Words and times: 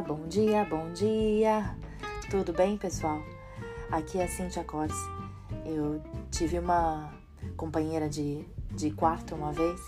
bom 0.00 0.26
dia, 0.28 0.64
bom 0.64 0.90
dia. 0.92 1.76
Tudo 2.30 2.52
bem, 2.52 2.76
pessoal? 2.76 3.22
Aqui 3.90 4.18
é 4.18 4.24
a 4.24 4.28
Cintia 4.28 4.64
Corse. 4.64 4.94
Eu 5.64 6.00
tive 6.30 6.58
uma 6.58 7.12
companheira 7.56 8.08
de, 8.08 8.44
de 8.70 8.90
quarto 8.92 9.34
uma 9.34 9.52
vez, 9.52 9.78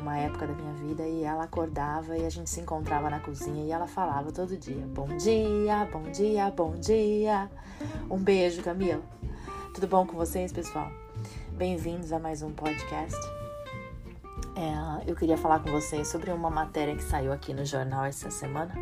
uma 0.00 0.18
época 0.18 0.46
da 0.46 0.52
minha 0.52 0.72
vida, 0.74 1.06
e 1.06 1.22
ela 1.22 1.44
acordava 1.44 2.16
e 2.18 2.26
a 2.26 2.30
gente 2.30 2.50
se 2.50 2.60
encontrava 2.60 3.08
na 3.08 3.20
cozinha 3.20 3.64
e 3.64 3.70
ela 3.70 3.86
falava 3.86 4.32
todo 4.32 4.56
dia: 4.56 4.84
Bom 4.88 5.16
dia, 5.16 5.88
bom 5.92 6.10
dia, 6.10 6.50
bom 6.50 6.72
dia. 6.72 7.50
Um 8.10 8.18
beijo, 8.18 8.62
Camila. 8.62 9.02
Tudo 9.74 9.86
bom 9.86 10.06
com 10.06 10.16
vocês, 10.16 10.52
pessoal? 10.52 10.90
Bem-vindos 11.52 12.12
a 12.12 12.18
mais 12.18 12.42
um 12.42 12.50
podcast. 12.50 13.41
É, 14.62 15.10
eu 15.10 15.16
queria 15.16 15.36
falar 15.36 15.58
com 15.58 15.72
vocês 15.72 16.06
sobre 16.06 16.30
uma 16.30 16.48
matéria 16.48 16.94
que 16.94 17.02
saiu 17.02 17.32
aqui 17.32 17.52
no 17.52 17.64
jornal 17.64 18.04
essa 18.04 18.30
semana, 18.30 18.72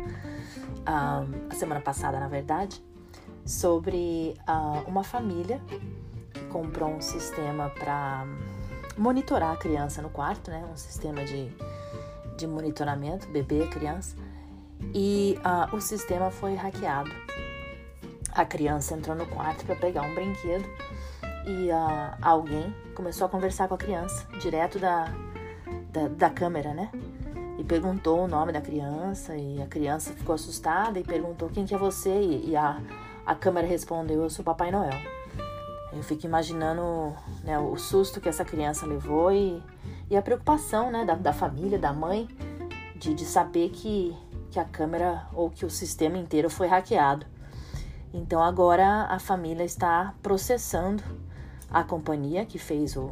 uh, 0.81 1.49
a 1.49 1.55
semana 1.55 1.81
passada, 1.81 2.19
na 2.19 2.27
verdade, 2.27 2.79
sobre 3.43 4.35
uh, 4.47 4.87
uma 4.87 5.03
família 5.03 5.59
que 6.31 6.39
comprou 6.51 6.87
um 6.87 7.01
sistema 7.01 7.71
para 7.71 8.27
monitorar 8.95 9.53
a 9.53 9.57
criança 9.57 10.03
no 10.03 10.11
quarto, 10.11 10.51
né? 10.51 10.63
Um 10.71 10.77
sistema 10.77 11.25
de, 11.25 11.49
de 12.37 12.45
monitoramento, 12.45 13.27
bebê, 13.29 13.65
criança, 13.65 14.15
e 14.93 15.39
uh, 15.39 15.75
o 15.75 15.81
sistema 15.81 16.29
foi 16.29 16.53
hackeado. 16.53 17.09
A 18.33 18.45
criança 18.45 18.93
entrou 18.93 19.15
no 19.15 19.25
quarto 19.25 19.65
para 19.65 19.75
pegar 19.75 20.03
um 20.03 20.13
brinquedo 20.13 20.63
e 21.43 21.69
alguém 22.21 22.73
começou 22.93 23.25
a 23.25 23.29
conversar 23.29 23.67
com 23.67 23.73
a 23.73 23.77
criança 23.77 24.25
direto 24.39 24.79
da 24.79 25.11
da, 25.91 26.07
da 26.07 26.29
câmera, 26.29 26.73
né? 26.73 26.89
E 27.57 27.63
perguntou 27.63 28.23
o 28.23 28.27
nome 28.27 28.51
da 28.51 28.61
criança 28.61 29.35
e 29.35 29.61
a 29.61 29.67
criança 29.67 30.13
ficou 30.13 30.33
assustada 30.35 30.99
e 30.99 31.03
perguntou 31.03 31.49
quem 31.49 31.65
que 31.65 31.75
é 31.75 31.77
você 31.77 32.09
e, 32.09 32.49
e 32.49 32.55
a, 32.55 32.81
a 33.25 33.35
câmera 33.35 33.67
respondeu 33.67 34.23
eu 34.23 34.29
sou 34.29 34.43
Papai 34.43 34.71
Noel. 34.71 34.97
Eu 35.93 36.01
fico 36.01 36.25
imaginando 36.25 37.13
né, 37.43 37.59
o 37.59 37.75
susto 37.75 38.21
que 38.21 38.29
essa 38.29 38.45
criança 38.45 38.85
levou 38.85 39.31
e, 39.31 39.61
e 40.09 40.15
a 40.15 40.21
preocupação 40.21 40.89
né, 40.89 41.03
da, 41.03 41.15
da 41.15 41.33
família, 41.33 41.77
da 41.77 41.91
mãe, 41.91 42.27
de, 42.95 43.13
de 43.13 43.25
saber 43.25 43.69
que, 43.69 44.15
que 44.49 44.59
a 44.59 44.63
câmera 44.63 45.27
ou 45.33 45.49
que 45.49 45.65
o 45.65 45.69
sistema 45.69 46.17
inteiro 46.17 46.49
foi 46.49 46.67
hackeado. 46.67 47.25
Então 48.13 48.41
agora 48.41 49.05
a 49.05 49.19
família 49.19 49.63
está 49.63 50.13
processando 50.21 51.03
a 51.69 51.83
companhia 51.83 52.45
que 52.45 52.57
fez 52.57 52.95
o, 52.95 53.11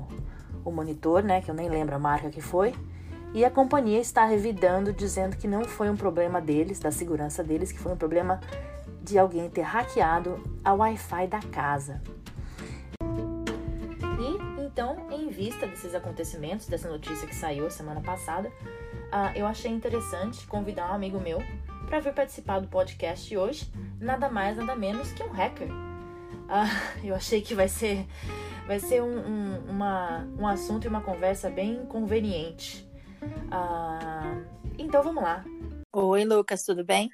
o 0.63 0.71
monitor, 0.71 1.23
né, 1.23 1.41
que 1.41 1.49
eu 1.49 1.55
nem 1.55 1.69
lembro 1.69 1.95
a 1.95 1.99
marca 1.99 2.29
que 2.29 2.41
foi, 2.41 2.73
e 3.33 3.45
a 3.45 3.51
companhia 3.51 3.99
está 3.99 4.25
revidando, 4.25 4.91
dizendo 4.91 5.37
que 5.37 5.47
não 5.47 5.63
foi 5.63 5.89
um 5.89 5.95
problema 5.95 6.41
deles, 6.41 6.79
da 6.79 6.91
segurança 6.91 7.43
deles, 7.43 7.71
que 7.71 7.79
foi 7.79 7.91
um 7.93 7.97
problema 7.97 8.39
de 9.03 9.17
alguém 9.19 9.49
ter 9.49 9.61
hackeado 9.61 10.43
a 10.63 10.73
Wi-Fi 10.73 11.27
da 11.27 11.39
casa. 11.39 12.01
E 14.19 14.63
então, 14.63 15.07
em 15.11 15.29
vista 15.29 15.67
desses 15.67 15.93
acontecimentos, 15.93 16.67
dessa 16.67 16.89
notícia 16.89 17.27
que 17.27 17.35
saiu 17.35 17.69
semana 17.69 18.01
passada, 18.01 18.49
uh, 18.49 19.35
eu 19.35 19.45
achei 19.45 19.71
interessante 19.71 20.45
convidar 20.47 20.91
um 20.91 20.95
amigo 20.95 21.19
meu 21.19 21.39
para 21.87 21.99
vir 21.99 22.13
participar 22.13 22.59
do 22.59 22.67
podcast 22.67 23.35
hoje, 23.35 23.71
nada 23.99 24.29
mais, 24.29 24.57
nada 24.57 24.75
menos 24.75 25.11
que 25.11 25.23
um 25.23 25.29
hacker. 25.29 25.67
Uh, 25.69 27.03
eu 27.05 27.15
achei 27.15 27.41
que 27.41 27.53
vai 27.53 27.67
ser 27.67 28.05
Vai 28.69 28.79
ser 28.79 29.01
um, 29.01 29.17
um, 29.17 29.71
uma, 29.71 30.27
um 30.37 30.45
assunto 30.45 30.85
e 30.85 30.87
uma 30.87 31.01
conversa 31.01 31.49
bem 31.49 31.87
conveniente. 31.87 32.87
Ah, 33.49 34.43
então 34.77 35.01
vamos 35.01 35.23
lá. 35.23 35.43
Oi, 35.91 36.23
Lucas, 36.23 36.63
tudo 36.63 36.83
bem? 36.83 37.09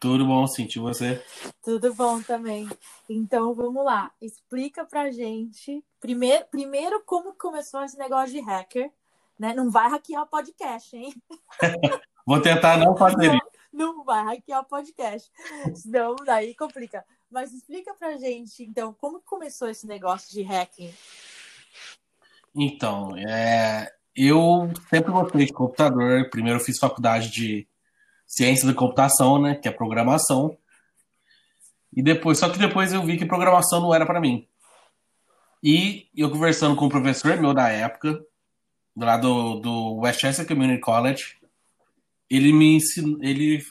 Tudo 0.00 0.26
bom, 0.26 0.44
Cinti, 0.48 0.80
você? 0.80 1.24
Tudo 1.62 1.94
bom 1.94 2.20
também. 2.20 2.68
Então 3.08 3.54
vamos 3.54 3.84
lá. 3.84 4.10
Explica 4.20 4.84
pra 4.84 5.12
gente 5.12 5.84
primeiro, 6.00 6.44
primeiro 6.46 7.00
como 7.06 7.32
começou 7.32 7.84
esse 7.84 7.96
negócio 7.96 8.32
de 8.32 8.40
hacker. 8.40 8.90
Né? 9.38 9.54
Não 9.54 9.70
vai 9.70 9.88
hackear 9.88 10.24
o 10.24 10.26
podcast, 10.26 10.96
hein? 10.96 11.14
Vou 12.26 12.42
tentar 12.42 12.76
não 12.76 12.96
fazer 12.96 13.36
isso. 13.36 13.46
Não, 13.72 13.98
não 13.98 14.04
vai 14.04 14.24
hackear 14.24 14.62
o 14.62 14.64
podcast. 14.64 15.30
Senão 15.76 16.16
daí 16.26 16.56
complica. 16.56 17.04
Mas 17.30 17.52
explica 17.52 17.92
pra 17.94 18.16
gente, 18.16 18.62
então, 18.62 18.94
como 18.94 19.20
começou 19.20 19.68
esse 19.68 19.86
negócio 19.86 20.32
de 20.32 20.42
hacking? 20.42 20.92
Então, 22.54 23.16
é, 23.16 23.92
eu 24.16 24.70
sempre 24.88 25.12
gostei 25.12 25.46
de 25.46 25.52
computador. 25.52 26.28
Primeiro 26.30 26.58
eu 26.58 26.64
fiz 26.64 26.78
faculdade 26.78 27.30
de 27.30 27.68
ciência 28.26 28.66
da 28.66 28.74
computação, 28.74 29.40
né, 29.40 29.54
que 29.54 29.68
é 29.68 29.70
programação. 29.70 30.56
E 31.94 32.02
depois, 32.02 32.38
só 32.38 32.48
que 32.48 32.58
depois 32.58 32.92
eu 32.92 33.04
vi 33.04 33.16
que 33.16 33.26
programação 33.26 33.80
não 33.80 33.94
era 33.94 34.06
para 34.06 34.20
mim. 34.20 34.46
E 35.62 36.08
eu 36.16 36.30
conversando 36.30 36.76
com 36.76 36.86
um 36.86 36.90
professor 36.90 37.36
meu 37.36 37.52
da 37.52 37.68
época, 37.68 38.24
lá 38.96 39.16
do, 39.16 39.56
do 39.56 39.96
Westchester 39.96 40.46
Community 40.46 40.80
College, 40.80 41.36
ele 42.30 42.52
me 42.52 42.76
ensinou, 42.76 43.18
ele 43.22 43.62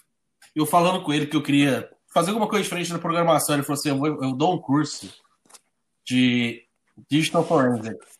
eu 0.55 0.65
falando 0.65 1.03
com 1.03 1.13
ele 1.13 1.27
que 1.27 1.35
eu 1.35 1.43
queria 1.43 1.89
fazer 2.13 2.29
alguma 2.29 2.47
coisa 2.47 2.63
diferente 2.63 2.91
na 2.91 2.99
programação. 2.99 3.55
Ele 3.55 3.63
falou 3.63 3.79
assim: 3.79 3.89
eu, 3.89 3.97
vou, 3.97 4.07
eu 4.07 4.33
dou 4.33 4.55
um 4.55 4.61
curso 4.61 5.13
de 6.05 6.63
Digital 7.09 7.45
Forensics, 7.45 8.17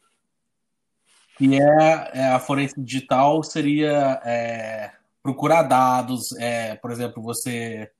que 1.38 1.62
é, 1.62 2.12
é 2.14 2.28
a 2.30 2.40
forense 2.40 2.76
digital 2.82 3.44
seria 3.44 4.22
é, 4.26 4.92
procurar 5.22 5.64
dados, 5.64 6.32
é, 6.40 6.76
por 6.76 6.92
exemplo, 6.92 7.22
você 7.22 7.92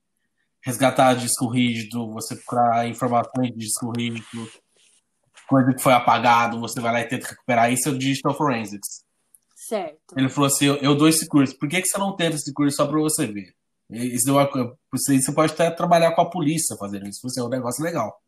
resgatar 0.60 1.14
disco 1.14 1.46
rígido, 1.46 2.12
você 2.12 2.34
procurar 2.36 2.88
informações 2.88 3.50
de 3.52 3.58
disco 3.58 3.92
rígido, 3.96 4.50
coisa 5.48 5.72
que 5.72 5.82
foi 5.82 5.92
apagado, 5.92 6.60
você 6.60 6.80
vai 6.80 6.92
lá 6.92 7.00
e 7.00 7.08
tenta 7.08 7.28
recuperar. 7.28 7.72
Isso 7.72 7.88
é 7.88 7.92
o 7.92 7.98
Digital 7.98 8.34
Forensics. 8.34 9.04
Certo. 9.54 10.16
Ele 10.16 10.28
falou 10.28 10.46
assim: 10.48 10.66
eu, 10.66 10.76
eu 10.76 10.94
dou 10.94 11.08
esse 11.08 11.26
curso. 11.26 11.58
Por 11.58 11.68
que, 11.68 11.80
que 11.80 11.88
você 11.88 11.98
não 11.98 12.14
tenta 12.14 12.36
esse 12.36 12.52
curso 12.52 12.76
só 12.76 12.86
para 12.86 12.98
você 12.98 13.26
ver? 13.26 13.54
Isso 13.90 14.32
você, 14.92 15.20
você 15.20 15.32
pode 15.32 15.52
até 15.52 15.70
trabalhar 15.70 16.12
com 16.12 16.20
a 16.20 16.30
polícia 16.30 16.76
fazendo 16.76 17.08
isso, 17.08 17.20
você 17.22 17.40
é 17.40 17.42
um 17.42 17.48
negócio 17.48 17.82
legal. 17.82 18.20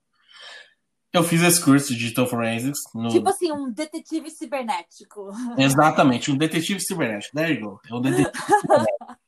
Eu 1.12 1.24
fiz 1.24 1.42
esse 1.42 1.62
curso 1.62 1.88
de 1.88 1.98
Digital 1.98 2.26
Forensics. 2.26 2.78
No... 2.94 3.08
Tipo 3.08 3.28
assim, 3.28 3.50
um 3.50 3.70
detetive 3.70 4.30
cibernético. 4.30 5.30
Exatamente, 5.58 6.30
um 6.30 6.36
detetive 6.36 6.80
cibernético. 6.80 7.36
There 7.36 7.52
you 7.52 7.60
go. 7.60 7.80
É 7.88 7.94
um 7.94 8.00
detetive 8.00 8.30
cibernético. 8.60 9.18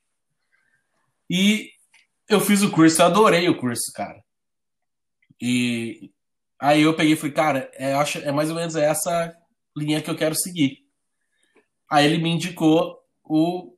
E 1.29 1.71
eu 2.29 2.41
fiz 2.41 2.63
o 2.63 2.71
curso, 2.71 3.03
eu 3.03 3.07
adorei 3.07 3.49
o 3.49 3.59
curso, 3.59 3.93
cara. 3.95 4.23
E 5.41 6.13
aí 6.59 6.83
eu 6.83 6.95
peguei 6.95 7.15
e 7.15 7.17
falei, 7.17 7.35
cara, 7.35 7.71
é, 7.75 7.95
acho, 7.95 8.19
é 8.19 8.31
mais 8.31 8.49
ou 8.49 8.55
menos 8.55 8.77
essa 8.77 9.37
linha 9.77 10.01
que 10.01 10.09
eu 10.09 10.17
quero 10.17 10.37
seguir. 10.37 10.79
Aí 11.91 12.07
ele 12.07 12.19
me 12.19 12.31
indicou 12.31 12.99
o 13.25 13.72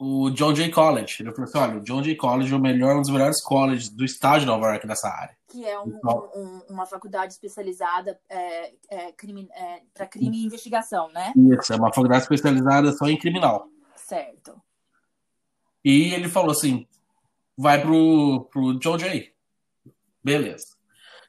o 0.00 0.30
John 0.30 0.54
Jay 0.54 0.70
College. 0.70 1.16
Ele 1.20 1.30
falou 1.30 1.44
assim: 1.44 1.58
olha, 1.58 1.76
o 1.76 1.80
John 1.82 2.02
Jay 2.02 2.16
College 2.16 2.50
é 2.50 2.56
o 2.56 2.60
melhor, 2.60 2.96
um 2.96 3.02
dos 3.02 3.10
melhores 3.10 3.42
colleges 3.42 3.90
do 3.90 4.02
estado 4.02 4.40
de 4.40 4.46
Nova 4.46 4.68
York 4.68 4.86
nessa 4.86 5.08
área. 5.08 5.36
Que 5.46 5.62
é 5.66 5.78
um, 5.78 5.88
então, 5.88 6.30
um, 6.34 6.62
uma 6.70 6.86
faculdade 6.86 7.34
especializada 7.34 8.18
é, 8.28 8.72
é, 8.88 9.08
é, 9.08 9.82
para 9.92 10.06
crime 10.06 10.38
e 10.38 10.46
investigação, 10.46 11.12
né? 11.12 11.34
Isso, 11.36 11.72
é 11.72 11.76
uma 11.76 11.92
faculdade 11.92 12.22
especializada 12.22 12.92
só 12.92 13.06
em 13.08 13.18
criminal. 13.18 13.68
Certo. 13.94 14.58
E 15.84 16.14
ele 16.14 16.30
falou 16.30 16.52
assim: 16.52 16.86
vai 17.56 17.78
pro, 17.82 18.48
pro 18.50 18.78
John 18.78 18.98
Jay. 18.98 19.34
Beleza. 20.24 20.64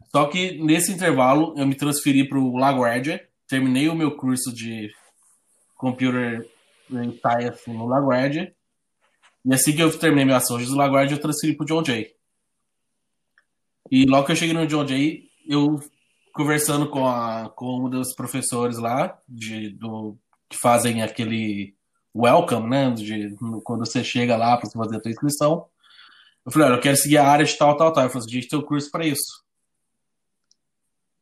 Só 0.10 0.28
que 0.28 0.64
nesse 0.64 0.94
intervalo 0.94 1.54
eu 1.58 1.68
me 1.68 1.76
transferi 1.76 2.28
pro 2.28 2.56
LaGuardia, 2.56 3.28
terminei 3.50 3.90
o 3.90 3.96
meu 3.96 4.16
curso 4.16 4.54
de 4.54 4.90
Computer 5.76 6.50
Science 6.90 7.70
no 7.70 7.86
LaGuardia 7.86 8.54
e 9.46 9.54
assim 9.54 9.76
que 9.76 9.82
eu 9.82 9.98
terminei 9.98 10.26
minha 10.26 10.38
ação 10.38 10.58
de 10.58 10.66
Laguardia, 10.70 11.16
eu 11.16 11.22
transferi 11.22 11.56
pro 11.56 11.66
John 11.66 11.84
Jay. 11.84 12.14
E 13.90 14.06
logo 14.06 14.26
que 14.26 14.32
eu 14.32 14.36
cheguei 14.36 14.54
no 14.54 14.68
John 14.68 14.88
Jay, 14.88 15.24
eu 15.48 15.80
conversando 16.34 16.90
com, 16.90 17.06
a, 17.08 17.50
com 17.50 17.86
um 17.86 17.90
dos 17.90 18.14
professores 18.16 18.78
lá, 18.78 19.20
de, 19.28 19.70
do, 19.72 20.18
que 20.50 20.58
fazem 20.58 21.02
aquele 21.02 21.76
welcome, 22.16 22.70
né? 22.70 22.92
De, 22.92 23.36
quando 23.64 23.86
você 23.86 24.04
chega 24.04 24.38
lá 24.38 24.58
para 24.58 24.70
fazer 24.70 24.98
a 24.98 25.02
sua 25.02 25.12
inscrição. 25.12 25.66
Eu 26.46 26.52
falei, 26.52 26.70
olha, 26.70 26.78
eu 26.78 26.82
quero 26.82 26.98
seguir 26.98 27.18
a 27.18 27.28
área 27.28 27.46
de 27.46 27.58
tal, 27.58 27.76
tal, 27.76 27.92
tal. 27.92 28.04
Eu 28.04 28.10
falei, 28.10 28.28
a 28.28 28.32
gente 28.32 28.48
tem 28.48 28.60
um 28.60 28.64
curso 28.64 28.90
para 28.90 29.06
isso. 29.06 29.44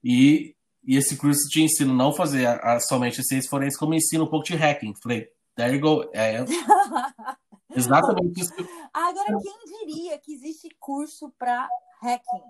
E, 0.04 0.56
e 0.86 0.96
esse 0.96 1.18
curso 1.18 1.50
te 1.50 1.62
ensina 1.62 1.94
não 1.94 2.14
fazer 2.14 2.46
a, 2.46 2.76
a, 2.76 2.80
somente 2.80 3.24
ciência 3.24 3.50
forense, 3.50 3.78
como 3.78 3.94
ensina 3.94 4.24
um 4.24 4.28
pouco 4.28 4.46
de 4.46 4.56
hacking. 4.56 4.94
Falei, 5.02 5.28
there 5.56 5.74
you 5.74 5.82
go. 5.82 6.10
É, 6.14 6.46
Exatamente 7.76 8.42
isso. 8.42 8.54
Agora, 8.94 9.38
quem 9.42 9.86
diria 9.86 10.18
que 10.18 10.34
existe 10.34 10.70
curso 10.80 11.32
para 11.38 11.68
hacking? 12.02 12.44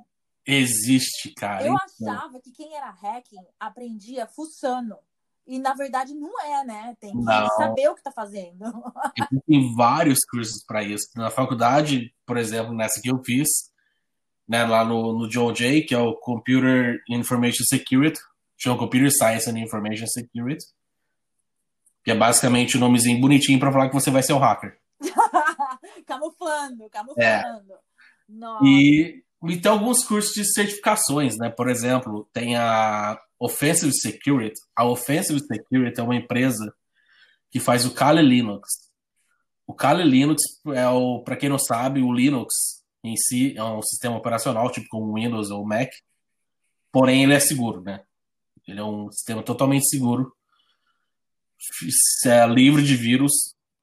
Existe, 0.46 1.34
cara. 1.34 1.66
Eu 1.66 1.76
então. 1.76 2.14
achava 2.14 2.40
que 2.40 2.52
quem 2.52 2.76
era 2.76 2.90
hacking 2.90 3.46
aprendia 3.60 4.26
fuçando. 4.28 4.96
E 5.46 5.58
na 5.58 5.74
verdade 5.74 6.14
não 6.14 6.40
é, 6.42 6.64
né? 6.64 6.96
Tem 7.00 7.12
que 7.12 7.24
Não. 7.24 7.48
saber 7.50 7.90
o 7.90 7.96
que 7.96 8.04
tá 8.04 8.12
fazendo. 8.12 8.64
Tem 9.48 9.76
vários 9.76 10.20
cursos 10.30 10.64
para 10.64 10.84
isso. 10.84 11.08
Na 11.16 11.32
faculdade, 11.32 12.14
por 12.26 12.38
exemplo, 12.38 12.74
nessa 12.74 13.02
que 13.02 13.10
eu 13.10 13.24
fiz, 13.24 13.48
né, 14.48 14.64
lá 14.64 14.86
no, 14.86 15.18
no 15.18 15.28
John 15.28 15.54
Jay, 15.54 15.84
que 15.84 15.94
é 15.94 15.98
o 15.98 16.16
Computer 16.16 17.00
Information 17.10 17.64
Security, 17.68 18.20
chama 18.58 18.78
Computer 18.78 19.12
Science 19.12 19.50
and 19.50 19.60
Information 19.60 20.08
Security, 20.08 20.66
que 22.04 22.12
é 22.12 22.16
basicamente 22.16 22.78
o 22.78 22.80
nomezinho 22.80 23.20
bonitinho 23.20 23.60
para 23.60 23.72
falar 23.72 23.90
que 23.90 23.96
você 23.96 24.10
vai 24.12 24.24
ser 24.24 24.34
um 24.34 24.40
hacker. 24.40 24.79
camuflando, 26.06 26.90
camuflando. 26.90 27.74
Nossa. 28.28 28.66
E, 28.66 29.24
e 29.48 29.58
tem 29.58 29.72
alguns 29.72 30.04
cursos 30.04 30.34
de 30.34 30.46
certificações, 30.54 31.38
né? 31.38 31.50
Por 31.50 31.70
exemplo, 31.70 32.30
tem 32.34 32.56
a 32.56 33.20
Offensive 33.40 33.94
Security. 33.94 34.60
A 34.76 34.86
Offensive 34.86 35.40
Security 35.40 36.00
é 36.00 36.04
uma 36.04 36.16
empresa 36.16 36.74
que 37.50 37.60
faz 37.60 37.86
o 37.86 37.94
Kali 37.94 38.22
Linux. 38.22 38.68
O 39.66 39.74
Kali 39.74 40.04
Linux 40.04 40.42
é 40.74 40.88
o, 40.88 41.24
para 41.24 41.38
quem 41.38 41.50
não 41.50 41.60
sabe, 41.60 42.02
o 42.02 42.12
Linux 42.12 42.54
em 43.04 43.16
si 43.16 43.56
é 43.58 43.64
um 43.64 43.82
sistema 43.82 44.18
operacional 44.18 44.70
tipo 44.72 44.88
como 44.90 45.12
o 45.12 45.14
Windows 45.14 45.52
ou 45.52 45.64
o 45.64 45.68
Mac. 45.68 45.90
Porém, 46.92 47.24
ele 47.24 47.34
é 47.34 47.40
seguro, 47.40 47.82
né? 47.82 48.04
Ele 48.68 48.80
é 48.80 48.84
um 48.84 49.12
sistema 49.12 49.42
totalmente 49.42 49.88
seguro, 49.88 50.36
é 52.26 52.48
livre 52.48 52.84
de 52.84 52.96
vírus, 52.96 53.32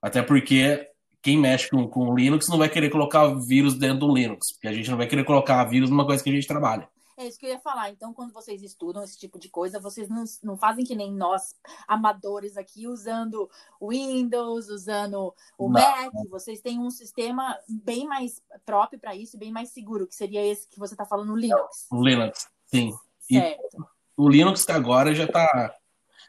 até 0.00 0.22
porque 0.22 0.88
quem 1.26 1.36
mexe 1.36 1.68
com, 1.68 1.88
com 1.88 2.14
Linux 2.14 2.46
não 2.48 2.56
vai 2.56 2.68
querer 2.68 2.88
colocar 2.88 3.26
vírus 3.48 3.76
dentro 3.76 4.06
do 4.06 4.14
Linux, 4.14 4.52
porque 4.52 4.68
a 4.68 4.72
gente 4.72 4.88
não 4.88 4.96
vai 4.96 5.08
querer 5.08 5.24
colocar 5.24 5.64
vírus 5.64 5.90
numa 5.90 6.06
coisa 6.06 6.22
que 6.22 6.30
a 6.30 6.32
gente 6.32 6.46
trabalha. 6.46 6.88
É 7.16 7.26
isso 7.26 7.36
que 7.36 7.46
eu 7.46 7.50
ia 7.50 7.58
falar. 7.58 7.90
Então, 7.90 8.14
quando 8.14 8.32
vocês 8.32 8.62
estudam 8.62 9.02
esse 9.02 9.18
tipo 9.18 9.36
de 9.36 9.48
coisa, 9.48 9.80
vocês 9.80 10.08
não, 10.08 10.22
não 10.44 10.56
fazem 10.56 10.84
que 10.84 10.94
nem 10.94 11.12
nós, 11.12 11.42
amadores 11.88 12.56
aqui, 12.56 12.86
usando 12.86 13.50
Windows, 13.82 14.68
usando 14.68 15.34
o 15.58 15.68
Não. 15.68 15.80
Mac. 15.80 16.12
Vocês 16.30 16.60
têm 16.60 16.78
um 16.78 16.90
sistema 16.90 17.58
bem 17.68 18.06
mais 18.06 18.40
próprio 18.64 19.00
para 19.00 19.16
isso, 19.16 19.36
bem 19.36 19.50
mais 19.50 19.70
seguro, 19.70 20.06
que 20.06 20.14
seria 20.14 20.46
esse 20.46 20.68
que 20.68 20.78
você 20.78 20.94
está 20.94 21.04
falando, 21.04 21.32
o 21.32 21.36
Linux. 21.36 21.86
O 21.90 22.04
Linux, 22.04 22.46
sim. 22.66 22.92
E- 23.28 23.34
Certo. 23.40 23.84
O 24.16 24.28
Linux 24.28 24.64
agora 24.68 25.12
já 25.12 25.26
tá. 25.26 25.74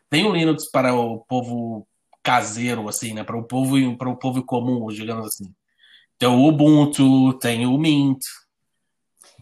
Tem 0.09 0.25
o 0.25 0.33
Linux 0.33 0.71
para 0.71 0.95
o 0.95 1.19
povo 1.19 1.87
caseiro, 2.27 2.89
assim, 2.89 3.13
né? 3.13 3.23
Para 3.23 3.37
o 3.37 3.43
povo, 3.47 3.97
para 3.97 4.09
o 4.09 4.17
povo 4.17 4.43
comum, 4.43 4.85
digamos 4.89 5.25
assim. 5.27 5.55
Tem 6.19 6.27
o 6.27 6.45
Ubuntu, 6.45 7.37
tem 7.39 7.65
o 7.65 7.77
Mint. 7.77 8.19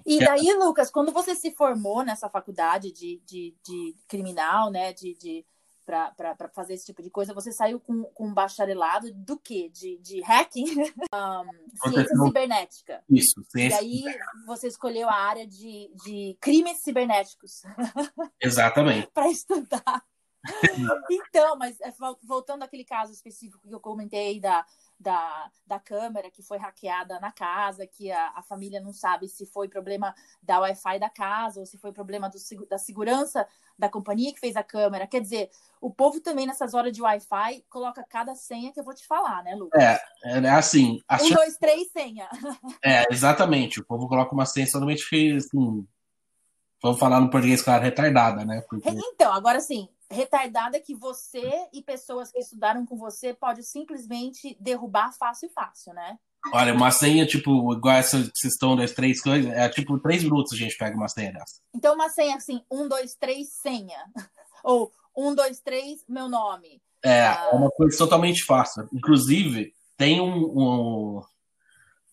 E 0.05 0.21
É. 0.21 0.25
daí, 0.25 0.53
Lucas, 0.53 0.91
quando 0.91 1.11
você 1.11 1.33
se 1.33 1.49
formou 1.55 2.03
nessa 2.03 2.29
faculdade 2.29 2.91
de, 2.91 3.19
de, 3.25 3.55
de 3.65 3.95
criminal, 4.07 4.69
né, 4.69 4.93
de, 4.93 5.15
de 5.15 5.43
para 5.83 6.49
fazer 6.53 6.73
esse 6.73 6.85
tipo 6.85 7.01
de 7.03 7.11
coisa, 7.11 7.31
você 7.33 7.51
saiu 7.51 7.79
com, 7.79 8.03
com 8.05 8.27
um 8.27 8.33
bacharelado 8.33 9.11
do 9.13 9.37
quê? 9.37 9.69
De, 9.73 9.97
de 9.99 10.21
hacking? 10.21 10.65
Um, 11.15 11.91
ciência 11.91 12.17
cibernética. 12.17 13.03
Isso, 13.09 13.39
E 13.41 13.51
ciência. 13.51 13.79
aí 13.79 14.03
você 14.47 14.67
escolheu 14.67 15.07
a 15.09 15.13
área 15.15 15.45
de, 15.47 15.91
de 16.03 16.37
crimes 16.41 16.81
cibernéticos 16.81 17.61
Exatamente. 18.41 19.07
para 19.13 19.29
estudar. 19.29 20.03
Então, 21.09 21.57
mas 21.57 21.77
vol- 21.97 22.19
voltando 22.23 22.63
àquele 22.63 22.83
caso 22.83 23.11
específico 23.11 23.67
que 23.67 23.73
eu 23.73 23.79
comentei 23.79 24.39
da, 24.39 24.65
da, 24.99 25.51
da 25.65 25.79
câmera 25.79 26.29
que 26.29 26.41
foi 26.41 26.57
hackeada 26.57 27.19
na 27.19 27.31
casa, 27.31 27.85
que 27.85 28.11
a, 28.11 28.33
a 28.35 28.41
família 28.41 28.79
não 28.79 28.93
sabe 28.93 29.27
se 29.27 29.45
foi 29.45 29.67
problema 29.67 30.13
da 30.41 30.59
Wi-Fi 30.59 30.99
da 30.99 31.09
casa 31.09 31.59
ou 31.59 31.65
se 31.65 31.77
foi 31.77 31.91
problema 31.91 32.29
do, 32.29 32.37
da 32.67 32.77
segurança 32.77 33.47
da 33.77 33.89
companhia 33.89 34.33
que 34.33 34.39
fez 34.39 34.55
a 34.55 34.63
câmera. 34.63 35.07
Quer 35.07 35.21
dizer, 35.21 35.49
o 35.81 35.89
povo 35.89 36.21
também 36.21 36.47
nessas 36.47 36.73
horas 36.73 36.93
de 36.93 37.01
Wi-Fi 37.01 37.65
coloca 37.69 38.03
cada 38.07 38.35
senha 38.35 38.71
que 38.71 38.79
eu 38.79 38.83
vou 38.83 38.93
te 38.93 39.05
falar, 39.05 39.43
né, 39.43 39.55
Lucas? 39.55 39.81
É, 39.81 39.99
é 40.23 40.49
assim. 40.49 41.01
a 41.07 41.21
Um, 41.21 41.29
dois, 41.29 41.57
três, 41.57 41.91
senha. 41.91 42.29
É, 42.83 43.03
exatamente. 43.11 43.79
O 43.79 43.85
povo 43.85 44.07
coloca 44.07 44.33
uma 44.33 44.45
ciência 44.45 44.73
totalmente, 44.73 45.03
assim. 45.35 45.87
Vamos 46.81 46.99
falar 46.99 47.19
no 47.19 47.31
português, 47.31 47.63
claro, 47.63 47.83
retardada, 47.83 48.45
né? 48.45 48.61
Porque, 48.69 48.87
Então, 48.87 49.33
agora 49.33 49.59
sim, 49.59 49.89
retardada 50.09 50.79
que 50.79 50.95
você 50.95 51.51
e 51.73 51.81
pessoas 51.81 52.31
que 52.31 52.39
estudaram 52.39 52.85
com 52.85 52.95
você 52.97 53.33
pode 53.33 53.63
simplesmente 53.63 54.55
derrubar 54.59 55.11
fácil, 55.17 55.49
fácil, 55.53 55.93
né? 55.93 56.17
olha, 56.53 56.75
uma 56.75 56.91
senha, 56.91 57.25
tipo, 57.25 57.73
igual 57.73 57.95
essa 57.95 58.19
que 58.21 58.29
vocês 58.37 58.53
estão, 58.53 58.75
dois, 58.75 58.93
três 58.93 59.19
coisas, 59.19 59.51
é 59.51 59.67
tipo 59.67 59.97
três 59.99 60.23
minutos 60.23 60.53
a 60.53 60.55
gente 60.55 60.77
pega 60.77 60.95
uma 60.95 61.07
senha 61.07 61.33
dessa. 61.33 61.59
Então, 61.73 61.95
uma 61.95 62.07
senha 62.09 62.35
assim, 62.35 62.61
um, 62.71 62.87
dois, 62.87 63.15
três, 63.15 63.47
senha. 63.63 63.97
Ou 64.63 64.91
um, 65.17 65.33
dois, 65.33 65.59
três, 65.59 66.03
meu 66.07 66.29
nome. 66.29 66.79
É, 67.03 67.25
Ah. 67.27 67.49
é 67.51 67.55
uma 67.55 67.71
coisa 67.71 67.97
totalmente 67.97 68.43
fácil. 68.43 68.87
Inclusive, 68.93 69.73
tem 69.97 70.21
um. 70.21 70.35
um- 70.45 71.21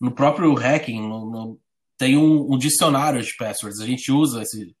no 0.01 0.11
próprio 0.11 0.53
hacking, 0.55 0.99
no- 0.99 1.29
no- 1.29 1.59
tem 1.97 2.17
um, 2.17 2.51
um 2.53 2.57
dicionário 2.57 3.21
de 3.21 3.35
passwords. 3.37 3.79
A 3.79 3.85
gente 3.85 4.11
usa 4.11 4.41
esse. 4.41 4.75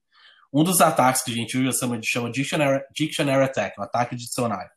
Um 0.53 0.63
dos 0.63 0.81
ataques 0.81 1.23
que 1.23 1.31
a 1.31 1.33
gente 1.33 1.57
usa 1.57 1.79
chama, 1.79 1.99
chama 2.03 2.31
Dictionary, 2.31 2.83
Dictionary 2.95 3.43
Attack, 3.43 3.79
um 3.79 3.83
ataque 3.83 4.15
de 4.15 4.25
dicionário. 4.25 4.69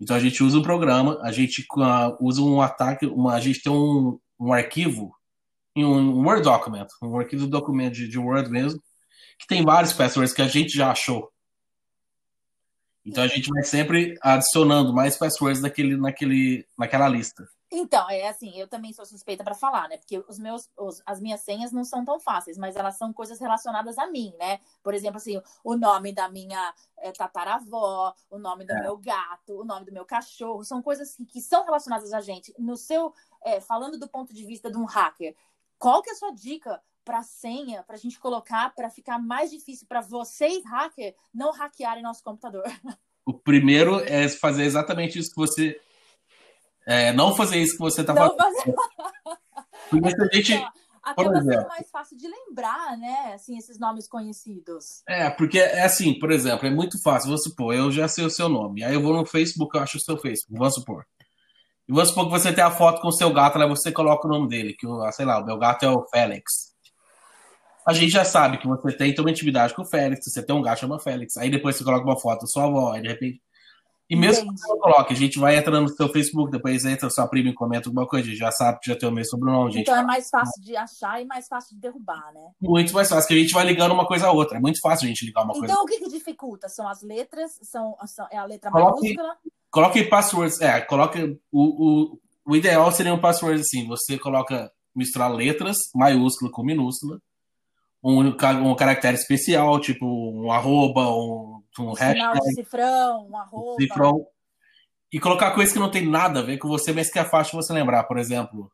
Então 0.00 0.16
a 0.16 0.20
gente 0.20 0.42
usa 0.42 0.58
um 0.58 0.62
programa, 0.62 1.20
a 1.22 1.30
gente 1.30 1.64
ah, 1.78 2.16
usa 2.20 2.42
um 2.42 2.60
ataque, 2.60 3.06
uma, 3.06 3.34
a 3.34 3.40
gente 3.40 3.62
tem 3.62 3.70
um, 3.70 4.18
um 4.38 4.52
arquivo 4.52 5.14
em 5.76 5.84
um 5.84 6.26
Word 6.26 6.42
document, 6.42 6.88
um 7.02 7.18
arquivo 7.18 7.44
de 7.44 7.50
documento 7.50 7.94
de, 7.94 8.08
de 8.08 8.18
Word 8.18 8.50
mesmo, 8.50 8.82
que 9.38 9.46
tem 9.46 9.64
vários 9.64 9.92
passwords 9.92 10.32
que 10.32 10.42
a 10.42 10.48
gente 10.48 10.76
já 10.76 10.90
achou. 10.90 11.30
Então 13.04 13.22
a 13.22 13.28
gente 13.28 13.48
vai 13.48 13.62
sempre 13.62 14.16
adicionando 14.20 14.92
mais 14.92 15.16
passwords 15.16 15.62
naquele, 15.62 15.96
naquele, 15.96 16.66
naquela 16.76 17.08
lista. 17.08 17.48
Então, 17.72 18.10
é 18.10 18.26
assim, 18.28 18.58
eu 18.58 18.66
também 18.66 18.92
sou 18.92 19.06
suspeita 19.06 19.44
para 19.44 19.54
falar, 19.54 19.88
né? 19.88 19.96
Porque 19.96 20.18
os 20.28 20.38
meus, 20.40 20.68
os- 20.76 21.00
as 21.06 21.20
minhas 21.20 21.40
senhas 21.40 21.70
não 21.70 21.84
são 21.84 22.04
tão 22.04 22.18
fáceis, 22.18 22.58
mas 22.58 22.74
elas 22.74 22.96
são 22.96 23.12
coisas 23.12 23.38
relacionadas 23.38 23.96
a 23.96 24.08
mim, 24.08 24.34
né? 24.40 24.58
Por 24.82 24.92
exemplo, 24.92 25.18
assim, 25.18 25.40
o 25.62 25.76
nome 25.76 26.12
da 26.12 26.28
minha 26.28 26.74
eh, 26.98 27.12
tataravó, 27.12 28.12
o 28.28 28.38
nome 28.38 28.64
do 28.64 28.72
É. 28.72 28.82
meu 28.82 28.96
gato, 28.96 29.60
o 29.60 29.64
nome 29.64 29.86
do 29.86 29.92
meu 29.92 30.04
cachorro, 30.04 30.64
são 30.64 30.82
coisas 30.82 31.14
que, 31.14 31.24
que 31.24 31.40
são 31.40 31.64
relacionadas 31.64 32.12
a 32.12 32.20
gente. 32.20 32.52
No 32.58 32.76
seu, 32.76 33.14
eh, 33.44 33.60
falando 33.60 33.98
do 33.98 34.08
ponto 34.08 34.34
de 34.34 34.44
vista 34.44 34.70
de 34.70 34.76
um 34.76 34.84
hacker, 34.84 35.34
qual 35.78 36.02
que 36.02 36.10
é 36.10 36.12
a 36.12 36.16
sua 36.16 36.32
dica 36.32 36.82
para 37.04 37.22
senha, 37.22 37.82
para 37.84 37.94
a 37.94 37.98
gente 37.98 38.18
colocar, 38.20 38.74
para 38.74 38.90
ficar 38.90 39.18
mais 39.18 39.50
difícil 39.50 39.86
para 39.88 40.00
vocês, 40.00 40.62
hacker, 40.64 41.14
não 41.32 41.52
hackearem 41.52 42.02
nosso 42.02 42.22
computador? 42.24 42.64
O 43.26 43.34
primeiro 43.34 44.00
é 44.00 44.28
fazer 44.28 44.64
exatamente 44.64 45.18
isso 45.18 45.30
que 45.30 45.36
você. 45.36 45.80
É, 46.90 47.12
não 47.12 47.34
fazer 47.34 47.58
isso 47.58 47.72
que 47.74 47.78
você 47.78 48.00
está 48.02 48.12
Não 48.12 48.36
fazendo. 48.36 48.54
fazer 48.54 48.74
Porque 49.90 50.10
se 50.10 50.22
a 50.22 50.26
gente. 50.32 50.80
Ser 51.16 51.36
exemplo. 51.36 51.68
mais 51.68 51.90
fácil 51.90 52.16
de 52.16 52.28
lembrar, 52.28 52.96
né? 52.98 53.32
Assim, 53.34 53.56
esses 53.56 53.78
nomes 53.80 54.06
conhecidos. 54.06 55.02
É, 55.08 55.30
porque 55.30 55.58
é 55.58 55.82
assim, 55.82 56.18
por 56.18 56.30
exemplo, 56.30 56.66
é 56.66 56.70
muito 56.70 57.00
fácil. 57.02 57.28
Vamos 57.28 57.42
supor, 57.42 57.74
eu 57.74 57.90
já 57.90 58.06
sei 58.06 58.24
o 58.24 58.30
seu 58.30 58.48
nome. 58.48 58.84
Aí 58.84 58.94
eu 58.94 59.02
vou 59.02 59.14
no 59.16 59.24
Facebook, 59.26 59.76
eu 59.76 59.82
acho 59.82 59.96
o 59.96 60.00
seu 60.00 60.18
Facebook. 60.18 60.58
Vamos 60.58 60.74
supor. 60.74 61.04
E 61.88 61.92
vamos 61.92 62.10
supor 62.10 62.26
que 62.26 62.30
você 62.32 62.52
tem 62.52 62.62
a 62.62 62.70
foto 62.70 63.00
com 63.00 63.08
o 63.08 63.12
seu 63.12 63.32
gato, 63.32 63.58
lá 63.58 63.66
você 63.66 63.90
coloca 63.90 64.28
o 64.28 64.30
nome 64.30 64.48
dele, 64.48 64.74
que, 64.78 64.86
o- 64.86 65.10
sei 65.10 65.24
lá, 65.24 65.40
o 65.40 65.44
meu 65.44 65.58
gato 65.58 65.84
é 65.84 65.88
o 65.90 66.06
Félix. 66.08 66.70
A 67.88 67.92
gente 67.94 68.10
já 68.12 68.24
sabe 68.24 68.58
que 68.58 68.68
você 68.68 68.96
tem 68.96 69.10
então, 69.10 69.24
uma 69.24 69.30
intimidade 69.30 69.74
com 69.74 69.82
o 69.82 69.88
Félix, 69.88 70.20
você 70.30 70.44
tem 70.44 70.54
um 70.54 70.62
gato 70.62 70.80
chama 70.80 71.00
Félix. 71.00 71.36
Aí 71.38 71.50
depois 71.50 71.76
você 71.76 71.82
coloca 71.82 72.04
uma 72.04 72.20
foto 72.20 72.42
da 72.42 72.46
sua 72.46 72.64
avó, 72.66 72.92
aí 72.92 73.00
de 73.02 73.08
repente. 73.08 73.40
E 74.10 74.16
mesmo 74.16 74.42
que 74.42 74.48
Entendi. 74.48 74.60
você 74.60 74.68
não 74.68 74.78
coloque, 74.78 75.12
a 75.12 75.16
gente 75.16 75.38
vai 75.38 75.56
entrando 75.56 75.82
no 75.82 75.88
seu 75.88 76.08
Facebook, 76.08 76.50
depois 76.50 76.84
entra 76.84 77.08
sua 77.08 77.28
prima 77.28 77.50
e 77.50 77.54
comenta 77.54 77.88
alguma 77.88 78.06
coisa, 78.08 78.26
a 78.26 78.30
gente 78.30 78.38
já 78.40 78.50
sabe 78.50 78.80
que 78.80 78.90
já 78.90 78.98
tem 78.98 79.08
o 79.08 79.12
mesmo 79.12 79.30
sobrenome, 79.30 79.70
gente. 79.70 79.82
Então 79.82 79.96
é 79.96 80.02
mais 80.02 80.28
fácil 80.28 80.60
de 80.62 80.76
achar 80.76 81.22
e 81.22 81.24
mais 81.24 81.46
fácil 81.46 81.76
de 81.76 81.80
derrubar, 81.80 82.32
né? 82.34 82.50
Muito 82.60 82.92
mais 82.92 83.08
fácil, 83.08 83.28
que 83.28 83.34
a 83.34 83.38
gente 83.38 83.52
vai 83.54 83.64
ligando 83.64 83.92
uma 83.92 84.06
coisa 84.06 84.26
a 84.26 84.32
outra. 84.32 84.58
É 84.58 84.60
muito 84.60 84.80
fácil 84.80 85.04
a 85.06 85.08
gente 85.08 85.24
ligar 85.24 85.44
uma 85.44 85.52
coisa 85.54 85.72
Então 85.72 85.84
o 85.84 85.86
que, 85.86 85.98
que 86.00 86.08
dificulta? 86.10 86.68
São 86.68 86.88
as 86.88 87.02
letras? 87.02 87.52
São, 87.62 87.94
são- 88.06 88.26
é 88.32 88.36
a 88.36 88.44
letra 88.44 88.68
Coloque- 88.70 89.00
maiúscula? 89.00 89.36
Coloque 89.70 90.02
passwords. 90.04 90.60
É, 90.60 90.80
coloque. 90.80 91.38
O, 91.52 91.62
o, 91.62 92.18
o 92.44 92.56
ideal 92.56 92.90
seria 92.90 93.14
um 93.14 93.20
password 93.20 93.60
assim. 93.60 93.86
Você 93.86 94.18
coloca 94.18 94.68
misturar 94.92 95.32
letras, 95.32 95.76
maiúscula 95.94 96.50
com 96.50 96.64
minúscula, 96.64 97.20
um, 98.02 98.20
um 98.20 98.74
caractere 98.76 99.16
especial, 99.16 99.80
tipo 99.80 100.06
um 100.06 100.50
arroba, 100.50 101.08
um, 101.10 101.62
um 101.78 101.82
Um 101.90 101.92
hashtag, 101.92 102.40
de 102.40 102.54
cifrão, 102.54 103.28
um 103.28 103.36
arroba. 103.36 103.76
cifrão. 103.80 104.26
E 105.12 105.18
colocar 105.18 105.50
coisas 105.52 105.72
que 105.72 105.78
não 105.80 105.90
tem 105.90 106.06
nada 106.06 106.40
a 106.40 106.42
ver 106.42 106.58
com 106.58 106.68
você, 106.68 106.92
mas 106.92 107.10
que 107.10 107.18
é 107.18 107.24
fácil 107.24 107.56
você 107.60 107.72
lembrar. 107.72 108.04
Por 108.04 108.16
exemplo, 108.18 108.70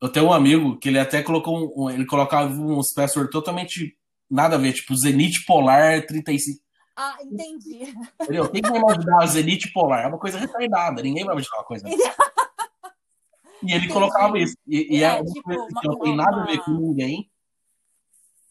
eu 0.00 0.08
tenho 0.08 0.26
um 0.26 0.32
amigo 0.32 0.78
que 0.78 0.88
ele 0.88 0.98
até 0.98 1.22
colocou 1.22 1.56
um, 1.58 1.84
um- 1.84 1.90
ele 1.90 2.06
colocava 2.06 2.50
uns 2.52 2.92
passwords 2.94 3.30
totalmente 3.30 3.94
nada 4.30 4.56
a 4.56 4.58
ver, 4.58 4.72
tipo 4.72 4.96
Zenit 4.96 5.44
Polar 5.46 6.04
35. 6.06 6.60
Ah, 6.96 7.16
entendi. 7.22 7.94
Entendeu? 8.20 8.48
Quem 8.50 8.60
que 8.62 8.70
vai 8.70 8.80
imaginar 8.80 9.26
Zenit 9.26 9.70
Polar? 9.72 10.04
É 10.04 10.08
uma 10.08 10.18
coisa 10.18 10.38
retardada, 10.38 11.00
ninguém 11.02 11.24
vai 11.24 11.34
imaginar 11.34 11.58
uma 11.58 11.64
coisa. 11.64 11.86
E 13.60 13.66
ele 13.72 13.76
Entendi. 13.86 13.92
colocava 13.92 14.38
isso. 14.38 14.54
E, 14.68 14.98
e 14.98 15.02
é, 15.02 15.06
É, 15.18 15.20
uma 15.20 15.24
tipo, 15.32 15.42
coisa 15.42 15.60
uma- 15.62 15.80
que 15.80 15.88
não 15.88 15.98
tem 15.98 16.12
uma- 16.12 16.24
nada 16.24 16.42
a 16.42 16.44
ver 16.46 16.52
uma- 16.58 16.64
com 16.64 16.70
ninguém. 16.70 17.28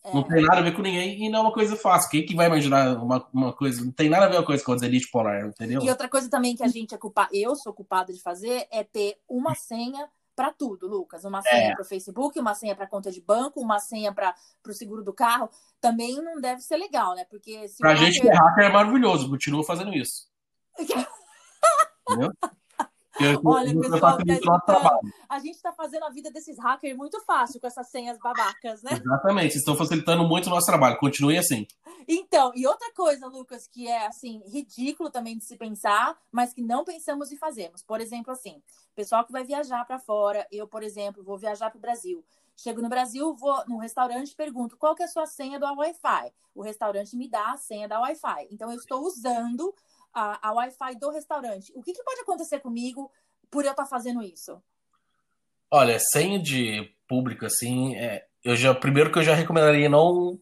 É. 0.08 0.14
Não 0.14 0.24
tem 0.24 0.42
nada 0.42 0.60
a 0.60 0.64
ver 0.64 0.74
com 0.74 0.82
ninguém 0.82 1.26
e 1.26 1.30
não 1.30 1.40
é 1.40 1.42
uma 1.42 1.52
coisa 1.52 1.76
fácil. 1.76 2.10
Quem 2.10 2.26
que 2.26 2.34
vai 2.34 2.48
imaginar 2.48 2.98
uma, 2.98 3.28
uma 3.34 3.54
coisa? 3.54 3.84
Não 3.84 3.92
tem 3.92 4.10
nada 4.10 4.26
a 4.26 4.28
ver 4.30 4.36
com 4.36 4.40
uma 4.40 4.46
coisa 4.46 4.64
com 4.64 4.72
a 4.72 4.86
elite 4.86 5.12
polar, 5.12 5.46
entendeu? 5.46 5.82
E 5.84 5.90
outra 5.90 6.08
coisa 6.08 6.30
também 6.30 6.56
que 6.56 6.64
a 6.64 6.68
gente 6.68 6.96
é 6.96 6.98
culpado, 6.98 7.30
eu 7.34 7.56
sou 7.56 7.74
culpado 7.74 8.14
de 8.14 8.22
fazer, 8.22 8.68
é 8.72 8.86
ter 8.86 9.18
uma 9.28 9.54
senha 9.54 10.08
para 10.34 10.54
tudo, 10.54 10.88
Lucas. 10.88 11.26
Uma 11.26 11.42
senha 11.42 11.72
é. 11.72 11.74
para 11.74 11.82
o 11.82 11.86
Facebook, 11.86 12.40
uma 12.40 12.54
senha 12.54 12.76
para 12.76 12.88
conta 12.88 13.12
de 13.12 13.20
banco, 13.20 13.60
uma 13.60 13.80
senha 13.80 14.14
para 14.14 14.34
o 14.66 14.74
seguro 14.74 15.04
do 15.04 15.12
carro. 15.12 15.50
Também 15.82 16.22
não 16.22 16.40
deve 16.40 16.62
ser 16.62 16.78
legal, 16.78 17.14
né? 17.14 17.26
Porque 17.30 17.68
se 17.68 17.80
pra 17.80 17.96
gente 17.96 18.22
que 18.22 18.30
é 18.30 18.34
hacker 18.34 18.66
é 18.66 18.70
maravilhoso, 18.70 19.30
continua 19.30 19.64
fazendo 19.64 19.94
isso. 19.94 20.28
Entendeu? 22.08 22.32
Olha, 23.44 23.80
pessoal, 23.80 24.18
tá 24.66 25.00
a 25.30 25.40
gente 25.40 25.56
está 25.56 25.72
fazendo 25.72 26.04
a 26.04 26.10
vida 26.10 26.32
desses 26.32 26.58
hackers 26.60 26.96
muito 26.96 27.20
fácil 27.22 27.60
com 27.60 27.68
essas 27.68 27.90
senhas 27.90 28.18
babacas, 28.18 28.84
né? 28.84 28.92
Exatamente, 28.94 29.52
vocês 29.52 29.62
estão 29.62 29.76
facilitando 29.76 30.24
muito 30.24 30.48
o 30.48 30.50
nosso 30.50 30.66
trabalho. 30.66 30.98
Continue 30.98 31.38
assim. 31.38 31.66
Então, 32.08 32.54
e 32.56 32.66
outra 32.66 32.92
coisa, 32.94 33.28
Lucas, 33.28 33.68
que 33.68 33.88
é 33.88 34.06
assim, 34.08 34.42
ridículo 34.48 35.10
também 35.10 35.38
de 35.38 35.44
se 35.44 35.58
pensar, 35.58 36.18
mas 36.32 36.54
que 36.54 36.62
não 36.62 36.86
pensamos 36.86 37.32
e 37.32 37.38
fazemos. 37.38 37.84
Por 37.84 38.00
exemplo, 38.00 38.32
assim, 38.32 38.62
pessoal 38.96 39.26
que 39.26 39.32
vai 39.32 39.44
viajar 39.44 39.84
para 39.86 40.00
fora, 40.00 40.48
eu, 40.52 40.68
por 40.68 40.84
exemplo, 40.84 41.24
vou 41.24 41.38
viajar 41.38 41.70
para 41.70 41.78
o 41.78 41.82
Brasil. 41.82 42.24
Chego 42.56 42.82
no 42.82 42.90
Brasil, 42.90 43.36
vou 43.36 43.64
no 43.68 43.78
restaurante 43.78 44.36
pergunto 44.36 44.78
qual 44.78 44.96
que 44.96 45.04
é 45.04 45.06
a 45.06 45.10
sua 45.10 45.28
senha 45.28 45.60
do 45.60 45.66
Wi-Fi. 45.66 46.32
O 46.56 46.64
restaurante 46.64 47.16
me 47.16 47.30
dá 47.30 47.52
a 47.52 47.58
senha 47.58 47.88
da 47.88 48.00
Wi-Fi. 48.00 48.48
Então, 48.50 48.72
eu 48.72 48.78
estou 48.78 49.06
usando 49.06 49.76
a, 50.14 50.50
a 50.50 50.54
Wi-Fi 50.54 50.96
do 51.00 51.10
restaurante. 51.12 51.72
O 51.76 51.82
que, 51.82 51.94
que 51.94 52.04
pode 52.04 52.22
acontecer 52.22 52.60
comigo 52.60 53.12
por 53.50 53.66
eu 53.66 53.72
estar 53.72 53.84
tá 53.84 53.90
fazendo 53.90 54.22
isso? 54.22 54.62
Olha, 55.70 56.00
senha 56.00 56.40
de 56.40 56.92
público, 57.08 57.46
assim, 57.46 57.96
é, 57.96 58.26
eu 58.44 58.56
já 58.56 58.74
primeiro 58.74 59.12
que 59.12 59.20
eu 59.20 59.24
já 59.24 59.34
recomendaria 59.34 59.90
não. 59.90 60.40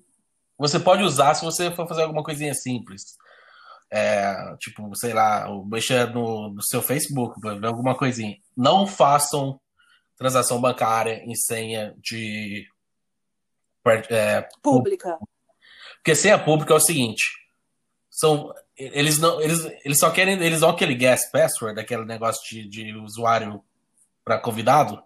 Você 0.57 0.79
pode 0.79 1.03
usar 1.03 1.33
se 1.33 1.43
você 1.43 1.71
for 1.71 1.87
fazer 1.87 2.03
alguma 2.03 2.23
coisinha 2.23 2.53
simples. 2.53 3.01
É, 3.91 4.55
tipo, 4.57 4.95
sei 4.95 5.13
lá, 5.13 5.47
mexer 5.65 6.13
no, 6.13 6.49
no 6.49 6.63
seu 6.63 6.81
Facebook, 6.81 7.39
ver 7.41 7.65
alguma 7.65 7.95
coisinha. 7.95 8.37
Não 8.55 8.87
façam 8.87 9.59
transação 10.17 10.61
bancária 10.61 11.23
em 11.25 11.35
senha 11.35 11.95
de 11.97 12.67
é, 14.09 14.47
pública. 14.61 15.17
Porque 15.95 16.15
senha 16.15 16.37
pública 16.37 16.73
é 16.73 16.77
o 16.77 16.79
seguinte: 16.79 17.23
são 18.15 18.53
eles 18.77 19.19
não 19.19 19.41
eles, 19.41 19.65
eles 19.83 19.99
só 19.99 20.09
querem 20.09 20.41
eles 20.41 20.61
dão 20.61 20.69
aquele 20.69 20.95
guest 20.95 21.29
password 21.31 21.77
aquele 21.77 22.05
negócio 22.05 22.41
de, 22.49 22.65
de 22.65 22.93
usuário 22.95 23.61
para 24.23 24.39
convidado 24.39 25.03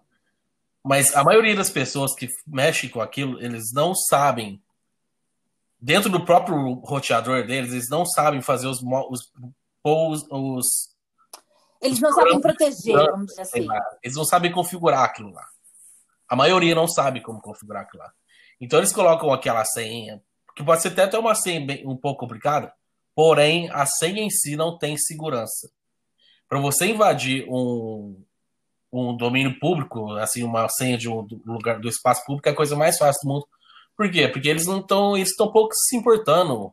mas 0.82 1.14
a 1.16 1.24
maioria 1.24 1.56
das 1.56 1.68
pessoas 1.68 2.14
que 2.14 2.28
mexem 2.46 2.88
com 2.88 3.00
aquilo 3.00 3.42
eles 3.42 3.72
não 3.72 3.96
sabem 3.96 4.62
dentro 5.80 6.08
do 6.08 6.24
próprio 6.24 6.74
roteador 6.84 7.44
deles 7.44 7.72
eles 7.72 7.88
não 7.88 8.06
sabem 8.06 8.40
fazer 8.40 8.68
os 8.68 8.80
os, 8.80 9.32
os, 9.82 10.26
os 10.30 10.66
eles 11.82 11.98
não 11.98 12.12
sabem 12.12 12.40
proteger 12.40 12.94
vamos 12.94 13.26
dizer 13.26 13.42
assim. 13.42 13.66
eles 14.04 14.16
não 14.16 14.24
sabem 14.24 14.52
configurar 14.52 15.02
aquilo 15.02 15.32
lá. 15.32 15.46
A 16.28 16.36
maioria 16.36 16.76
não 16.76 16.86
sabe 16.86 17.20
como 17.22 17.40
configurar 17.40 17.82
aquilo 17.82 18.04
lá. 18.04 18.12
Então 18.60 18.78
eles 18.78 18.92
colocam 18.92 19.32
aquela 19.32 19.64
senha 19.64 20.22
que 20.54 20.62
pode 20.62 20.82
ser 20.82 21.00
até 21.00 21.18
uma 21.18 21.34
senha 21.34 21.66
bem, 21.66 21.84
um 21.88 21.96
pouco 21.96 22.20
complicada 22.20 22.72
Porém, 23.14 23.68
a 23.70 23.86
senha 23.86 24.22
em 24.22 24.30
si 24.30 24.56
não 24.56 24.78
tem 24.78 24.96
segurança. 24.96 25.70
Para 26.48 26.58
você 26.58 26.86
invadir 26.86 27.46
um, 27.48 28.22
um 28.92 29.16
domínio 29.16 29.58
público, 29.58 30.12
assim, 30.14 30.42
uma 30.42 30.68
senha 30.68 30.98
de 30.98 31.08
um 31.08 31.26
lugar 31.46 31.78
do 31.78 31.88
espaço 31.88 32.24
público 32.24 32.48
é 32.48 32.52
a 32.52 32.56
coisa 32.56 32.76
mais 32.76 32.98
fácil 32.98 33.20
do 33.22 33.32
mundo. 33.32 33.48
Por 33.96 34.10
quê? 34.10 34.28
Porque 34.28 34.48
eles 34.48 34.66
não 34.66 34.80
estão, 34.80 35.16
eles 35.16 35.30
estão 35.30 35.52
pouco 35.52 35.74
se 35.74 35.96
importando. 35.96 36.72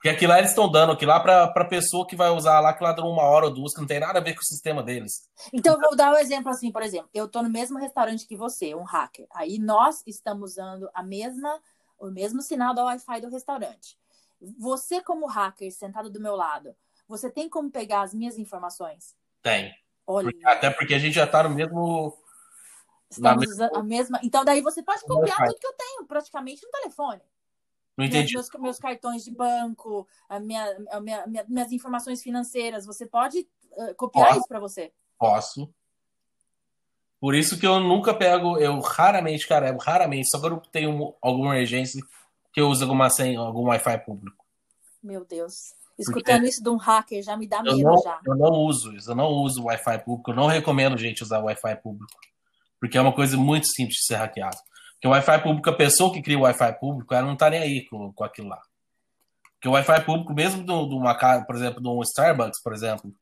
Porque 0.00 0.08
aqui 0.08 0.26
lá 0.26 0.38
eles 0.38 0.50
estão 0.50 0.70
dando 0.70 0.92
aqui 0.92 1.04
lá 1.04 1.20
para 1.20 1.44
a 1.44 1.64
pessoa 1.66 2.06
que 2.06 2.16
vai 2.16 2.30
usar 2.30 2.58
lá, 2.60 2.72
que 2.72 2.82
lá 2.82 2.94
uma 3.00 3.22
hora 3.22 3.44
ou 3.44 3.52
duas, 3.52 3.74
que 3.74 3.80
não 3.80 3.86
tem 3.86 4.00
nada 4.00 4.18
a 4.18 4.22
ver 4.22 4.34
com 4.34 4.40
o 4.40 4.44
sistema 4.44 4.82
deles. 4.82 5.28
Então, 5.52 5.78
vou 5.78 5.94
dar 5.94 6.14
um 6.14 6.16
exemplo 6.16 6.50
assim, 6.50 6.72
por 6.72 6.82
exemplo, 6.82 7.10
eu 7.12 7.26
estou 7.26 7.42
no 7.42 7.50
mesmo 7.50 7.78
restaurante 7.78 8.26
que 8.26 8.34
você, 8.34 8.74
um 8.74 8.82
hacker. 8.82 9.26
Aí 9.34 9.58
nós 9.58 10.02
estamos 10.06 10.52
usando 10.52 10.88
a 10.94 11.02
mesma, 11.02 11.60
o 11.98 12.06
mesmo 12.06 12.40
sinal 12.40 12.74
da 12.74 12.84
Wi-Fi 12.84 13.20
do 13.20 13.28
restaurante. 13.28 13.99
Você, 14.58 15.02
como 15.02 15.26
hacker, 15.26 15.70
sentado 15.72 16.10
do 16.10 16.20
meu 16.20 16.34
lado, 16.34 16.74
você 17.06 17.30
tem 17.30 17.48
como 17.48 17.70
pegar 17.70 18.02
as 18.02 18.14
minhas 18.14 18.38
informações? 18.38 19.14
Tem. 19.42 19.74
Olha. 20.06 20.32
Até 20.44 20.70
porque 20.70 20.94
a 20.94 20.98
gente 20.98 21.14
já 21.14 21.24
está 21.24 21.42
no 21.42 21.50
mesmo. 21.50 22.16
Estamos 23.10 23.46
usando 23.48 23.76
a 23.76 23.82
mesma. 23.82 24.20
Então, 24.22 24.44
daí 24.44 24.60
você 24.60 24.82
pode 24.82 25.02
copiar 25.02 25.36
tudo 25.36 25.58
que 25.58 25.66
eu 25.66 25.72
tenho, 25.72 26.06
praticamente 26.06 26.64
no 26.64 26.70
telefone. 26.70 27.20
Não 27.96 28.04
entendi. 28.04 28.34
Meus, 28.34 28.48
meus 28.58 28.78
cartões 28.78 29.24
de 29.24 29.30
banco, 29.30 30.06
a 30.28 30.40
minha, 30.40 30.64
a 30.90 31.00
minha, 31.00 31.26
minha, 31.26 31.44
minhas 31.48 31.72
informações 31.72 32.22
financeiras. 32.22 32.86
Você 32.86 33.06
pode 33.06 33.46
uh, 33.72 33.94
copiar 33.96 34.28
Posso. 34.28 34.38
isso 34.38 34.48
para 34.48 34.60
você? 34.60 34.92
Posso. 35.18 35.74
Por 37.20 37.34
isso 37.34 37.58
que 37.58 37.66
eu 37.66 37.78
nunca 37.80 38.14
pego, 38.14 38.56
eu 38.56 38.80
raramente, 38.80 39.46
cara, 39.46 39.68
eu 39.68 39.76
raramente, 39.76 40.30
só 40.30 40.40
quando 40.40 40.54
eu 40.54 40.60
tenho 40.72 41.14
alguma 41.20 41.54
emergência, 41.54 42.00
que 42.52 42.60
usa 42.60 42.84
alguma 42.84 43.10
senha, 43.10 43.38
algum 43.38 43.68
Wi-Fi 43.68 43.98
público. 44.04 44.44
Meu 45.02 45.24
Deus. 45.24 45.54
Escutando 45.98 46.36
Porque 46.36 46.48
isso 46.48 46.62
de 46.62 46.70
um 46.70 46.76
hacker 46.76 47.22
já 47.22 47.36
me 47.36 47.46
dá 47.46 47.62
medo 47.62 47.78
não, 47.78 48.02
já. 48.02 48.18
Eu 48.24 48.34
não 48.34 48.50
uso 48.50 48.96
isso, 48.96 49.10
eu 49.10 49.14
não 49.14 49.28
uso 49.28 49.64
Wi-Fi 49.64 49.98
público, 49.98 50.30
eu 50.30 50.34
não 50.34 50.46
recomendo 50.46 50.96
gente 50.96 51.22
usar 51.22 51.40
Wi-Fi 51.40 51.76
público. 51.76 52.12
Porque 52.78 52.96
é 52.96 53.00
uma 53.00 53.12
coisa 53.12 53.36
muito 53.36 53.66
simples 53.66 53.96
de 53.98 54.06
ser 54.06 54.16
hackeado. 54.16 54.56
Porque 54.94 55.08
o 55.08 55.10
Wi-Fi 55.10 55.42
público, 55.42 55.68
a 55.68 55.76
pessoa 55.76 56.12
que 56.12 56.22
cria 56.22 56.38
o 56.38 56.42
Wi-Fi 56.42 56.78
público, 56.78 57.14
ela 57.14 57.26
não 57.26 57.36
tá 57.36 57.50
nem 57.50 57.60
aí 57.60 57.84
com, 57.86 58.12
com 58.12 58.24
aquilo 58.24 58.48
lá. 58.48 58.60
Porque 59.54 59.68
o 59.68 59.72
Wi-Fi 59.72 60.04
público, 60.04 60.32
mesmo 60.32 60.64
de 60.64 60.72
uma 60.72 61.14
casa, 61.14 61.44
por 61.44 61.54
exemplo, 61.54 61.82
de 61.82 61.88
um 61.88 62.00
Starbucks, 62.00 62.62
por 62.62 62.72
exemplo, 62.72 63.12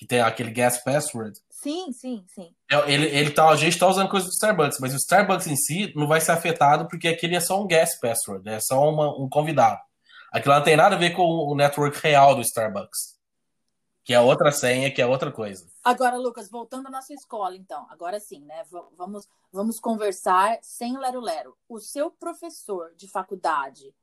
que 0.00 0.06
tem 0.06 0.22
aquele 0.22 0.50
guest 0.50 0.82
password. 0.82 1.38
Sim, 1.50 1.92
sim, 1.92 2.24
sim. 2.26 2.54
É, 2.70 2.90
ele, 2.90 3.06
ele 3.08 3.30
tá, 3.30 3.50
a 3.50 3.54
gente 3.54 3.74
está 3.74 3.86
usando 3.86 4.08
coisa 4.08 4.24
do 4.24 4.32
Starbucks, 4.32 4.78
mas 4.80 4.94
o 4.94 4.96
Starbucks 4.96 5.46
em 5.46 5.56
si 5.56 5.92
não 5.94 6.06
vai 6.06 6.22
ser 6.22 6.32
afetado 6.32 6.88
porque 6.88 7.06
aquele 7.06 7.36
é 7.36 7.40
só 7.40 7.62
um 7.62 7.66
guest 7.66 8.00
password, 8.00 8.48
é 8.48 8.58
só 8.60 8.88
uma, 8.88 9.14
um 9.22 9.28
convidado. 9.28 9.78
Aquilo 10.32 10.54
não 10.54 10.62
tem 10.62 10.74
nada 10.74 10.96
a 10.96 10.98
ver 10.98 11.10
com 11.10 11.22
o 11.22 11.54
network 11.54 11.98
real 11.98 12.34
do 12.34 12.40
Starbucks. 12.40 13.20
Que 14.02 14.14
é 14.14 14.20
outra 14.20 14.50
senha, 14.50 14.90
que 14.90 15.02
é 15.02 15.06
outra 15.06 15.30
coisa. 15.30 15.66
Agora, 15.84 16.16
Lucas, 16.16 16.48
voltando 16.48 16.86
à 16.86 16.90
nossa 16.90 17.12
escola, 17.12 17.54
então. 17.54 17.86
Agora 17.90 18.18
sim, 18.18 18.42
né? 18.46 18.64
Vamos, 18.96 19.28
vamos 19.52 19.78
conversar 19.78 20.58
sem 20.62 20.96
lero-lero. 20.96 21.54
O 21.68 21.78
seu 21.78 22.10
professor 22.10 22.94
de 22.96 23.06
faculdade, 23.06 23.94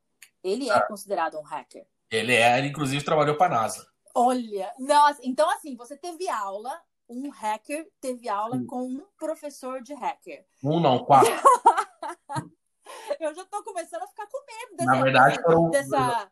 ele 0.44 0.70
é 0.70 0.74
ah. 0.74 0.86
considerado 0.86 1.40
um 1.40 1.44
hacker? 1.44 1.88
Ele 2.12 2.36
é, 2.36 2.60
ele 2.60 2.68
inclusive 2.68 3.04
trabalhou 3.04 3.36
para 3.36 3.48
a 3.48 3.62
NASA. 3.62 3.97
Olha, 4.14 4.74
então 5.24 5.50
assim, 5.50 5.76
você 5.76 5.96
teve 5.96 6.28
aula, 6.30 6.82
um 7.10 7.30
hacker 7.30 7.88
teve 8.02 8.28
aula 8.28 8.62
com 8.68 8.84
um 8.84 9.06
professor 9.18 9.82
de 9.82 9.94
hacker. 9.94 10.46
Um 10.64 10.80
não, 10.80 11.04
quatro. 11.06 11.32
eu 13.20 13.34
já 13.34 13.46
tô 13.46 13.64
começando 13.64 14.04
a 14.04 14.08
ficar 14.08 14.28
com 14.28 14.46
medo 14.46 14.78
dessa, 14.78 14.92
Na 14.92 15.02
verdade, 15.02 15.42
foram... 15.42 15.70
dessa, 15.70 16.32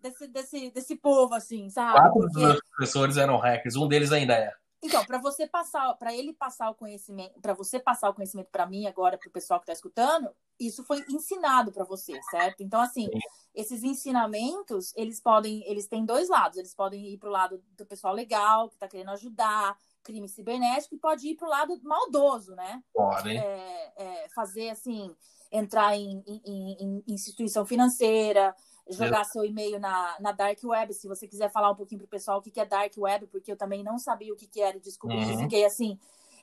desse, 0.00 0.28
desse, 0.28 0.70
desse 0.70 0.96
povo, 0.96 1.34
assim, 1.34 1.68
sabe? 1.70 1.98
Quatro 1.98 2.12
Porque... 2.20 2.32
dos 2.34 2.42
meus 2.42 2.60
professores 2.70 3.16
eram 3.16 3.36
hackers, 3.36 3.76
um 3.76 3.88
deles 3.88 4.12
ainda 4.12 4.34
é. 4.34 4.52
Então, 4.82 5.04
para 5.06 5.18
você 5.18 5.46
passar, 5.46 5.94
para 5.94 6.12
ele 6.12 6.32
passar 6.32 6.68
o 6.68 6.74
conhecimento, 6.74 7.40
para 7.40 7.54
você 7.54 7.78
passar 7.78 8.10
o 8.10 8.14
conhecimento 8.14 8.48
para 8.50 8.66
mim 8.66 8.86
agora, 8.86 9.16
para 9.16 9.28
o 9.28 9.32
pessoal 9.32 9.60
que 9.60 9.64
está 9.64 9.72
escutando, 9.72 10.28
isso 10.58 10.82
foi 10.84 11.04
ensinado 11.08 11.70
para 11.70 11.84
você, 11.84 12.20
certo? 12.30 12.62
Então, 12.62 12.80
assim, 12.80 13.06
Sim. 13.06 13.18
esses 13.54 13.84
ensinamentos, 13.84 14.92
eles 14.96 15.20
podem, 15.20 15.62
eles 15.70 15.86
têm 15.86 16.04
dois 16.04 16.28
lados. 16.28 16.58
Eles 16.58 16.74
podem 16.74 17.06
ir 17.12 17.18
para 17.18 17.28
o 17.28 17.32
lado 17.32 17.62
do 17.76 17.86
pessoal 17.86 18.12
legal, 18.12 18.68
que 18.68 18.74
está 18.74 18.88
querendo 18.88 19.12
ajudar, 19.12 19.78
crime 20.02 20.28
cibernético, 20.28 20.96
e 20.96 20.98
pode 20.98 21.28
ir 21.28 21.36
para 21.36 21.46
o 21.46 21.50
lado 21.50 21.80
maldoso, 21.84 22.56
né? 22.56 22.82
Pode. 22.92 23.36
É, 23.36 23.92
é, 23.96 24.28
fazer, 24.34 24.70
assim, 24.70 25.14
entrar 25.52 25.96
em, 25.96 26.24
em, 26.26 27.02
em 27.06 27.14
instituição 27.14 27.64
financeira, 27.64 28.52
jogar 28.90 29.24
seu 29.24 29.44
e-mail 29.44 29.78
na, 29.78 30.16
na 30.20 30.32
Dark 30.32 30.58
Web, 30.62 30.92
se 30.92 31.08
você 31.08 31.26
quiser 31.26 31.50
falar 31.50 31.70
um 31.70 31.74
pouquinho 31.74 32.00
para 32.00 32.06
o 32.06 32.10
pessoal 32.10 32.38
o 32.38 32.42
que, 32.42 32.50
que 32.50 32.60
é 32.60 32.64
Dark 32.64 32.92
Web, 32.96 33.26
porque 33.26 33.52
eu 33.52 33.56
também 33.56 33.82
não 33.82 33.98
sabia 33.98 34.32
o 34.32 34.36
que, 34.36 34.46
que 34.46 34.60
era, 34.60 34.78
desculpa, 34.78 35.16
uhum. 35.16 35.32
eu 35.32 35.38
fiquei 35.38 35.64
assim, 35.64 35.98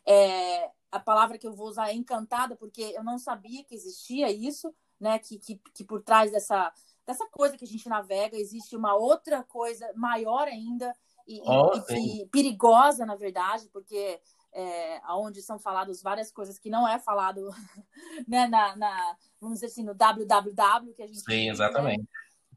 é, 0.06 0.70
a 0.92 1.00
palavra 1.00 1.38
que 1.38 1.46
eu 1.46 1.54
vou 1.54 1.68
usar 1.68 1.90
é 1.90 1.94
encantada, 1.94 2.56
porque 2.56 2.94
eu 2.96 3.04
não 3.04 3.18
sabia 3.18 3.64
que 3.64 3.76
existia 3.76 4.32
isso, 4.32 4.74
né, 5.00 5.20
que, 5.20 5.38
que, 5.38 5.62
que 5.74 5.84
por 5.84 6.02
trás 6.02 6.32
dessa, 6.32 6.72
dessa 7.06 7.26
coisa 7.28 7.58
que 7.58 7.66
a 7.66 7.68
gente 7.68 7.88
navega 7.88 8.38
existe 8.38 8.76
uma 8.76 8.96
outra 8.96 9.44
coisa 9.44 9.90
maior 9.96 10.48
ainda 10.48 10.96
e, 11.28 11.42
oh, 11.46 11.72
e, 11.92 12.24
e 12.24 12.26
perigosa, 12.28 13.06
na 13.06 13.16
verdade, 13.16 13.70
porque 13.72 14.20
é, 14.52 15.02
onde 15.12 15.42
são 15.42 15.60
faladas 15.60 16.02
várias 16.02 16.32
coisas 16.32 16.58
que 16.58 16.70
não 16.70 16.88
é 16.88 16.98
falado 16.98 17.50
né, 18.28 18.48
na, 18.48 18.76
na, 18.76 19.18
vamos 19.40 19.58
dizer 19.60 19.68
assim, 19.68 19.84
no 19.84 19.94
www 19.94 20.94
que 20.94 21.04
a 21.04 21.08
gente 21.08 21.22
Sim, 21.22 21.50
exatamente. 21.50 22.02
Né? 22.02 22.08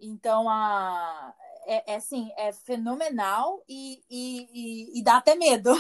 Então, 0.02 0.49
a, 0.49 1.32
é, 1.66 1.92
é 1.92 1.97
assim, 1.97 2.32
é 2.37 2.52
fenomenal 2.52 3.62
e, 3.68 4.02
e, 4.11 4.49
e, 4.52 4.99
e 4.99 5.04
dá 5.04 5.18
até 5.18 5.35
medo. 5.35 5.71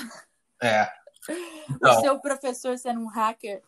É. 0.62 0.88
Então, 1.70 1.98
o 1.98 2.00
seu 2.00 2.18
professor 2.18 2.76
sendo 2.76 3.00
um 3.00 3.06
hacker. 3.06 3.62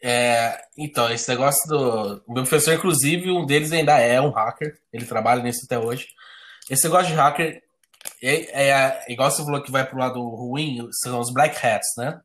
É, 0.00 0.64
então, 0.78 1.10
esse 1.10 1.28
negócio 1.28 1.68
do. 1.68 2.22
O 2.28 2.32
meu 2.32 2.44
professor, 2.44 2.74
inclusive, 2.74 3.28
um 3.28 3.44
deles 3.44 3.72
ainda 3.72 3.98
é 3.98 4.20
um 4.20 4.30
hacker. 4.30 4.80
Ele 4.92 5.04
trabalha 5.04 5.42
nisso 5.42 5.62
até 5.64 5.76
hoje. 5.76 6.06
Esse 6.70 6.84
negócio 6.84 7.08
de 7.08 7.14
hacker 7.14 7.60
é, 8.22 8.70
é, 8.70 9.04
igual 9.08 9.32
você 9.32 9.44
falou 9.44 9.62
que 9.62 9.72
vai 9.72 9.84
pro 9.84 9.98
lado 9.98 10.20
ruim, 10.20 10.88
são 11.02 11.18
os 11.18 11.32
black 11.32 11.56
hats, 11.56 11.92
né? 11.98 12.20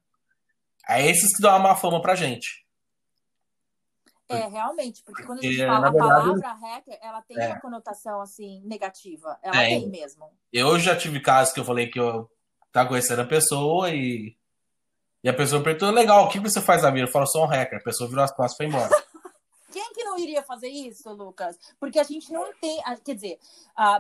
É 0.87 1.05
esses 1.07 1.35
que 1.35 1.41
dão 1.41 1.51
uma 1.51 1.59
má 1.69 1.75
fama 1.75 2.01
pra 2.01 2.15
gente. 2.15 2.66
É, 4.29 4.47
realmente, 4.47 5.01
porque 5.03 5.23
quando 5.23 5.39
a 5.39 5.41
gente 5.41 5.65
fala 5.65 5.87
a 5.87 5.93
palavra 5.93 6.53
hacker, 6.53 6.97
ela 7.01 7.21
tem 7.21 7.39
é. 7.39 7.47
uma 7.47 7.59
conotação 7.61 8.19
assim 8.19 8.61
negativa. 8.65 9.39
Ela 9.41 9.63
é, 9.63 9.67
tem 9.67 9.87
mesmo. 9.87 10.29
Eu 10.51 10.77
já 10.77 10.97
tive 10.97 11.21
casos 11.21 11.53
que 11.53 11.59
eu 11.59 11.65
falei 11.65 11.87
que 11.87 11.99
eu 11.99 12.29
tava 12.71 12.89
conhecendo 12.89 13.21
a 13.21 13.25
pessoa 13.25 13.89
e, 13.89 14.35
e 15.23 15.29
a 15.29 15.33
pessoa 15.33 15.63
perguntou: 15.63 15.91
legal, 15.91 16.25
o 16.25 16.29
que 16.29 16.39
você 16.39 16.61
faz 16.61 16.83
na 16.83 16.91
vida? 16.91 17.07
Eu 17.07 17.11
falo, 17.11 17.25
sou 17.25 17.43
um 17.45 17.47
hacker. 17.47 17.79
A 17.79 17.83
pessoa 17.83 18.09
virou 18.09 18.23
as 18.23 18.31
costas 18.31 18.53
e 18.53 18.57
foi 18.57 18.65
embora. 18.65 18.89
Quem 19.71 19.93
que 19.93 20.03
não 20.03 20.17
iria 20.17 20.41
fazer 20.41 20.69
isso, 20.69 21.09
Lucas? 21.13 21.57
Porque 21.79 21.99
a 21.99 22.03
gente 22.03 22.31
não 22.31 22.51
tem, 22.53 22.81
quer 23.03 23.13
dizer, 23.13 23.37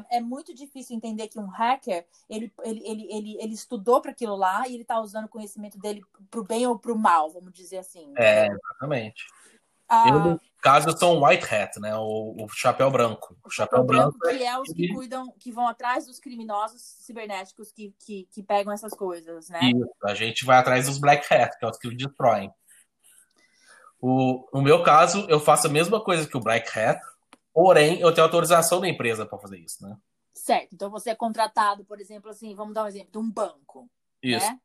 é 0.09 0.19
muito 0.19 0.53
difícil 0.53 0.95
entender 0.95 1.27
que 1.27 1.37
um 1.37 1.45
hacker 1.45 2.05
ele, 2.29 2.51
ele, 2.63 2.81
ele, 2.83 3.07
ele, 3.11 3.37
ele 3.39 3.53
estudou 3.53 4.01
para 4.01 4.11
aquilo 4.11 4.35
lá 4.35 4.67
e 4.67 4.73
ele 4.73 4.81
está 4.81 4.99
usando 4.99 5.25
o 5.25 5.29
conhecimento 5.29 5.77
dele 5.77 6.01
para 6.31 6.39
o 6.39 6.43
bem 6.43 6.65
ou 6.65 6.79
para 6.79 6.91
o 6.91 6.97
mal, 6.97 7.29
vamos 7.29 7.53
dizer 7.53 7.77
assim. 7.79 8.11
É, 8.17 8.47
exatamente. 8.47 9.27
Uh, 9.89 10.07
eu, 10.09 10.19
no 10.19 10.41
caso, 10.61 10.89
eu 10.89 10.97
sou 10.97 11.17
um 11.17 11.25
white 11.25 11.45
hat, 11.53 11.79
né? 11.79 11.95
O, 11.95 12.35
o 12.43 12.49
chapéu 12.49 12.91
branco. 12.91 13.37
O 13.43 13.49
chapéu, 13.49 13.79
chapéu 13.79 13.85
branco, 13.85 14.17
branco, 14.17 14.37
que 14.37 14.43
é 14.43 14.59
os 14.59 14.67
que 14.73 14.93
cuidam, 14.93 15.33
que 15.39 15.51
vão 15.51 15.67
atrás 15.67 16.05
dos 16.05 16.19
criminosos 16.19 16.81
cibernéticos 16.81 17.71
que, 17.71 17.95
que, 17.99 18.27
que 18.31 18.43
pegam 18.43 18.73
essas 18.73 18.93
coisas, 18.93 19.49
né? 19.49 19.59
Isso, 19.63 19.89
a 20.03 20.13
gente 20.13 20.45
vai 20.45 20.57
atrás 20.57 20.87
dos 20.87 20.97
black 20.97 21.33
hat, 21.33 21.57
que 21.57 21.65
é 21.65 21.69
os 21.69 21.77
que 21.77 21.89
destroem. 21.95 22.51
O, 23.99 24.47
no 24.53 24.61
meu 24.61 24.83
caso, 24.83 25.25
eu 25.27 25.39
faço 25.39 25.67
a 25.67 25.69
mesma 25.69 26.03
coisa 26.03 26.27
que 26.27 26.37
o 26.37 26.41
Black 26.41 26.77
Hat, 26.77 27.01
porém, 27.51 27.99
eu 27.99 28.13
tenho 28.13 28.25
autorização 28.25 28.79
da 28.79 28.87
empresa 28.87 29.25
para 29.25 29.39
fazer 29.39 29.57
isso, 29.57 29.83
né? 29.83 29.97
Certo. 30.33 30.73
Então 30.73 30.89
você 30.89 31.09
é 31.09 31.15
contratado, 31.15 31.83
por 31.83 31.99
exemplo, 31.99 32.29
assim, 32.29 32.53
vamos 32.53 32.73
dar 32.73 32.83
um 32.83 32.87
exemplo, 32.87 33.11
de 33.11 33.17
um 33.17 33.29
banco. 33.29 33.89
Isso. 34.21 34.45
Né? 34.45 34.59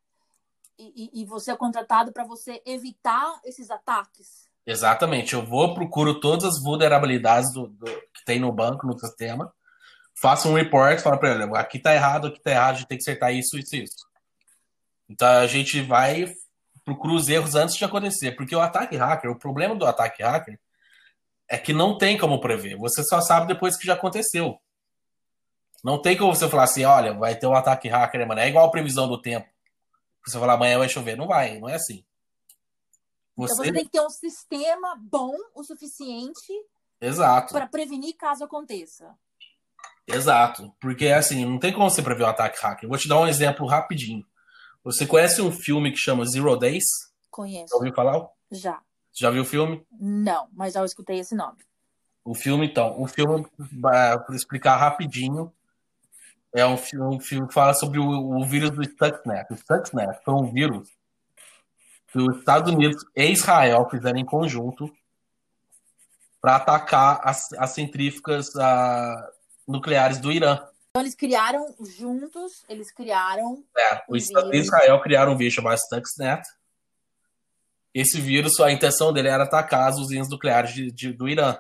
E, 0.79 1.23
e, 1.23 1.25
você 1.25 1.53
é 1.53 1.57
contratado 1.57 2.13
para 2.13 2.25
você 2.25 2.61
evitar 2.67 3.41
esses 3.45 3.71
ataques. 3.71 4.51
Exatamente. 4.67 5.35
Eu 5.35 5.45
vou, 5.45 5.75
procuro 5.75 6.21
todas 6.21 6.45
as 6.45 6.63
vulnerabilidades 6.63 7.53
do, 7.53 7.69
do 7.69 7.87
que 7.87 8.25
tem 8.25 8.39
no 8.39 8.53
banco, 8.53 8.87
no 8.87 8.99
sistema, 8.99 9.53
faço 10.21 10.49
um 10.49 10.55
report, 10.55 11.01
falo 11.01 11.19
para 11.19 11.33
ele, 11.33 11.57
aqui 11.57 11.79
tá 11.79 11.95
errado, 11.95 12.29
aqui 12.29 12.41
tá 12.41 12.51
errado, 12.51 12.75
a 12.75 12.79
gente 12.79 12.89
tem 12.89 12.99
que 12.99 13.03
acertar 13.03 13.35
isso, 13.35 13.59
isso, 13.59 13.75
isso. 13.75 14.07
Então 15.09 15.29
a 15.29 15.47
gente 15.47 15.81
vai 15.81 16.33
procura 16.85 17.15
os 17.15 17.29
erros 17.29 17.55
antes 17.55 17.77
de 17.77 17.85
acontecer. 17.85 18.33
Porque 18.33 18.55
o 18.55 18.61
ataque 18.61 18.97
hacker, 18.97 19.31
o 19.31 19.39
problema 19.39 19.75
do 19.75 19.87
ataque 19.87 20.23
hacker 20.23 20.59
é 21.49 21.59
que 21.59 21.73
não 21.73 21.97
tem 21.97 22.17
como 22.19 22.41
prever. 22.41 22.77
Você 22.77 23.03
só 23.03 23.21
sabe 23.21 23.47
depois 23.47 23.77
que 23.77 23.87
já 23.87 23.95
aconteceu. 23.95 24.59
Não 25.83 26.01
tem 26.01 26.17
como 26.17 26.35
você 26.35 26.49
falar 26.49 26.65
assim, 26.65 26.85
olha, 26.85 27.13
vai 27.13 27.35
ter 27.35 27.47
um 27.47 27.55
ataque 27.55 27.89
hacker 27.89 28.23
amanhã. 28.23 28.43
É 28.43 28.49
igual 28.49 28.67
a 28.67 28.71
previsão 28.71 29.09
do 29.09 29.21
tempo. 29.21 29.49
Você 30.25 30.39
falar 30.39 30.55
amanhã 30.55 30.79
vai 30.79 30.89
chover. 30.89 31.17
Não 31.17 31.27
vai, 31.27 31.59
não 31.59 31.69
é 31.69 31.75
assim. 31.75 32.05
Você... 33.37 33.53
Então 33.55 33.65
você 33.65 33.73
tem 33.73 33.85
que 33.85 33.91
ter 33.91 34.01
um 34.01 34.11
sistema 34.11 34.97
bom 35.01 35.35
o 35.55 35.65
suficiente 35.65 36.53
para 37.51 37.67
prevenir 37.67 38.17
caso 38.17 38.45
aconteça. 38.45 39.15
Exato. 40.07 40.73
Porque 40.81 41.09
assim, 41.09 41.45
não 41.45 41.59
tem 41.59 41.73
como 41.73 41.91
você 41.91 42.03
prever 42.03 42.25
um 42.25 42.29
ataque 42.29 42.61
hacker. 42.61 42.89
Vou 42.89 42.99
te 42.99 43.09
dar 43.09 43.19
um 43.19 43.27
exemplo 43.27 43.67
rapidinho. 43.67 44.25
Você 44.85 45.07
conhece 45.07 45.41
um 45.41 45.53
filme 45.53 45.91
que 45.91 45.97
chama 45.97 46.27
Zero 46.27 46.57
Days? 46.57 46.85
Conheço. 47.31 47.69
Já 47.71 47.77
ouviu 47.77 47.95
falar? 47.95 48.29
Já. 48.51 48.81
Já 49.13 49.31
viu 49.31 49.43
o 49.43 49.47
filme? 49.47 49.87
Não, 49.91 50.49
mas 50.53 50.75
já 50.75 50.85
escutei 50.85 51.19
esse 51.19 51.35
nome. 51.35 51.59
O 52.25 52.35
filme, 52.35 52.67
então, 52.67 53.01
o 53.01 53.07
filme, 53.07 53.47
para 53.81 54.25
explicar 54.31 54.77
rapidinho, 54.77 55.53
é 56.55 56.65
um 56.67 56.77
filme, 56.77 57.17
um 57.17 57.21
filme 57.21 57.49
que 57.49 57.55
fala 57.55 57.75
sobre 57.75 57.99
o, 57.99 58.07
o 58.07 58.45
vírus 58.45 58.71
do 58.71 58.83
Stuxnet. 58.83 59.53
O 59.53 59.57
Stuxnet 59.57 60.21
foi 60.25 60.35
um 60.35 60.53
vírus 60.53 60.89
que 62.13 62.19
os 62.19 62.37
Estados 62.37 62.71
Unidos 62.71 63.03
e 63.17 63.25
Israel 63.33 63.89
fizeram 63.91 64.19
em 64.19 64.25
conjunto 64.25 64.93
para 66.41 66.57
atacar 66.57 67.21
as, 67.25 67.51
as 67.55 67.71
centrífugas 67.71 68.55
a, 68.57 69.31
nucleares 69.67 70.19
do 70.19 70.31
Irã. 70.31 70.61
Então 70.91 71.03
eles 71.03 71.15
criaram 71.15 71.75
juntos, 71.81 72.65
eles 72.69 72.93
criaram. 72.93 73.65
É, 73.77 74.03
o 74.07 74.15
Estado 74.15 74.55
Israel 74.55 75.01
criaram 75.01 75.33
um 75.33 75.37
vírus 75.37 75.55
chamado 75.55 75.79
Stuxnet. 75.79 76.43
Esse 77.95 78.21
vírus, 78.21 78.61
a 78.61 78.71
intenção 78.71 79.13
dele 79.13 79.29
era 79.29 79.45
atacar 79.45 79.89
as 79.89 79.97
usinas 79.97 80.29
nucleares 80.29 80.75
de, 80.75 80.93
de, 80.93 81.13
do 81.13 81.29
Irã. 81.29 81.57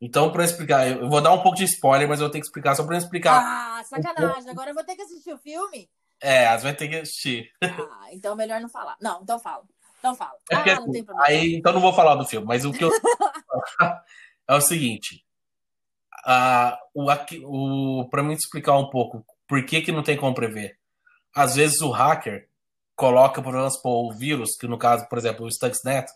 Então, 0.00 0.32
para 0.32 0.44
explicar, 0.44 0.88
eu 0.88 1.08
vou 1.08 1.20
dar 1.20 1.32
um 1.32 1.42
pouco 1.42 1.58
de 1.58 1.64
spoiler, 1.64 2.08
mas 2.08 2.20
eu 2.20 2.30
tenho 2.30 2.42
que 2.42 2.48
explicar 2.48 2.74
só 2.74 2.84
para 2.84 2.96
explicar. 2.96 3.42
Ah, 3.44 3.84
sacanagem! 3.84 4.50
Agora 4.50 4.70
eu 4.70 4.74
vou 4.74 4.84
ter 4.84 4.96
que 4.96 5.02
assistir 5.02 5.32
o 5.32 5.38
filme? 5.38 5.88
É, 6.22 6.46
as 6.46 6.62
vai 6.62 6.74
ter 6.74 6.88
que 6.88 6.96
assistir. 6.96 7.50
Ah, 7.62 8.08
então 8.12 8.36
melhor 8.36 8.60
não 8.60 8.68
falar. 8.68 8.96
Não, 9.00 9.22
então 9.22 9.38
fala. 9.38 9.64
Então 9.98 10.14
fala. 10.14 10.36
É 10.50 10.56
ah, 10.56 10.80
não 10.80 10.90
tem 10.90 11.04
problema. 11.04 11.28
Aí, 11.28 11.54
então 11.54 11.72
não 11.72 11.80
vou 11.80 11.92
falar 11.92 12.14
do 12.14 12.26
filme, 12.26 12.46
mas 12.46 12.64
o 12.64 12.72
que 12.72 12.84
eu. 12.84 12.90
é 14.48 14.54
o 14.54 14.60
seguinte: 14.60 15.24
uh, 16.26 16.76
o, 16.94 18.00
o, 18.00 18.08
para 18.08 18.22
mim 18.22 18.34
explicar 18.34 18.76
um 18.76 18.90
pouco 18.90 19.24
por 19.46 19.64
que, 19.64 19.80
que 19.80 19.92
não 19.92 20.02
tem 20.02 20.16
como 20.16 20.34
prever. 20.34 20.78
Às 21.34 21.56
vezes 21.56 21.80
o 21.80 21.90
hacker 21.90 22.48
coloca, 22.96 23.40
por 23.40 23.54
exemplo, 23.54 23.80
o 23.84 24.12
vírus, 24.12 24.56
que 24.58 24.66
no 24.66 24.76
caso, 24.76 25.08
por 25.08 25.16
exemplo, 25.16 25.46
o 25.46 25.50
Stuxnet, 25.50 26.10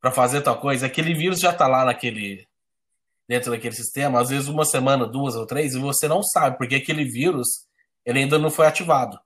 para 0.00 0.10
fazer 0.10 0.40
tal 0.40 0.58
coisa, 0.60 0.86
aquele 0.86 1.14
vírus 1.14 1.40
já 1.40 1.50
está 1.50 1.66
lá 1.66 1.84
naquele 1.84 2.48
dentro 3.28 3.50
daquele 3.50 3.74
sistema, 3.74 4.20
às 4.20 4.28
vezes 4.28 4.48
uma 4.48 4.64
semana, 4.64 5.06
duas 5.06 5.34
ou 5.36 5.46
três, 5.46 5.74
e 5.74 5.78
você 5.78 6.08
não 6.08 6.22
sabe, 6.22 6.58
porque 6.58 6.74
aquele 6.74 7.04
vírus 7.04 7.66
ele 8.04 8.20
ainda 8.20 8.38
não 8.38 8.50
foi 8.50 8.66
ativado. 8.66 9.20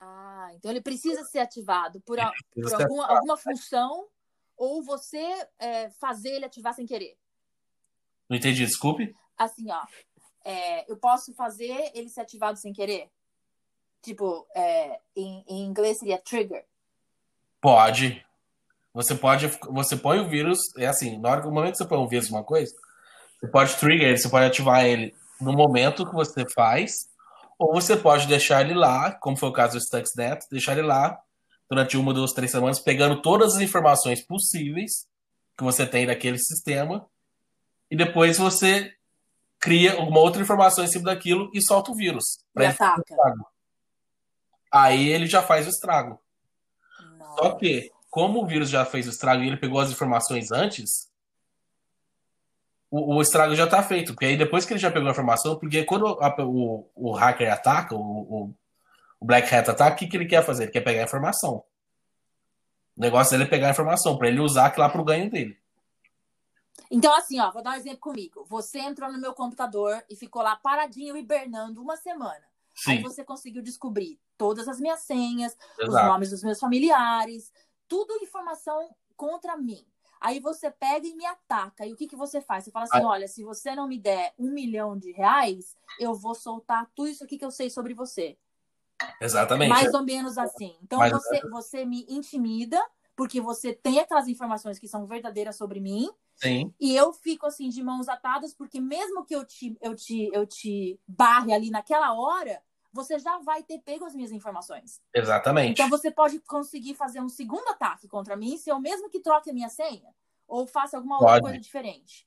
Ah, 0.00 0.50
então 0.54 0.70
ele 0.70 0.80
precisa 0.80 1.24
ser 1.24 1.40
ativado 1.40 2.00
por, 2.00 2.18
a, 2.18 2.32
por 2.54 2.74
alguma, 2.74 3.04
ativado. 3.04 3.12
alguma 3.12 3.36
função 3.36 4.08
ou 4.56 4.82
você 4.82 5.48
é, 5.58 5.90
fazer 5.90 6.30
ele 6.30 6.44
ativar 6.44 6.74
sem 6.74 6.86
querer. 6.86 7.16
Não 8.28 8.36
entendi, 8.36 8.64
desculpe. 8.64 9.14
Assim, 9.36 9.70
ó. 9.70 9.82
É, 10.44 10.90
eu 10.90 10.96
posso 10.96 11.34
fazer 11.34 11.90
ele 11.94 12.08
ser 12.08 12.20
ativado 12.20 12.58
sem 12.58 12.72
querer? 12.72 13.10
Tipo, 14.02 14.46
é, 14.54 15.00
em, 15.16 15.44
em 15.48 15.64
inglês 15.64 15.98
seria 15.98 16.18
trigger. 16.18 16.64
Pode. 17.60 18.24
Você 18.92 19.14
pode. 19.14 19.48
Você 19.70 19.96
põe 19.96 20.20
o 20.20 20.28
vírus. 20.28 20.58
É 20.76 20.86
assim, 20.86 21.18
na 21.18 21.30
hora 21.30 21.40
que 21.40 21.48
no 21.48 21.54
momento 21.54 21.72
que 21.72 21.78
você 21.78 21.88
põe 21.88 21.98
um 21.98 22.06
vírus 22.06 22.30
uma 22.30 22.44
coisa, 22.44 22.72
você 23.40 23.48
pode 23.48 23.76
trigger 23.76 24.08
ele, 24.08 24.18
você 24.18 24.28
pode 24.28 24.46
ativar 24.46 24.84
ele 24.84 25.14
no 25.40 25.52
momento 25.52 26.06
que 26.06 26.14
você 26.14 26.44
faz, 26.54 27.08
ou 27.58 27.72
você 27.72 27.96
pode 27.96 28.26
deixar 28.26 28.62
ele 28.62 28.74
lá, 28.74 29.12
como 29.12 29.36
foi 29.36 29.48
o 29.48 29.52
caso 29.52 29.78
do 29.78 29.80
Stuxnet, 29.80 30.46
deixar 30.50 30.72
ele 30.72 30.86
lá 30.86 31.18
durante 31.68 31.96
uma, 31.96 32.12
duas, 32.12 32.32
três 32.32 32.50
semanas, 32.50 32.78
pegando 32.78 33.20
todas 33.22 33.56
as 33.56 33.62
informações 33.62 34.20
possíveis 34.20 35.06
que 35.56 35.64
você 35.64 35.86
tem 35.86 36.06
daquele 36.06 36.38
sistema 36.38 37.06
e 37.90 37.96
depois 37.96 38.38
você 38.38 38.92
cria 39.60 39.98
uma 40.00 40.20
outra 40.20 40.42
informação 40.42 40.84
em 40.84 40.88
cima 40.88 41.04
daquilo 41.04 41.50
e 41.54 41.62
solta 41.62 41.90
o 41.90 41.94
vírus. 41.94 42.24
E 42.58 42.64
ataca. 42.64 43.02
Aí 44.70 45.08
ele 45.08 45.26
já 45.26 45.42
faz 45.42 45.66
o 45.66 45.70
estrago. 45.70 46.20
Nossa. 47.16 47.42
Só 47.42 47.50
que, 47.52 47.90
como 48.10 48.42
o 48.42 48.46
vírus 48.46 48.68
já 48.68 48.84
fez 48.84 49.06
o 49.06 49.10
estrago 49.10 49.42
e 49.42 49.46
ele 49.46 49.56
pegou 49.56 49.80
as 49.80 49.90
informações 49.90 50.50
antes, 50.50 51.08
o, 52.94 53.16
o 53.16 53.20
estrago 53.20 53.56
já 53.56 53.64
está 53.64 53.82
feito. 53.82 54.12
Porque 54.12 54.26
aí 54.26 54.36
depois 54.36 54.64
que 54.64 54.72
ele 54.72 54.80
já 54.80 54.90
pegou 54.90 55.08
a 55.08 55.12
informação, 55.12 55.58
porque 55.58 55.82
quando 55.84 56.06
a, 56.06 56.34
o, 56.44 56.88
o 56.94 57.12
hacker 57.12 57.52
ataca, 57.52 57.94
o, 57.94 57.98
o, 57.98 58.54
o 59.18 59.26
Black 59.26 59.52
Hat 59.52 59.68
ataca, 59.68 59.96
o 59.96 59.98
que, 59.98 60.06
que 60.06 60.16
ele 60.16 60.26
quer 60.26 60.44
fazer? 60.44 60.64
Ele 60.64 60.72
quer 60.72 60.80
pegar 60.80 61.00
a 61.00 61.04
informação. 61.04 61.64
O 62.96 63.00
negócio 63.00 63.32
dele 63.32 63.44
é 63.44 63.46
pegar 63.46 63.66
a 63.66 63.70
informação, 63.72 64.16
para 64.16 64.28
ele 64.28 64.38
usar 64.38 64.66
aquilo 64.66 64.86
lá 64.86 64.88
para 64.88 65.00
o 65.00 65.04
ganho 65.04 65.28
dele. 65.28 65.58
Então, 66.88 67.12
assim, 67.16 67.40
ó, 67.40 67.50
vou 67.50 67.62
dar 67.62 67.72
um 67.72 67.74
exemplo 67.74 67.98
comigo. 67.98 68.44
Você 68.48 68.78
entrou 68.78 69.10
no 69.10 69.20
meu 69.20 69.34
computador 69.34 70.00
e 70.08 70.14
ficou 70.14 70.42
lá 70.42 70.54
paradinho, 70.54 71.16
hibernando 71.16 71.82
uma 71.82 71.96
semana. 71.96 72.44
Sim. 72.72 72.92
Aí 72.92 73.02
você 73.02 73.24
conseguiu 73.24 73.62
descobrir 73.62 74.20
todas 74.38 74.68
as 74.68 74.78
minhas 74.78 75.00
senhas, 75.00 75.56
Exato. 75.78 75.88
os 75.88 75.94
nomes 75.94 76.30
dos 76.30 76.44
meus 76.44 76.60
familiares, 76.60 77.52
tudo 77.88 78.22
informação 78.22 78.94
contra 79.16 79.56
mim. 79.56 79.84
Aí 80.24 80.40
você 80.40 80.70
pega 80.70 81.06
e 81.06 81.14
me 81.14 81.26
ataca. 81.26 81.84
E 81.84 81.92
o 81.92 81.96
que, 81.96 82.06
que 82.06 82.16
você 82.16 82.40
faz? 82.40 82.64
Você 82.64 82.70
fala 82.70 82.86
assim: 82.86 82.96
Aí... 82.96 83.04
olha, 83.04 83.28
se 83.28 83.44
você 83.44 83.74
não 83.74 83.86
me 83.86 83.98
der 83.98 84.32
um 84.38 84.50
milhão 84.50 84.96
de 84.96 85.12
reais, 85.12 85.76
eu 86.00 86.14
vou 86.14 86.34
soltar 86.34 86.90
tudo 86.94 87.10
isso 87.10 87.22
aqui 87.22 87.36
que 87.36 87.44
eu 87.44 87.50
sei 87.50 87.68
sobre 87.68 87.92
você. 87.92 88.38
Exatamente. 89.20 89.68
Mais 89.68 89.92
ou 89.92 90.02
menos 90.02 90.38
assim. 90.38 90.74
Então 90.82 90.98
você, 91.10 91.46
você 91.50 91.84
me 91.84 92.06
intimida, 92.08 92.82
porque 93.14 93.38
você 93.38 93.74
tem 93.74 93.98
aquelas 93.98 94.26
informações 94.26 94.78
que 94.78 94.88
são 94.88 95.06
verdadeiras 95.06 95.56
sobre 95.56 95.78
mim. 95.78 96.10
Sim. 96.36 96.72
E 96.80 96.96
eu 96.96 97.12
fico 97.12 97.44
assim 97.44 97.68
de 97.68 97.82
mãos 97.82 98.08
atadas, 98.08 98.54
porque 98.54 98.80
mesmo 98.80 99.26
que 99.26 99.36
eu 99.36 99.44
te, 99.44 99.76
eu 99.82 99.94
te, 99.94 100.30
eu 100.32 100.46
te 100.46 100.98
barre 101.06 101.52
ali 101.52 101.68
naquela 101.68 102.14
hora, 102.14 102.62
você 102.94 103.18
já 103.18 103.38
vai 103.38 103.62
ter 103.62 103.80
pego 103.80 104.04
as 104.04 104.14
minhas 104.14 104.30
informações. 104.30 105.00
Exatamente. 105.12 105.72
Então 105.72 105.90
você 105.90 106.10
pode 106.10 106.38
conseguir 106.40 106.94
fazer 106.94 107.20
um 107.20 107.28
segundo 107.28 107.68
ataque 107.68 108.06
contra 108.06 108.36
mim 108.36 108.56
se 108.56 108.70
eu 108.70 108.78
mesmo 108.78 109.10
que 109.10 109.20
troque 109.20 109.50
a 109.50 109.52
minha 109.52 109.68
senha 109.68 110.14
ou 110.46 110.66
faça 110.66 110.96
alguma 110.96 111.18
outra 111.18 111.40
coisa 111.40 111.58
diferente. 111.58 112.26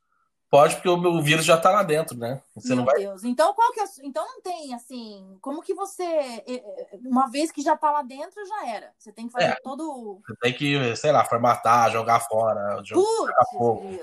Pode, 0.49 0.75
porque 0.75 0.87
o 0.87 0.95
meu 0.95 1.21
vírus 1.21 1.43
já 1.43 1.57
tá 1.57 1.69
lá 1.69 1.83
dentro, 1.83 2.17
né? 2.17 2.41
Você 2.55 2.69
meu 2.69 2.77
não 2.77 2.85
vai... 2.85 2.99
Deus. 2.99 3.25
Então, 3.25 3.53
qual 3.53 3.73
que 3.73 3.81
é... 3.81 3.85
Então 4.03 4.25
não 4.25 4.41
tem, 4.41 4.73
assim, 4.73 5.37
como 5.41 5.61
que 5.61 5.73
você. 5.73 6.41
Uma 7.03 7.29
vez 7.29 7.51
que 7.51 7.61
já 7.61 7.75
tá 7.75 7.91
lá 7.91 8.01
dentro, 8.01 8.45
já 8.45 8.65
era. 8.65 8.93
Você 8.97 9.11
tem 9.11 9.27
que 9.27 9.33
fazer 9.33 9.45
é, 9.45 9.55
todo. 9.61 10.21
Você 10.25 10.35
tem 10.37 10.53
que, 10.53 10.95
sei 10.95 11.11
lá, 11.11 11.25
formatar, 11.25 11.91
jogar 11.91 12.21
fora, 12.21 12.81
jogar 12.81 13.45
fogo. 13.51 13.99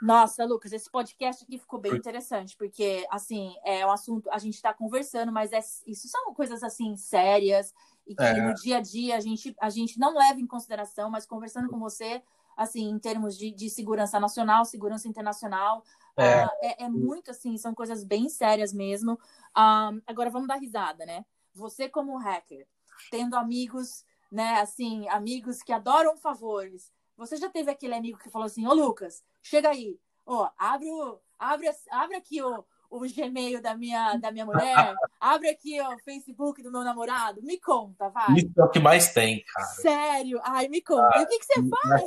Nossa, 0.00 0.44
Lucas, 0.44 0.72
esse 0.72 0.90
podcast 0.90 1.44
aqui 1.44 1.58
ficou 1.58 1.78
bem 1.78 1.94
interessante, 1.94 2.56
porque, 2.56 3.06
assim, 3.10 3.54
é 3.64 3.84
um 3.84 3.90
assunto, 3.90 4.30
a 4.30 4.38
gente 4.38 4.54
está 4.54 4.72
conversando, 4.72 5.30
mas 5.30 5.52
é, 5.52 5.60
isso 5.86 6.08
são 6.08 6.32
coisas, 6.32 6.62
assim, 6.62 6.96
sérias, 6.96 7.74
e 8.06 8.14
que 8.14 8.22
é. 8.22 8.40
no 8.40 8.54
dia 8.54 8.78
a 8.78 8.80
dia 8.80 9.16
a 9.16 9.20
gente, 9.20 9.54
a 9.60 9.68
gente 9.68 9.98
não 9.98 10.16
leva 10.16 10.40
em 10.40 10.46
consideração, 10.46 11.10
mas 11.10 11.26
conversando 11.26 11.68
com 11.68 11.78
você, 11.78 12.22
assim, 12.56 12.88
em 12.88 12.98
termos 12.98 13.36
de, 13.36 13.50
de 13.50 13.68
segurança 13.68 14.18
nacional, 14.18 14.64
segurança 14.64 15.06
internacional, 15.06 15.84
é. 16.16 16.44
Uh, 16.44 16.50
é, 16.62 16.84
é. 16.84 16.88
muito, 16.88 17.30
assim, 17.30 17.56
são 17.56 17.74
coisas 17.74 18.02
bem 18.02 18.28
sérias 18.28 18.72
mesmo. 18.72 19.12
Um, 19.56 20.00
agora, 20.06 20.30
vamos 20.30 20.48
dar 20.48 20.56
risada, 20.56 21.04
né? 21.04 21.24
Você 21.54 21.88
como 21.88 22.16
hacker, 22.16 22.66
tendo 23.10 23.36
amigos, 23.36 24.04
né, 24.30 24.60
assim, 24.60 25.08
amigos 25.08 25.62
que 25.62 25.72
adoram 25.72 26.16
favores, 26.16 26.90
você 27.20 27.36
já 27.36 27.50
teve 27.50 27.70
aquele 27.70 27.94
amigo 27.94 28.18
que 28.18 28.30
falou 28.30 28.46
assim, 28.46 28.66
ô 28.66 28.72
Lucas, 28.72 29.22
chega 29.42 29.68
aí, 29.68 29.98
ó, 30.24 30.48
abre, 30.56 30.90
o, 30.90 31.20
abre, 31.38 31.68
abre 31.90 32.16
aqui 32.16 32.42
o, 32.42 32.64
o 32.88 33.00
Gmail 33.00 33.60
da 33.60 33.76
minha, 33.76 34.16
da 34.16 34.32
minha 34.32 34.46
mulher, 34.46 34.94
abre 35.20 35.50
aqui 35.50 35.78
ó, 35.82 35.94
o 35.94 35.98
Facebook 35.98 36.62
do 36.62 36.72
meu 36.72 36.82
namorado, 36.82 37.42
me 37.42 37.60
conta, 37.60 38.08
vai. 38.08 38.38
Isso 38.38 38.52
é 38.58 38.64
o 38.64 38.70
que 38.70 38.78
mais 38.78 39.12
tem, 39.12 39.44
cara. 39.44 39.66
Sério? 39.66 40.40
Ai, 40.42 40.68
me 40.68 40.80
conta. 40.80 41.10
Ah, 41.12 41.20
e 41.20 41.24
o 41.24 41.28
que, 41.28 41.38
que 41.38 41.44
você 41.44 41.68
faz? 41.68 42.02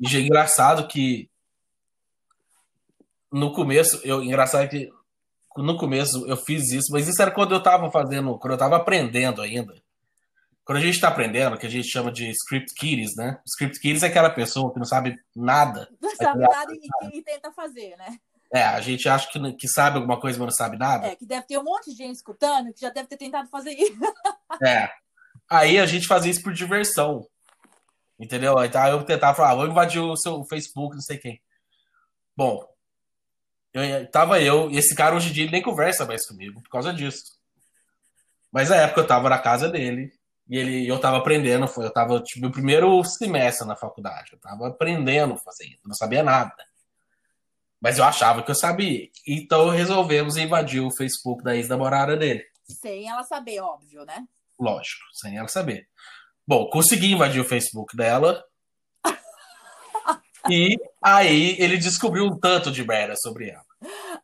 E 0.00 0.16
é 0.16 0.20
engraçado 0.20 0.88
que 0.88 1.30
no 3.30 3.52
começo, 3.52 4.00
eu, 4.04 4.22
engraçado 4.22 4.70
que 4.70 4.90
no 5.58 5.76
começo 5.76 6.26
eu 6.26 6.36
fiz 6.36 6.72
isso, 6.72 6.90
mas 6.90 7.06
isso 7.06 7.20
era 7.20 7.30
quando 7.30 7.54
eu 7.54 7.62
tava 7.62 7.90
fazendo, 7.90 8.38
quando 8.38 8.52
eu 8.52 8.58
tava 8.58 8.76
aprendendo 8.76 9.42
ainda. 9.42 9.81
Quando 10.64 10.78
a 10.78 10.80
gente 10.80 10.94
está 10.94 11.08
aprendendo, 11.08 11.58
que 11.58 11.66
a 11.66 11.70
gente 11.70 11.88
chama 11.88 12.12
de 12.12 12.30
script 12.30 12.72
kiddies, 12.74 13.16
né? 13.16 13.40
Script 13.46 13.80
kiddies 13.80 14.02
é 14.02 14.06
aquela 14.06 14.30
pessoa 14.30 14.72
que 14.72 14.78
não 14.78 14.86
sabe 14.86 15.16
nada. 15.34 15.88
Não 16.00 16.14
sabe 16.14 16.40
nada 16.40 16.72
e, 16.72 17.18
e, 17.18 17.22
tenta 17.22 17.50
fazer, 17.52 17.96
né? 17.96 18.16
É, 18.54 18.62
a 18.62 18.80
gente 18.80 19.08
acha 19.08 19.28
que, 19.28 19.52
que 19.54 19.66
sabe 19.66 19.96
alguma 19.96 20.20
coisa, 20.20 20.38
mas 20.38 20.46
não 20.46 20.54
sabe 20.54 20.78
nada. 20.78 21.08
É, 21.08 21.16
que 21.16 21.26
deve 21.26 21.46
ter 21.46 21.58
um 21.58 21.64
monte 21.64 21.90
de 21.90 21.96
gente 21.96 22.14
escutando 22.14 22.72
que 22.72 22.80
já 22.80 22.90
deve 22.90 23.08
ter 23.08 23.16
tentado 23.16 23.48
fazer 23.48 23.72
isso. 23.72 23.98
É. 24.62 24.88
Aí 25.50 25.78
a 25.78 25.86
gente 25.86 26.06
fazia 26.06 26.30
isso 26.30 26.42
por 26.42 26.52
diversão. 26.52 27.26
Entendeu? 28.20 28.62
Então 28.62 28.86
eu 28.86 29.04
tentava 29.04 29.34
falar, 29.34 29.50
ah, 29.50 29.54
vou 29.54 29.66
invadir 29.66 30.00
o 30.00 30.16
seu 30.16 30.44
Facebook, 30.44 30.94
não 30.94 31.02
sei 31.02 31.18
quem. 31.18 31.42
Bom, 32.36 32.64
eu, 33.72 34.10
tava 34.10 34.40
eu, 34.40 34.70
e 34.70 34.78
esse 34.78 34.94
cara 34.94 35.16
hoje 35.16 35.30
em 35.30 35.32
dia 35.32 35.44
ele 35.44 35.52
nem 35.52 35.62
conversa 35.62 36.04
mais 36.04 36.26
comigo 36.26 36.62
por 36.62 36.70
causa 36.70 36.92
disso. 36.92 37.22
Mas 38.52 38.68
na 38.68 38.76
época 38.76 39.00
eu 39.00 39.06
tava 39.06 39.28
na 39.28 39.38
casa 39.38 39.68
dele, 39.68 40.12
e 40.48 40.56
ele, 40.56 40.86
eu 40.86 40.98
tava 40.98 41.18
aprendendo, 41.18 41.68
foi, 41.68 41.86
eu 41.86 41.92
tava, 41.92 42.20
tipo, 42.20 42.40
meu 42.40 42.50
primeiro 42.50 43.02
semestre 43.04 43.66
na 43.66 43.76
faculdade. 43.76 44.32
Eu 44.32 44.38
tava 44.38 44.68
aprendendo 44.68 45.34
a 45.34 45.38
fazer 45.38 45.64
isso, 45.64 45.80
não 45.86 45.94
sabia 45.94 46.22
nada. 46.22 46.54
Mas 47.80 47.98
eu 47.98 48.04
achava 48.04 48.42
que 48.42 48.50
eu 48.50 48.54
sabia. 48.54 49.08
Então 49.26 49.68
resolvemos 49.70 50.36
invadir 50.36 50.80
o 50.80 50.94
Facebook 50.94 51.42
da 51.42 51.56
ex-namorada 51.56 52.16
dele. 52.16 52.44
Sem 52.64 53.08
ela 53.08 53.24
saber, 53.24 53.60
óbvio, 53.60 54.04
né? 54.04 54.26
Lógico, 54.58 55.02
sem 55.12 55.36
ela 55.36 55.48
saber. 55.48 55.88
Bom, 56.46 56.68
consegui 56.70 57.12
invadir 57.12 57.40
o 57.40 57.48
Facebook 57.48 57.96
dela. 57.96 58.44
e 60.50 60.78
aí 61.00 61.56
ele 61.58 61.76
descobriu 61.76 62.24
um 62.24 62.38
tanto 62.38 62.70
de 62.70 62.86
merda 62.86 63.14
sobre 63.16 63.50
ela. 63.50 63.64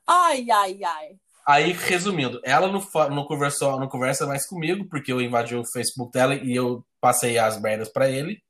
Ai, 0.07 0.49
ai, 0.51 0.85
ai. 0.85 1.17
Aí, 1.49 1.73
resumindo, 1.73 2.43
ela 2.45 2.69
não, 2.69 2.87
não, 3.09 3.25
conversou, 3.25 3.81
não 3.81 3.89
conversa 3.89 4.27
mais 4.27 4.47
comigo, 4.47 4.85
porque 4.85 5.11
eu 5.11 5.19
invadi 5.19 5.57
o 5.57 5.65
Facebook 5.65 6.13
dela 6.13 6.35
e 6.35 6.55
eu 6.55 6.85
passei 7.01 7.39
as 7.39 7.59
merdas 7.59 7.89
para 7.89 8.07
ele. 8.07 8.43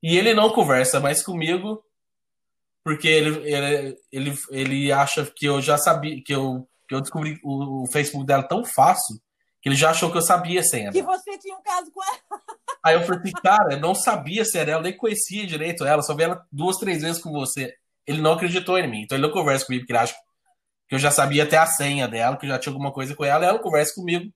E 0.00 0.16
ele 0.16 0.32
não 0.32 0.50
conversa 0.50 1.00
mais 1.00 1.24
comigo, 1.24 1.84
porque 2.84 3.08
ele, 3.08 3.52
ele, 3.52 3.98
ele, 4.12 4.38
ele 4.50 4.92
acha 4.92 5.26
que 5.26 5.44
eu 5.44 5.60
já 5.60 5.76
sabia, 5.76 6.22
que 6.22 6.32
eu, 6.32 6.68
que 6.88 6.94
eu 6.94 7.00
descobri 7.00 7.40
o, 7.42 7.82
o 7.82 7.86
Facebook 7.88 8.24
dela 8.24 8.44
tão 8.44 8.64
fácil, 8.64 9.16
que 9.60 9.68
ele 9.68 9.74
já 9.74 9.90
achou 9.90 10.08
que 10.12 10.18
eu 10.18 10.22
sabia 10.22 10.60
a 10.60 10.62
senha. 10.62 10.92
Que 10.92 11.02
você 11.02 11.36
tinha 11.36 11.56
um 11.56 11.62
caso 11.62 11.90
com 11.90 12.00
ela. 12.00 12.40
Aí 12.84 12.94
eu 12.94 13.02
falei 13.02 13.22
assim, 13.22 13.32
cara, 13.42 13.72
eu 13.72 13.80
não 13.80 13.92
sabia 13.92 14.42
a 14.42 14.44
senha 14.44 14.64
dela, 14.64 14.82
nem 14.84 14.96
conhecia 14.96 15.48
direito 15.48 15.84
ela, 15.84 16.00
só 16.00 16.14
vi 16.14 16.22
ela 16.22 16.46
duas, 16.52 16.76
três 16.76 17.02
vezes 17.02 17.20
com 17.20 17.32
você. 17.32 17.74
Ele 18.06 18.22
não 18.22 18.34
acreditou 18.34 18.78
em 18.78 18.88
mim, 18.88 19.02
então 19.02 19.18
ele 19.18 19.26
não 19.26 19.34
conversa 19.34 19.66
comigo, 19.66 19.82
porque 19.82 19.92
ele 19.92 19.98
acha 19.98 20.14
que 20.88 20.94
eu 20.94 20.98
já 20.98 21.10
sabia 21.10 21.44
até 21.44 21.56
a 21.56 21.66
senha 21.66 22.06
dela, 22.06 22.36
que 22.36 22.46
eu 22.46 22.50
já 22.50 22.58
tinha 22.58 22.72
alguma 22.72 22.92
coisa 22.92 23.14
com 23.14 23.24
ela, 23.24 23.44
e 23.44 23.48
ela 23.48 23.58
conversa 23.58 23.94
comigo, 23.94 24.32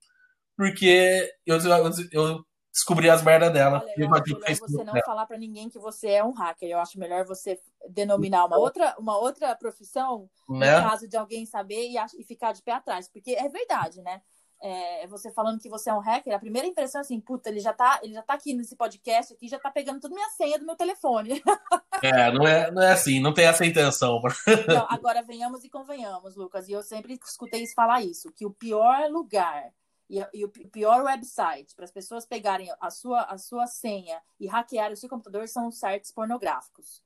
porque 0.56 1.30
eu, 1.46 1.56
eu, 1.58 1.90
eu 2.12 2.44
descobri 2.72 3.10
as 3.10 3.22
merdas 3.22 3.52
dela. 3.52 3.82
Olha, 3.82 3.94
eu 3.96 4.14
acho 4.14 4.34
melhor 4.34 4.56
você 4.56 4.84
não 4.84 4.92
dela. 4.92 5.04
falar 5.04 5.26
para 5.26 5.38
ninguém 5.38 5.68
que 5.68 5.78
você 5.78 6.10
é 6.10 6.24
um 6.24 6.32
hacker. 6.32 6.68
Eu 6.68 6.78
acho 6.78 6.98
melhor 6.98 7.24
você 7.24 7.60
denominar 7.90 8.46
uma 8.46 8.58
outra, 8.58 8.94
uma 8.98 9.18
outra 9.18 9.54
profissão, 9.56 10.28
né? 10.48 10.80
no 10.80 10.88
caso 10.88 11.08
de 11.08 11.16
alguém 11.16 11.44
saber 11.44 11.88
e, 11.88 11.96
e 12.18 12.24
ficar 12.24 12.52
de 12.52 12.62
pé 12.62 12.72
atrás. 12.72 13.08
Porque 13.08 13.32
é 13.32 13.48
verdade, 13.48 14.00
né? 14.02 14.20
É, 14.60 15.06
você 15.06 15.30
falando 15.30 15.60
que 15.60 15.68
você 15.68 15.88
é 15.88 15.94
um 15.94 16.00
hacker, 16.00 16.34
a 16.34 16.38
primeira 16.38 16.66
impressão 16.66 17.00
é 17.00 17.02
assim, 17.02 17.20
puta, 17.20 17.48
ele 17.48 17.60
já 17.60 17.72
tá, 17.72 18.00
ele 18.02 18.12
já 18.12 18.22
tá 18.22 18.34
aqui 18.34 18.54
nesse 18.54 18.74
podcast 18.74 19.32
aqui, 19.32 19.48
já 19.48 19.58
tá 19.58 19.70
pegando 19.70 20.00
toda 20.00 20.14
minha 20.14 20.28
senha 20.30 20.58
do 20.58 20.66
meu 20.66 20.76
telefone. 20.76 21.42
É, 22.00 22.30
não 22.30 22.46
é, 22.46 22.70
não 22.70 22.80
é 22.80 22.92
assim, 22.92 23.18
não 23.18 23.34
tem 23.34 23.44
essa 23.44 23.66
intenção. 23.66 24.22
Não, 24.68 24.86
agora 24.88 25.20
venhamos 25.20 25.64
e 25.64 25.68
convenhamos, 25.68 26.36
Lucas, 26.36 26.68
e 26.68 26.72
eu 26.72 26.80
sempre 26.80 27.18
escutei 27.24 27.64
isso 27.64 27.74
falar 27.74 28.02
isso, 28.02 28.30
que 28.30 28.46
o 28.46 28.52
pior 28.52 29.10
lugar 29.10 29.72
e, 30.08 30.24
e 30.32 30.44
o 30.44 30.48
pior 30.48 31.02
website 31.02 31.74
para 31.74 31.84
as 31.84 31.90
pessoas 31.90 32.24
pegarem 32.24 32.72
a 32.80 32.88
sua, 32.88 33.22
a 33.22 33.36
sua 33.36 33.66
senha 33.66 34.22
e 34.38 34.46
hackear 34.46 34.92
o 34.92 34.96
seu 34.96 35.08
computador 35.08 35.48
são 35.48 35.66
os 35.66 35.76
sites 35.78 36.12
pornográficos. 36.12 37.02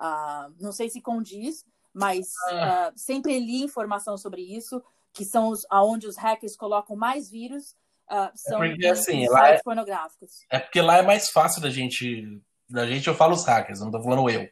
Uh, 0.00 0.54
não 0.58 0.72
sei 0.72 0.88
se 0.88 1.02
condiz, 1.02 1.66
mas 1.92 2.28
uh, 2.50 2.92
sempre 2.96 3.38
li 3.38 3.62
informação 3.62 4.16
sobre 4.16 4.40
isso 4.40 4.82
que 5.12 5.24
são 5.24 5.48
os 5.48 5.60
aonde 5.70 6.06
os 6.06 6.16
hackers 6.16 6.56
colocam 6.56 6.96
mais 6.96 7.30
vírus, 7.30 7.74
uh, 8.10 8.30
são 8.34 8.62
é 8.62 8.70
porque, 8.70 8.86
assim, 8.86 9.26
sites 9.26 9.36
é, 9.36 9.62
pornográficos. 9.62 10.30
É 10.50 10.58
porque 10.58 10.80
lá 10.80 10.98
é 10.98 11.02
mais 11.02 11.30
fácil 11.30 11.60
da 11.60 11.70
gente. 11.70 12.40
Da 12.68 12.86
gente, 12.86 13.08
eu 13.08 13.14
falo 13.14 13.34
os 13.34 13.44
hackers, 13.44 13.80
não 13.80 13.90
tô 13.90 14.00
falando 14.02 14.30
eu. 14.30 14.48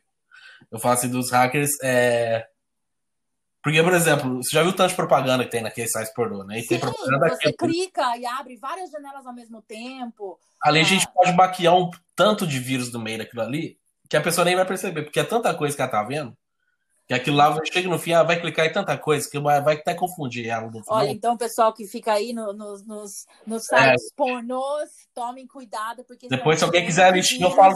Eu 0.70 0.78
falo 0.78 0.94
assim 0.94 1.08
dos 1.08 1.30
hackers. 1.30 1.70
É... 1.82 2.46
Porque, 3.62 3.82
por 3.82 3.92
exemplo, 3.92 4.36
você 4.36 4.54
já 4.54 4.62
viu 4.62 4.74
tanto 4.74 4.90
de 4.90 4.96
propaganda 4.96 5.44
que 5.44 5.50
tem 5.50 5.62
naquele 5.62 5.88
site 5.88 6.12
pornô, 6.14 6.42
né? 6.42 6.58
E 6.58 6.62
Sim, 6.62 6.68
tem 6.68 6.80
propaganda 6.80 7.28
você 7.28 7.52
clica 7.52 8.16
e 8.16 8.24
abre 8.24 8.56
várias 8.56 8.90
janelas 8.90 9.26
ao 9.26 9.34
mesmo 9.34 9.62
tempo. 9.62 10.38
Ali 10.62 10.80
a 10.80 10.84
gente 10.84 11.06
ah. 11.06 11.10
pode 11.10 11.32
maquiar 11.32 11.76
um 11.76 11.90
tanto 12.16 12.46
de 12.46 12.58
vírus 12.58 12.92
no 12.92 12.98
meio 12.98 13.18
daquilo 13.18 13.42
ali 13.42 13.78
que 14.08 14.16
a 14.16 14.22
pessoa 14.22 14.44
nem 14.44 14.56
vai 14.56 14.64
perceber, 14.64 15.02
porque 15.02 15.20
é 15.20 15.24
tanta 15.24 15.54
coisa 15.54 15.76
que 15.76 15.82
ela 15.82 15.90
tá 15.90 16.02
vendo 16.02 16.36
que 17.08 17.14
aquilo 17.14 17.38
lá 17.38 17.58
chega 17.64 17.88
no 17.88 17.98
fim, 17.98 18.10
ela 18.10 18.22
vai 18.22 18.38
clicar 18.38 18.66
em 18.66 18.72
tanta 18.72 18.96
coisa 18.98 19.28
que 19.30 19.40
vai, 19.40 19.62
vai 19.62 19.76
até 19.76 19.94
confundir 19.94 20.46
ela 20.46 20.70
no. 20.70 20.82
Olha, 20.88 21.08
então, 21.08 21.38
pessoal 21.38 21.72
que 21.72 21.86
fica 21.86 22.12
aí 22.12 22.34
no, 22.34 22.52
no, 22.52 22.76
nos, 22.84 23.26
nos 23.46 23.64
sites 23.64 24.12
é. 24.12 24.14
pornôs, 24.14 24.90
tomem 25.14 25.46
cuidado, 25.46 26.04
porque. 26.04 26.28
Depois, 26.28 26.58
se 26.58 26.66
alguém 26.66 26.84
quiser 26.84 27.10
listinho, 27.14 27.46
eu 27.46 27.50
falo, 27.52 27.74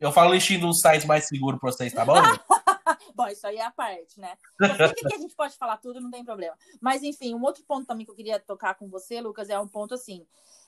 eu 0.00 0.10
falo 0.10 0.34
listinho 0.34 0.62
dos 0.62 0.80
sites 0.80 1.06
mais 1.06 1.28
seguros 1.28 1.60
para 1.60 1.70
vocês, 1.70 1.92
tá 1.92 2.04
bom? 2.04 2.14
bom, 3.14 3.28
isso 3.28 3.46
aí 3.46 3.58
é 3.58 3.64
a 3.64 3.70
parte, 3.70 4.18
né? 4.18 4.32
Mas 4.58 4.92
que 4.92 5.14
a 5.14 5.18
gente 5.18 5.36
pode 5.36 5.56
falar 5.56 5.76
tudo, 5.76 6.00
não 6.00 6.10
tem 6.10 6.24
problema. 6.24 6.56
Mas, 6.80 7.04
enfim, 7.04 7.36
um 7.36 7.42
outro 7.42 7.62
ponto 7.62 7.86
também 7.86 8.04
que 8.04 8.10
eu 8.10 8.16
queria 8.16 8.40
tocar 8.40 8.74
com 8.74 8.88
você, 8.88 9.20
Lucas, 9.20 9.48
é 9.48 9.60
um 9.60 9.68
ponto 9.68 9.94
assim 9.94 10.26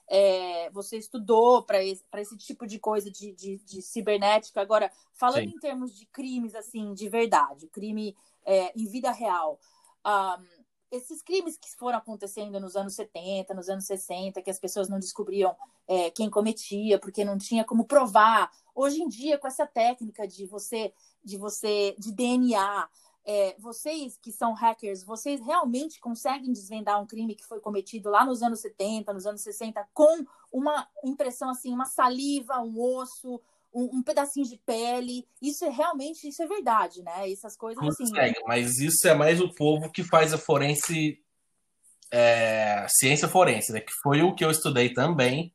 é, 0.08 0.70
você 0.70 0.98
estudou 0.98 1.62
para 1.62 1.82
esse, 1.82 2.04
esse 2.16 2.36
tipo 2.36 2.66
de 2.66 2.78
coisa 2.78 3.10
de, 3.10 3.32
de, 3.32 3.58
de 3.58 3.82
cibernética. 3.82 4.60
Agora, 4.60 4.90
falando 5.12 5.48
Sim. 5.48 5.56
em 5.56 5.58
termos 5.58 5.96
de 5.96 6.06
crimes, 6.06 6.54
assim, 6.54 6.92
de 6.94 7.08
verdade, 7.08 7.66
crime 7.68 8.16
é, 8.44 8.72
em 8.78 8.86
vida 8.86 9.10
real, 9.10 9.58
um, 10.06 10.64
esses 10.90 11.22
crimes 11.22 11.56
que 11.56 11.68
foram 11.76 11.98
acontecendo 11.98 12.60
nos 12.60 12.76
anos 12.76 12.94
70, 12.94 13.52
nos 13.54 13.68
anos 13.68 13.84
60, 13.84 14.40
que 14.40 14.50
as 14.50 14.58
pessoas 14.58 14.88
não 14.88 14.98
descobriam 14.98 15.56
é, 15.88 16.10
quem 16.10 16.30
cometia, 16.30 16.98
porque 16.98 17.24
não 17.24 17.36
tinha 17.36 17.64
como 17.64 17.84
provar. 17.84 18.50
Hoje 18.74 19.02
em 19.02 19.08
dia, 19.08 19.38
com 19.38 19.48
essa 19.48 19.66
técnica 19.66 20.26
de 20.26 20.46
você, 20.46 20.92
de 21.24 21.36
você, 21.36 21.96
de 21.98 22.12
DNA, 22.12 22.88
é, 23.26 23.56
vocês 23.58 24.18
que 24.20 24.30
são 24.30 24.52
hackers, 24.52 25.02
vocês 25.02 25.40
realmente 25.40 26.00
conseguem 26.00 26.52
desvendar 26.52 27.00
um 27.00 27.06
crime 27.06 27.34
que 27.34 27.46
foi 27.46 27.60
cometido 27.60 28.10
lá 28.10 28.24
nos 28.24 28.42
anos 28.42 28.60
70, 28.60 29.12
nos 29.12 29.26
anos 29.26 29.40
60, 29.42 29.86
com 29.92 30.24
uma 30.52 30.86
impressão 31.02 31.50
assim, 31.50 31.72
uma 31.72 31.86
saliva, 31.86 32.60
um 32.60 32.78
osso, 32.80 33.40
um, 33.72 33.98
um 33.98 34.02
pedacinho 34.02 34.46
de 34.46 34.58
pele. 34.58 35.26
Isso 35.40 35.64
é 35.64 35.70
realmente, 35.70 36.28
isso 36.28 36.42
é 36.42 36.46
verdade, 36.46 37.02
né? 37.02 37.30
Essas 37.30 37.56
coisas 37.56 37.82
assim. 37.82 38.04
Consegue, 38.08 38.40
mas 38.46 38.78
isso 38.78 39.08
é 39.08 39.14
mais 39.14 39.40
o 39.40 39.52
povo 39.54 39.90
que 39.90 40.04
faz 40.04 40.32
a 40.32 40.38
forense 40.38 41.18
é, 42.14 42.86
ciência 42.88 43.26
forense, 43.26 43.72
né? 43.72 43.80
Que 43.80 43.92
foi 44.02 44.22
o 44.22 44.34
que 44.34 44.44
eu 44.44 44.50
estudei 44.50 44.90
também. 44.92 45.52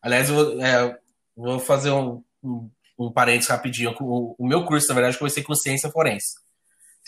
Aliás, 0.00 0.30
eu 0.30 0.34
vou, 0.34 0.62
é, 0.62 0.98
vou 1.36 1.58
fazer 1.58 1.90
um, 1.90 2.22
um, 2.42 2.70
um 2.98 3.12
parênteses 3.12 3.50
rapidinho. 3.50 3.94
O, 4.00 4.34
o, 4.38 4.46
meu 4.46 4.64
curso, 4.64 4.88
na 4.88 4.94
verdade, 4.94 5.18
comecei 5.18 5.42
com 5.42 5.54
ciência 5.54 5.90
forense. 5.90 6.47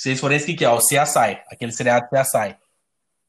Ciência 0.01 0.23
forense, 0.23 0.51
o 0.51 0.57
que, 0.57 0.65
é? 0.65 0.71
O 0.71 0.79
CSI, 0.79 1.43
aquele 1.53 1.73
seriado 1.73 2.09
CSI. 2.09 2.57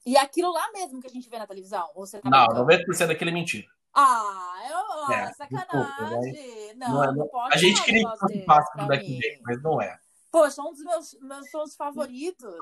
E 0.05 0.15
aquilo 0.15 0.53
lá 0.53 0.71
mesmo 0.71 1.01
que 1.01 1.07
a 1.07 1.10
gente 1.10 1.29
vê 1.29 1.38
na 1.38 1.45
televisão? 1.45 1.86
Ou 1.93 2.05
você 2.05 2.21
tá 2.21 2.29
não, 2.29 2.65
brincando? 2.65 2.93
90% 2.93 3.07
daquele 3.07 3.29
é 3.29 3.34
mentira. 3.34 3.67
Ah, 3.93 4.55
eu, 4.69 5.13
é, 5.13 5.34
sacanagem. 5.34 6.31
Desculpa, 6.31 6.75
não, 6.77 6.93
não, 6.93 7.03
é, 7.03 7.13
não, 7.13 7.27
pode 7.27 7.55
A 7.55 7.57
gente 7.57 7.84
queria 7.84 8.10
que 8.10 8.17
fosse 8.17 8.45
fácil 8.45 8.88
daquele 8.88 9.19
jeito, 9.21 9.43
mas 9.43 9.62
não 9.62 9.81
é. 9.81 9.99
Poxa, 10.31 10.62
um 10.62 10.71
dos 10.71 10.81
meus, 10.81 11.17
meus 11.21 11.49
shows 11.49 11.75
favoritos. 11.75 12.55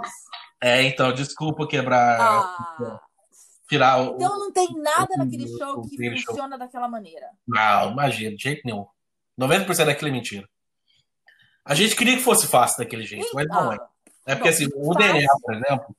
É, 0.60 0.82
então, 0.82 1.14
desculpa 1.14 1.68
quebrar. 1.68 2.20
Ah. 2.20 3.00
Tirar 3.70 4.02
o, 4.02 4.16
então 4.16 4.40
não 4.40 4.52
tem 4.52 4.74
nada 4.74 5.14
o, 5.14 5.18
naquele 5.20 5.48
show 5.56 5.84
que 5.84 5.96
funciona 6.24 6.50
show. 6.50 6.58
daquela 6.58 6.88
maneira. 6.88 7.28
Não, 7.48 7.92
imagina, 7.92 8.36
de 8.36 8.42
jeito 8.42 8.64
nenhum. 8.66 8.88
90% 9.40 9.86
daquilo 9.86 10.10
é 10.10 10.12
mentira. 10.14 10.50
A 11.64 11.76
gente 11.76 11.96
queria 11.96 12.18
que 12.18 12.24
fosse 12.24 12.48
fácil 12.48 12.80
daquele 12.80 13.06
jeito, 13.06 13.30
mas 13.36 13.48
não 13.48 13.72
é. 13.72 13.78
É 14.30 14.36
porque 14.36 14.50
assim, 14.50 14.68
o 14.76 14.94
DNA, 14.94 15.28
por 15.42 15.56
exemplo, 15.56 15.96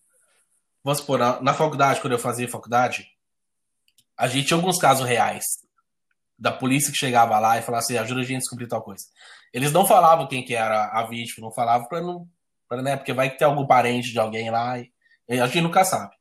vamos 0.84 1.00
supor, 1.00 1.18
na, 1.18 1.42
na 1.42 1.52
faculdade, 1.52 2.00
quando 2.00 2.12
eu 2.12 2.18
fazia 2.18 2.48
faculdade, 2.48 3.08
a 4.16 4.28
gente 4.28 4.46
tinha 4.46 4.56
alguns 4.56 4.78
casos 4.78 5.04
reais 5.04 5.44
da 6.38 6.52
polícia 6.52 6.92
que 6.92 6.98
chegava 6.98 7.40
lá 7.40 7.58
e 7.58 7.62
falava 7.62 7.82
assim, 7.82 7.98
ajuda 7.98 8.20
a 8.20 8.22
gente 8.22 8.36
a 8.36 8.38
descobrir 8.38 8.68
tal 8.68 8.82
coisa. 8.82 9.04
Eles 9.52 9.72
não 9.72 9.84
falavam 9.84 10.28
quem 10.28 10.44
que 10.44 10.54
era 10.54 10.86
a 10.92 11.04
vítima, 11.08 11.44
não 11.44 11.52
falavam 11.52 11.88
para 11.88 12.00
não, 12.00 12.24
pra, 12.68 12.80
né, 12.80 12.96
porque 12.96 13.12
vai 13.12 13.30
ter 13.30 13.46
algum 13.46 13.66
parente 13.66 14.12
de 14.12 14.18
alguém 14.20 14.48
lá 14.48 14.78
e, 14.78 14.92
e 15.28 15.40
a 15.40 15.46
gente 15.46 15.62
nunca 15.62 15.84
sabe. 15.84 16.14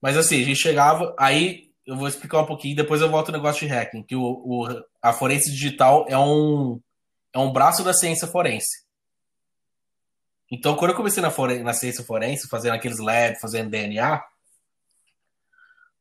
Mas 0.00 0.16
assim, 0.16 0.40
a 0.40 0.44
gente 0.46 0.62
chegava, 0.62 1.14
aí 1.18 1.70
eu 1.86 1.94
vou 1.94 2.08
explicar 2.08 2.40
um 2.40 2.46
pouquinho, 2.46 2.74
depois 2.74 3.02
eu 3.02 3.10
volto 3.10 3.28
ao 3.28 3.34
negócio 3.34 3.66
de 3.66 3.72
hacking, 3.72 4.02
que 4.02 4.16
o, 4.16 4.22
o, 4.22 4.82
a 5.02 5.12
forense 5.12 5.50
digital 5.50 6.06
é 6.08 6.16
um, 6.16 6.80
é 7.34 7.38
um 7.38 7.52
braço 7.52 7.84
da 7.84 7.92
ciência 7.92 8.26
forense. 8.26 8.88
Então, 10.50 10.74
quando 10.74 10.90
eu 10.90 10.96
comecei 10.96 11.22
na, 11.22 11.30
foren 11.30 11.62
na 11.62 11.72
ciência 11.72 12.04
forense, 12.04 12.48
fazendo 12.48 12.74
aqueles 12.74 12.98
labs, 12.98 13.40
fazendo 13.40 13.70
DNA, 13.70 14.22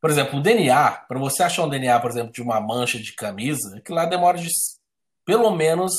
por 0.02 0.10
exemplo, 0.10 0.40
o 0.40 0.42
DNA, 0.42 0.92
para 1.08 1.20
você 1.20 1.44
achar 1.44 1.64
um 1.64 1.70
DNA, 1.70 2.00
por 2.00 2.10
exemplo, 2.10 2.32
de 2.32 2.42
uma 2.42 2.60
mancha 2.62 2.98
de 2.98 3.14
camisa, 3.14 3.82
que 3.82 3.92
lá 3.92 4.06
demora 4.06 4.38
de 4.38 4.48
pelo 5.26 5.52
menos 5.52 5.94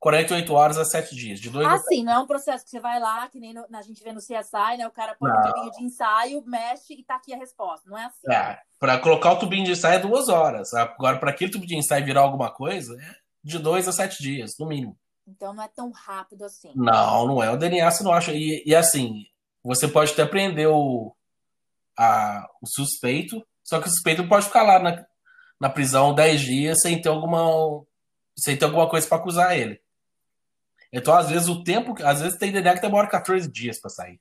48 0.00 0.52
horas 0.54 0.78
a 0.78 0.84
7 0.84 1.14
dias. 1.14 1.40
De 1.40 1.50
dois 1.50 1.66
ah, 1.66 1.78
sim, 1.78 2.02
não 2.02 2.12
é 2.12 2.18
um 2.18 2.26
processo 2.26 2.64
que 2.64 2.70
você 2.70 2.80
vai 2.80 2.98
lá, 2.98 3.28
que 3.28 3.38
nem 3.38 3.52
no, 3.52 3.66
a 3.72 3.82
gente 3.82 4.02
vê 4.02 4.12
no 4.12 4.20
CSI, 4.20 4.78
né? 4.78 4.86
O 4.86 4.90
cara 4.90 5.14
põe 5.18 5.30
não. 5.30 5.38
um 5.38 5.42
tubinho 5.42 5.70
de 5.72 5.84
ensaio, 5.84 6.42
mexe 6.46 6.94
e 6.94 7.04
tá 7.04 7.16
aqui 7.16 7.34
a 7.34 7.36
resposta. 7.36 7.88
Não 7.88 7.98
é 7.98 8.06
assim. 8.06 8.32
É, 8.32 8.58
para 8.78 8.98
colocar 8.98 9.32
o 9.32 9.38
tubinho 9.38 9.64
de 9.64 9.72
ensaio 9.72 9.96
é 9.96 9.98
duas 9.98 10.28
horas. 10.28 10.72
Agora, 10.74 11.18
para 11.18 11.30
aquele 11.30 11.50
tubinho 11.50 11.68
de 11.68 11.76
ensaio 11.76 12.04
virar 12.04 12.22
alguma 12.22 12.50
coisa, 12.50 12.96
é 13.00 13.16
de 13.44 13.58
dois 13.58 13.86
a 13.86 13.92
sete 13.92 14.22
dias, 14.22 14.52
no 14.58 14.66
mínimo. 14.66 14.98
Então 15.26 15.52
não 15.52 15.62
é 15.62 15.68
tão 15.68 15.90
rápido 15.90 16.44
assim. 16.44 16.72
Não, 16.74 17.26
não 17.26 17.42
é. 17.42 17.50
O 17.50 17.56
DNA 17.56 17.90
você 17.90 18.04
não 18.04 18.12
acha. 18.12 18.32
E, 18.32 18.62
e 18.64 18.74
assim, 18.74 19.26
você 19.62 19.88
pode 19.88 20.12
até 20.12 20.24
prender 20.24 20.68
o, 20.68 21.14
a, 21.98 22.48
o 22.62 22.66
suspeito, 22.66 23.44
só 23.64 23.80
que 23.80 23.88
o 23.88 23.90
suspeito 23.90 24.26
pode 24.28 24.46
ficar 24.46 24.62
lá 24.62 24.78
na, 24.78 25.04
na 25.60 25.68
prisão 25.68 26.14
10 26.14 26.40
dias 26.40 26.80
sem 26.80 27.00
ter 27.00 27.08
alguma, 27.08 27.84
sem 28.38 28.56
ter 28.56 28.64
alguma 28.64 28.88
coisa 28.88 29.08
para 29.08 29.18
acusar 29.18 29.56
ele. 29.56 29.80
Então, 30.92 31.14
às 31.14 31.28
vezes, 31.28 31.48
o 31.48 31.64
tempo. 31.64 31.94
Às 32.04 32.20
vezes 32.20 32.38
tem 32.38 32.52
DNA 32.52 32.74
que 32.74 32.80
demora 32.80 33.08
14 33.08 33.50
dias 33.50 33.80
para 33.80 33.90
sair. 33.90 34.20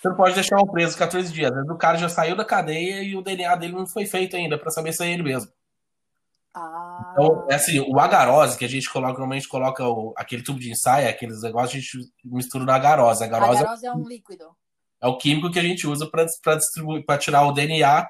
Você 0.00 0.08
não 0.08 0.16
pode 0.16 0.34
deixar 0.34 0.58
um 0.58 0.66
preso 0.66 0.96
14 0.96 1.32
dias. 1.32 1.50
Às 1.50 1.56
vezes 1.56 1.70
o 1.70 1.78
cara 1.78 1.98
já 1.98 2.08
saiu 2.08 2.36
da 2.36 2.44
cadeia 2.44 3.02
e 3.02 3.16
o 3.16 3.22
DNA 3.22 3.56
dele 3.56 3.72
não 3.72 3.86
foi 3.86 4.06
feito 4.06 4.36
ainda 4.36 4.58
para 4.58 4.70
saber 4.70 4.92
se 4.92 5.02
é 5.02 5.10
ele 5.10 5.22
mesmo. 5.22 5.50
Ah. 6.54 7.12
Então, 7.12 7.46
é 7.50 7.54
assim, 7.54 7.80
o 7.80 7.98
agarose 7.98 8.56
que 8.56 8.64
a 8.64 8.68
gente 8.68 8.88
coloca, 8.90 9.18
normalmente 9.18 9.48
coloca 9.48 9.84
o, 9.84 10.14
aquele 10.16 10.42
tubo 10.42 10.60
de 10.60 10.70
ensaio, 10.70 11.08
aqueles 11.08 11.42
negócios, 11.42 11.72
a 11.72 11.80
gente 11.80 12.12
mistura 12.24 12.64
na 12.64 12.76
agarose. 12.76 13.22
A 13.22 13.26
agarose, 13.26 13.62
agarose 13.62 13.86
é, 13.86 13.88
é 13.88 13.92
um 13.92 14.06
líquido. 14.06 14.56
É 15.00 15.06
o 15.06 15.18
químico 15.18 15.50
que 15.50 15.58
a 15.58 15.62
gente 15.62 15.86
usa 15.86 16.08
para 16.08 16.56
distribuir, 16.56 17.04
para 17.04 17.18
tirar 17.18 17.42
o 17.42 17.52
DNA 17.52 18.08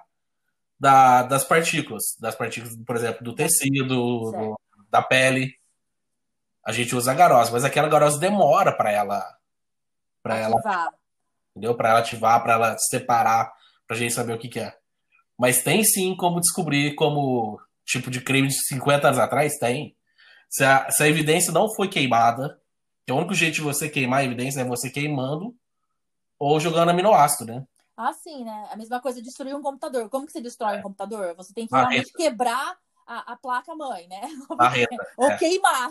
da, 0.79 1.23
das 1.23 1.45
partículas, 1.45 2.03
das 2.21 2.35
partículas, 2.35 2.77
por 2.87 2.97
exemplo, 2.97 3.25
do 3.25 3.35
tecido, 3.35 3.87
do, 3.87 4.61
da 4.91 5.03
pele. 5.03 5.55
A 6.65 6.73
gente 6.73 6.95
usa 6.95 7.13
agarose, 7.13 7.51
mas 7.51 7.65
aquela 7.65 7.89
agarose 7.89 8.21
demora 8.21 8.73
para 8.73 8.93
ela 8.93 9.35
para 10.23 10.39
ela 10.39 10.55
entendeu? 11.55 11.75
Para 11.75 11.91
ela 11.91 11.99
ativar, 12.01 12.43
para 12.43 12.55
ela 12.55 12.79
separar, 12.79 13.53
para 13.87 13.95
a 13.95 13.99
gente 13.99 14.15
saber 14.15 14.33
o 14.33 14.39
que, 14.39 14.49
que 14.49 14.59
é. 14.59 14.77
Mas 15.39 15.63
tem 15.63 15.85
sim 15.85 16.17
como 16.17 16.41
descobrir 16.41 16.95
como 16.95 17.61
tipo 17.85 18.11
de 18.11 18.21
crime 18.21 18.49
de 18.49 18.67
50 18.67 19.09
anos 19.09 19.19
atrás? 19.19 19.59
Tem. 19.59 19.97
Se 20.49 20.65
a, 20.65 20.91
se 20.91 21.03
a 21.03 21.09
evidência 21.09 21.53
não 21.53 21.73
foi 21.75 21.89
queimada, 21.89 22.61
que 23.07 23.13
o 23.13 23.17
único 23.17 23.35
jeito 23.35 23.55
de 23.55 23.61
você 23.61 23.89
queimar 23.89 24.21
a 24.21 24.25
evidência 24.25 24.61
é 24.61 24.65
você 24.65 24.91
queimando 24.91 25.55
ou 26.39 26.59
jogando 26.61 26.91
aminoácido, 26.91 27.53
né? 27.53 27.67
Ah, 27.97 28.13
sim, 28.13 28.45
né? 28.45 28.69
A 28.71 28.77
mesma 28.77 29.01
coisa 29.01 29.23
destruir 29.23 29.55
um 29.55 29.63
computador. 29.63 30.09
Como 30.09 30.27
que 30.27 30.33
você 30.33 30.41
destrói 30.41 30.77
é. 30.77 30.79
um 30.79 30.83
computador? 30.83 31.35
Você 31.37 31.53
tem 31.53 31.67
que 31.67 31.75
realmente 31.75 32.13
quebrar 32.13 32.77
a, 33.07 33.33
a 33.33 33.37
placa-mãe, 33.37 34.09
né? 34.09 34.23
Marreta. 34.57 34.97
ou 35.17 35.31
é. 35.31 35.37
queimar. 35.37 35.91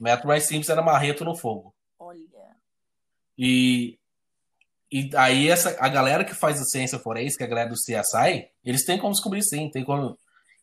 O 0.00 0.02
método 0.04 0.28
mais 0.28 0.46
simples 0.46 0.68
era 0.68 0.82
marreta 0.82 1.24
no 1.24 1.36
fogo. 1.36 1.74
Olha. 1.98 2.56
E, 3.38 3.98
e 4.92 5.10
aí 5.16 5.48
essa, 5.48 5.76
a 5.80 5.88
galera 5.88 6.24
que 6.24 6.34
faz 6.34 6.60
a 6.60 6.64
ciência 6.64 6.98
forense, 6.98 7.36
que 7.36 7.42
é 7.42 7.46
a 7.46 7.50
galera 7.50 7.70
do 7.70 7.74
CSI, 7.74 8.50
eles 8.64 8.84
têm 8.84 8.98
como 8.98 9.12
descobrir 9.12 9.42
sim, 9.42 9.70
tem 9.70 9.84
como 9.84 10.18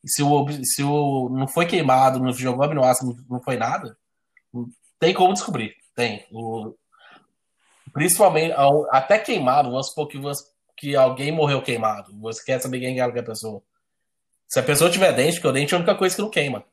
se 0.05 0.23
o, 0.23 0.47
se 0.63 0.83
o 0.83 1.29
não 1.29 1.47
foi 1.47 1.65
queimado, 1.65 2.19
não 2.19 2.33
jogou 2.33 2.63
aminoácido, 2.63 3.15
não 3.29 3.41
foi 3.41 3.57
nada, 3.57 3.97
tem 4.99 5.13
como 5.13 5.33
descobrir. 5.33 5.75
Tem. 5.95 6.25
O, 6.31 6.75
principalmente, 7.93 8.53
até 8.89 9.19
queimado, 9.19 9.69
vamos 9.69 9.87
supor 9.87 10.07
que, 10.07 10.19
que 10.77 10.95
alguém 10.95 11.31
morreu 11.31 11.61
queimado. 11.61 12.17
Você 12.19 12.43
quer 12.43 12.61
saber 12.61 12.79
quem 12.79 12.99
é 12.99 13.01
a 13.01 13.23
pessoa. 13.23 13.61
Se 14.47 14.59
a 14.59 14.63
pessoa 14.63 14.91
tiver 14.91 15.13
dente, 15.13 15.35
porque 15.35 15.47
o 15.47 15.51
dente 15.51 15.73
é 15.73 15.77
a 15.77 15.79
única 15.79 15.95
coisa 15.95 16.15
que 16.15 16.21
não 16.21 16.29
queima. 16.29 16.65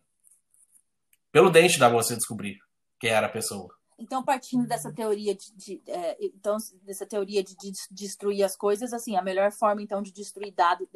Pelo 1.31 1.51
dente 1.51 1.79
dá 1.79 1.89
pra 1.89 1.99
você 1.99 2.17
descobrir 2.17 2.59
quem 2.99 3.11
era 3.11 3.27
a 3.27 3.31
pessoa. 3.31 3.73
Então, 3.99 4.23
partindo 4.23 4.67
dessa 4.67 4.93
teoria 4.93 5.35
de, 5.35 5.53
de 5.55 5.83
é, 5.89 6.17
então, 6.21 6.57
dessa 6.83 7.05
teoria 7.05 7.43
de, 7.43 7.57
de, 7.57 7.73
destruir 7.91 8.45
as 8.45 8.57
coisas, 8.57 8.93
assim, 8.93 9.17
a 9.17 9.23
melhor 9.23 9.51
forma 9.51 9.83
então 9.83 10.01
de 10.01 10.13
destruir 10.13 10.53
dados, 10.53 10.87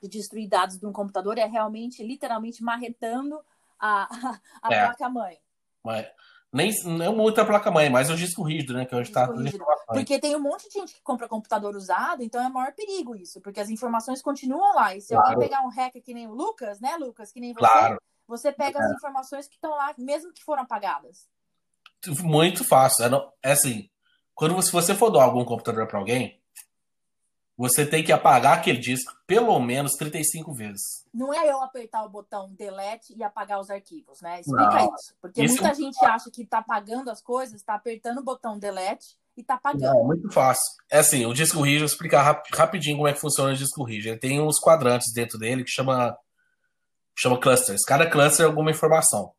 de 0.00 0.08
destruir 0.08 0.48
dados 0.48 0.78
de 0.78 0.86
um 0.86 0.92
computador 0.92 1.38
é 1.38 1.46
realmente, 1.46 2.02
literalmente, 2.02 2.62
marretando 2.62 3.40
a, 3.78 4.08
a, 4.62 4.74
é. 4.74 4.84
placa-mãe. 4.86 5.38
Nem, 6.52 6.72
não 6.84 7.14
muito 7.14 7.40
a 7.40 7.44
placa-mãe, 7.44 7.90
mas 7.90 8.08
o 8.08 8.16
disco 8.16 8.42
rígido, 8.42 8.72
né? 8.74 8.86
Que 8.86 8.94
hoje 8.94 9.10
está 9.10 9.28
Porque 9.88 10.18
tem 10.18 10.34
um 10.34 10.40
monte 10.40 10.68
de 10.68 10.74
gente 10.74 10.94
que 10.94 11.02
compra 11.02 11.28
computador 11.28 11.76
usado, 11.76 12.22
então 12.22 12.42
é 12.42 12.48
maior 12.48 12.72
perigo 12.72 13.14
isso, 13.14 13.40
porque 13.40 13.60
as 13.60 13.68
informações 13.68 14.22
continuam 14.22 14.74
lá. 14.74 14.94
E 14.94 15.00
se 15.00 15.08
claro. 15.08 15.32
alguém 15.32 15.48
pegar 15.48 15.62
um 15.62 15.68
hacker 15.68 16.02
que 16.02 16.14
nem 16.14 16.26
o 16.26 16.32
Lucas, 16.34 16.80
né, 16.80 16.96
Lucas, 16.96 17.30
que 17.30 17.40
nem 17.40 17.52
você, 17.52 17.58
claro. 17.58 18.02
você 18.26 18.52
pega 18.52 18.78
é. 18.78 18.82
as 18.82 18.92
informações 18.92 19.46
que 19.48 19.56
estão 19.56 19.70
lá, 19.72 19.94
mesmo 19.98 20.32
que 20.32 20.42
foram 20.42 20.62
apagadas. 20.62 21.28
Muito 22.22 22.64
fácil. 22.64 23.04
É, 23.04 23.50
é 23.50 23.52
assim, 23.52 23.90
quando 24.34 24.54
você, 24.54 24.68
se 24.68 24.72
você 24.72 24.94
for 24.94 25.10
dar 25.10 25.24
algum 25.24 25.44
computador 25.44 25.86
para 25.86 25.98
alguém, 25.98 26.40
você 27.56 27.86
tem 27.86 28.04
que 28.04 28.12
apagar 28.12 28.58
aquele 28.58 28.78
disco 28.78 29.16
pelo 29.26 29.58
menos 29.58 29.92
35 29.92 30.52
vezes. 30.52 31.04
Não 31.12 31.32
é 31.32 31.50
eu 31.50 31.62
apertar 31.62 32.04
o 32.04 32.08
botão 32.08 32.52
delete 32.52 33.14
e 33.16 33.24
apagar 33.24 33.58
os 33.58 33.70
arquivos, 33.70 34.20
né? 34.20 34.40
Explica 34.40 34.70
não, 34.70 34.94
isso. 34.94 35.14
Porque 35.20 35.42
isso 35.42 35.54
muita 35.54 35.70
é 35.70 35.74
gente 35.74 36.04
acha 36.04 36.30
que 36.30 36.42
está 36.42 36.58
apagando 36.58 37.10
as 37.10 37.22
coisas, 37.22 37.56
está 37.56 37.74
apertando 37.74 38.18
o 38.18 38.24
botão 38.24 38.58
delete 38.58 39.16
e 39.36 39.40
está 39.40 39.54
apagando. 39.54 39.94
Não, 39.94 40.00
é 40.00 40.04
muito 40.04 40.30
fácil. 40.30 40.62
É 40.90 40.98
assim, 40.98 41.24
o 41.24 41.32
disco 41.32 41.62
rígido, 41.62 41.80
vou 41.80 41.86
explicar 41.86 42.22
rap 42.22 42.46
rapidinho 42.54 42.96
como 42.96 43.08
é 43.08 43.14
que 43.14 43.20
funciona 43.20 43.52
o 43.52 43.56
disco 43.56 43.82
rígido. 43.84 44.12
Ele 44.12 44.20
tem 44.20 44.40
uns 44.40 44.60
quadrantes 44.60 45.12
dentro 45.14 45.38
dele 45.38 45.64
que 45.64 45.70
chama, 45.70 46.16
chama 47.16 47.40
clusters. 47.40 47.84
Cada 47.84 48.08
cluster 48.08 48.44
é 48.44 48.48
alguma 48.48 48.70
informação. 48.70 49.32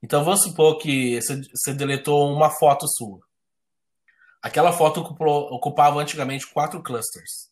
Então 0.00 0.24
vamos 0.24 0.42
supor 0.42 0.78
que 0.78 1.20
você 1.20 1.74
deletou 1.74 2.32
uma 2.32 2.50
foto 2.50 2.86
sua. 2.88 3.20
Aquela 4.42 4.72
foto 4.72 5.00
ocupou, 5.00 5.52
ocupava 5.52 6.00
antigamente 6.00 6.46
quatro 6.46 6.82
clusters. 6.82 7.50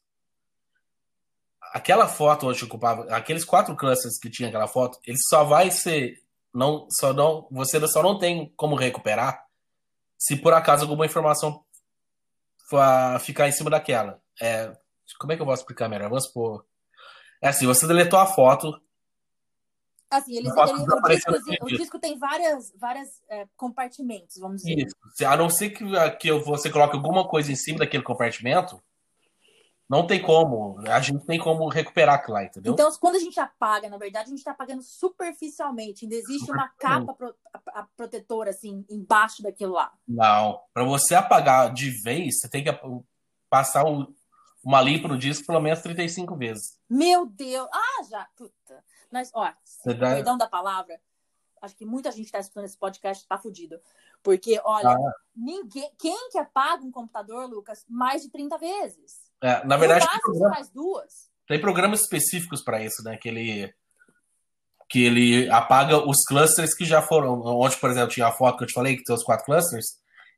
Aquela 1.72 2.09
foto 2.09 2.48
onde 2.48 2.64
ocupava, 2.64 3.05
aqueles 3.14 3.44
quatro 3.44 3.76
clusters 3.76 4.18
que 4.18 4.29
tinha 4.29 4.48
aquela 4.48 4.66
foto, 4.66 4.98
ele 5.07 5.18
só 5.29 5.44
vai 5.44 5.70
ser, 5.70 6.20
não, 6.53 6.88
só 6.90 7.12
não, 7.12 7.46
você 7.48 7.87
só 7.87 8.03
não 8.03 8.18
tem 8.18 8.53
como 8.57 8.74
recuperar 8.74 9.46
se 10.18 10.37
por 10.37 10.53
acaso 10.53 10.83
alguma 10.83 11.07
informação 11.07 11.64
ficar 13.20 13.48
em 13.48 13.53
cima 13.53 13.70
daquela. 13.70 14.20
É, 14.40 14.76
como 15.18 15.33
é 15.33 15.37
que 15.37 15.42
eu 15.42 15.46
posso 15.46 15.62
explicar 15.62 15.88
melhor? 15.88 16.09
Vamos 16.09 16.24
supor. 16.24 16.66
É 17.40 17.48
assim, 17.48 17.66
você 17.66 17.87
deletou 17.87 18.18
a 18.18 18.26
foto, 18.26 18.81
Assim, 20.11 20.37
eles, 20.37 20.53
ele, 20.53 20.61
o, 20.61 21.09
disco, 21.09 21.33
o, 21.62 21.66
disco, 21.68 21.99
tem 22.01 22.18
várias, 22.18 22.73
várias 22.77 23.23
é, 23.29 23.46
compartimentos, 23.57 24.38
vamos 24.38 24.62
dizer. 24.62 24.87
Isso. 24.87 25.25
A 25.25 25.37
não 25.37 25.49
ser 25.49 25.70
que, 25.70 25.85
que 26.18 26.33
você 26.33 26.68
coloque 26.68 26.96
alguma 26.96 27.29
coisa 27.29 27.53
em 27.53 27.57
cima 27.57 27.79
daquele 27.79 28.03
compartimento, 28.03 28.83
Não 29.88 30.07
tem 30.07 30.20
como. 30.20 30.81
A 30.88 31.01
gente 31.01 31.25
tem 31.27 31.38
como 31.38 31.68
recuperar 31.68 32.16
aquilo 32.16 32.35
lá, 32.35 32.44
entendeu? 32.44 32.73
Então, 32.73 32.90
quando 33.01 33.16
a 33.16 33.20
gente 33.20 33.38
apaga, 33.38 33.88
na 33.88 33.99
verdade, 33.99 34.27
a 34.27 34.31
gente 34.31 34.38
está 34.38 34.51
apagando 34.51 34.83
superficialmente. 34.83 36.05
Ainda 36.05 36.16
existe 36.16 36.51
uma 36.51 36.68
capa 36.79 37.14
pro, 37.14 37.35
a, 37.53 37.81
a 37.81 37.83
protetora, 37.96 38.51
assim, 38.51 38.85
embaixo 38.90 39.42
daquilo 39.42 39.75
lá. 39.75 39.92
Não. 40.07 40.61
Para 40.75 40.85
você 40.85 41.14
apagar 41.14 41.73
de 41.73 41.90
vez, 42.03 42.40
você 42.40 42.49
tem 42.49 42.64
que 42.64 42.70
passar 43.49 43.85
uma 44.64 44.81
limpa 44.81 45.09
no 45.09 45.18
disco 45.18 45.46
pelo 45.46 45.61
menos 45.61 45.81
35 45.81 46.37
vezes. 46.37 46.79
Meu 46.88 47.27
Deus! 47.27 47.68
Ah, 47.73 48.05
já! 48.09 48.29
Puta. 48.37 48.85
Mas, 49.11 49.31
ó, 49.35 49.53
dá... 49.87 50.14
perdão 50.14 50.38
da 50.38 50.46
palavra, 50.46 51.01
acho 51.61 51.77
que 51.77 51.85
muita 51.85 52.11
gente 52.11 52.27
está 52.27 52.38
escutando 52.38 52.64
esse 52.64 52.79
podcast 52.79 53.23
está 53.23 53.37
fudido. 53.37 53.81
Porque, 54.23 54.61
olha, 54.64 54.90
ah. 54.90 55.14
ninguém. 55.35 55.90
Quem 55.99 56.31
que 56.31 56.38
apaga 56.38 56.85
um 56.85 56.90
computador, 56.90 57.49
Lucas, 57.49 57.85
mais 57.88 58.23
de 58.23 58.31
30 58.31 58.59
vezes? 58.59 59.18
É, 59.42 59.64
na 59.64 59.77
verdade, 59.77 60.07
tem, 60.09 60.20
programa, 60.20 60.55
faz 60.55 60.68
duas. 60.70 61.31
tem 61.49 61.61
programas 61.61 62.01
específicos 62.03 62.62
para 62.62 62.83
isso, 62.83 63.03
né? 63.03 63.16
Que 63.16 63.29
ele, 63.29 63.75
que 64.88 65.05
ele 65.05 65.51
apaga 65.51 65.96
os 65.96 66.25
clusters 66.27 66.75
que 66.75 66.85
já 66.85 67.01
foram. 67.01 67.40
Onde, 67.40 67.77
por 67.77 67.90
exemplo, 67.90 68.11
tinha 68.11 68.27
a 68.27 68.33
foto 68.33 68.59
que 68.59 68.64
eu 68.64 68.68
te 68.68 68.75
falei, 68.75 68.96
que 68.96 69.05
tem 69.05 69.14
os 69.14 69.25
quatro 69.25 69.46
clusters. 69.46 69.87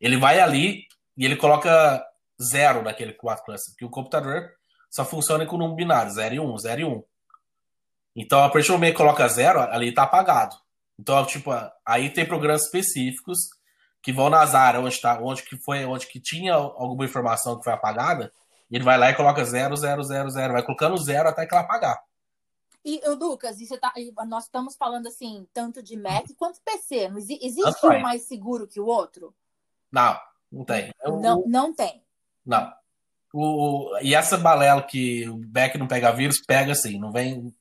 Ele 0.01 0.17
vai 0.17 0.41
ali 0.41 0.87
e 1.17 1.25
ele 1.25 1.37
coloca 1.37 2.05
zero 2.43 2.83
naquele 2.83 3.13
quatro 3.13 3.45
clusters, 3.45 3.73
porque 3.73 3.85
o 3.85 3.91
computador 3.91 4.51
só 4.91 5.05
funciona 5.05 5.47
com 5.47 5.57
um 5.57 5.75
binário, 5.75 6.13
0 6.13 6.35
e 6.35 6.41
1, 6.41 6.53
um, 6.53 6.59
0 6.59 6.81
e 6.81 6.85
1. 6.85 6.93
Um. 6.93 7.03
Então, 8.15 8.45
a 8.45 8.51
partir 8.51 8.69
do 8.69 8.75
momento 8.75 8.93
que 8.93 8.99
coloca 8.99 9.27
zero, 9.29 9.61
ali 9.61 9.89
está 9.89 10.03
apagado. 10.03 10.57
Então, 10.99 11.25
tipo, 11.27 11.51
aí 11.85 12.11
tem 12.11 12.27
programas 12.27 12.65
específicos 12.65 13.39
que 14.03 14.13
vão 14.13 14.29
nas 14.29 14.55
áreas 14.55 14.85
onde, 14.85 15.01
tá, 15.01 15.19
onde 15.23 15.43
que 15.43 15.57
foi, 15.57 15.85
onde 15.85 16.07
que 16.07 16.21
tinha 16.21 16.55
alguma 16.55 17.05
informação 17.05 17.57
que 17.57 17.65
foi 17.65 17.73
apagada, 17.73 18.33
ele 18.71 18.85
vai 18.85 18.99
lá 18.99 19.11
e 19.11 19.15
coloca 19.15 19.45
0, 19.45 19.77
0, 19.77 20.03
0, 20.03 20.31
0, 20.31 20.53
vai 20.53 20.63
colocando 20.63 20.97
zero 20.97 21.29
até 21.29 21.47
que 21.47 21.55
ela 21.55 21.63
apagar. 21.63 22.03
E, 22.85 23.01
Lucas, 23.11 23.61
e 23.61 23.79
tá, 23.79 23.93
nós 24.27 24.45
estamos 24.45 24.75
falando 24.75 25.07
assim, 25.07 25.47
tanto 25.55 25.83
de 25.83 25.97
Mac 25.97 26.27
quanto 26.37 26.61
PC. 26.63 27.09
Não 27.09 27.19
existe 27.19 27.87
um 27.87 28.01
mais 28.01 28.23
seguro 28.23 28.67
que 28.67 28.81
o 28.81 28.87
outro? 28.87 29.33
Não, 29.91 30.19
não 30.51 30.65
tem. 30.65 30.93
Eu, 31.05 31.21
não, 31.21 31.45
não 31.47 31.73
tem. 31.73 32.03
Não. 32.45 32.73
O, 33.33 33.97
e 34.03 34.15
essa 34.15 34.37
balela 34.37 34.83
que 34.83 35.29
o 35.29 35.39
Mac 35.55 35.77
não 35.77 35.87
pega 35.87 36.13
vírus, 36.13 36.43
pega 36.45 36.75
sim, 36.75 36.99
não 36.99 37.13
vem. 37.13 37.55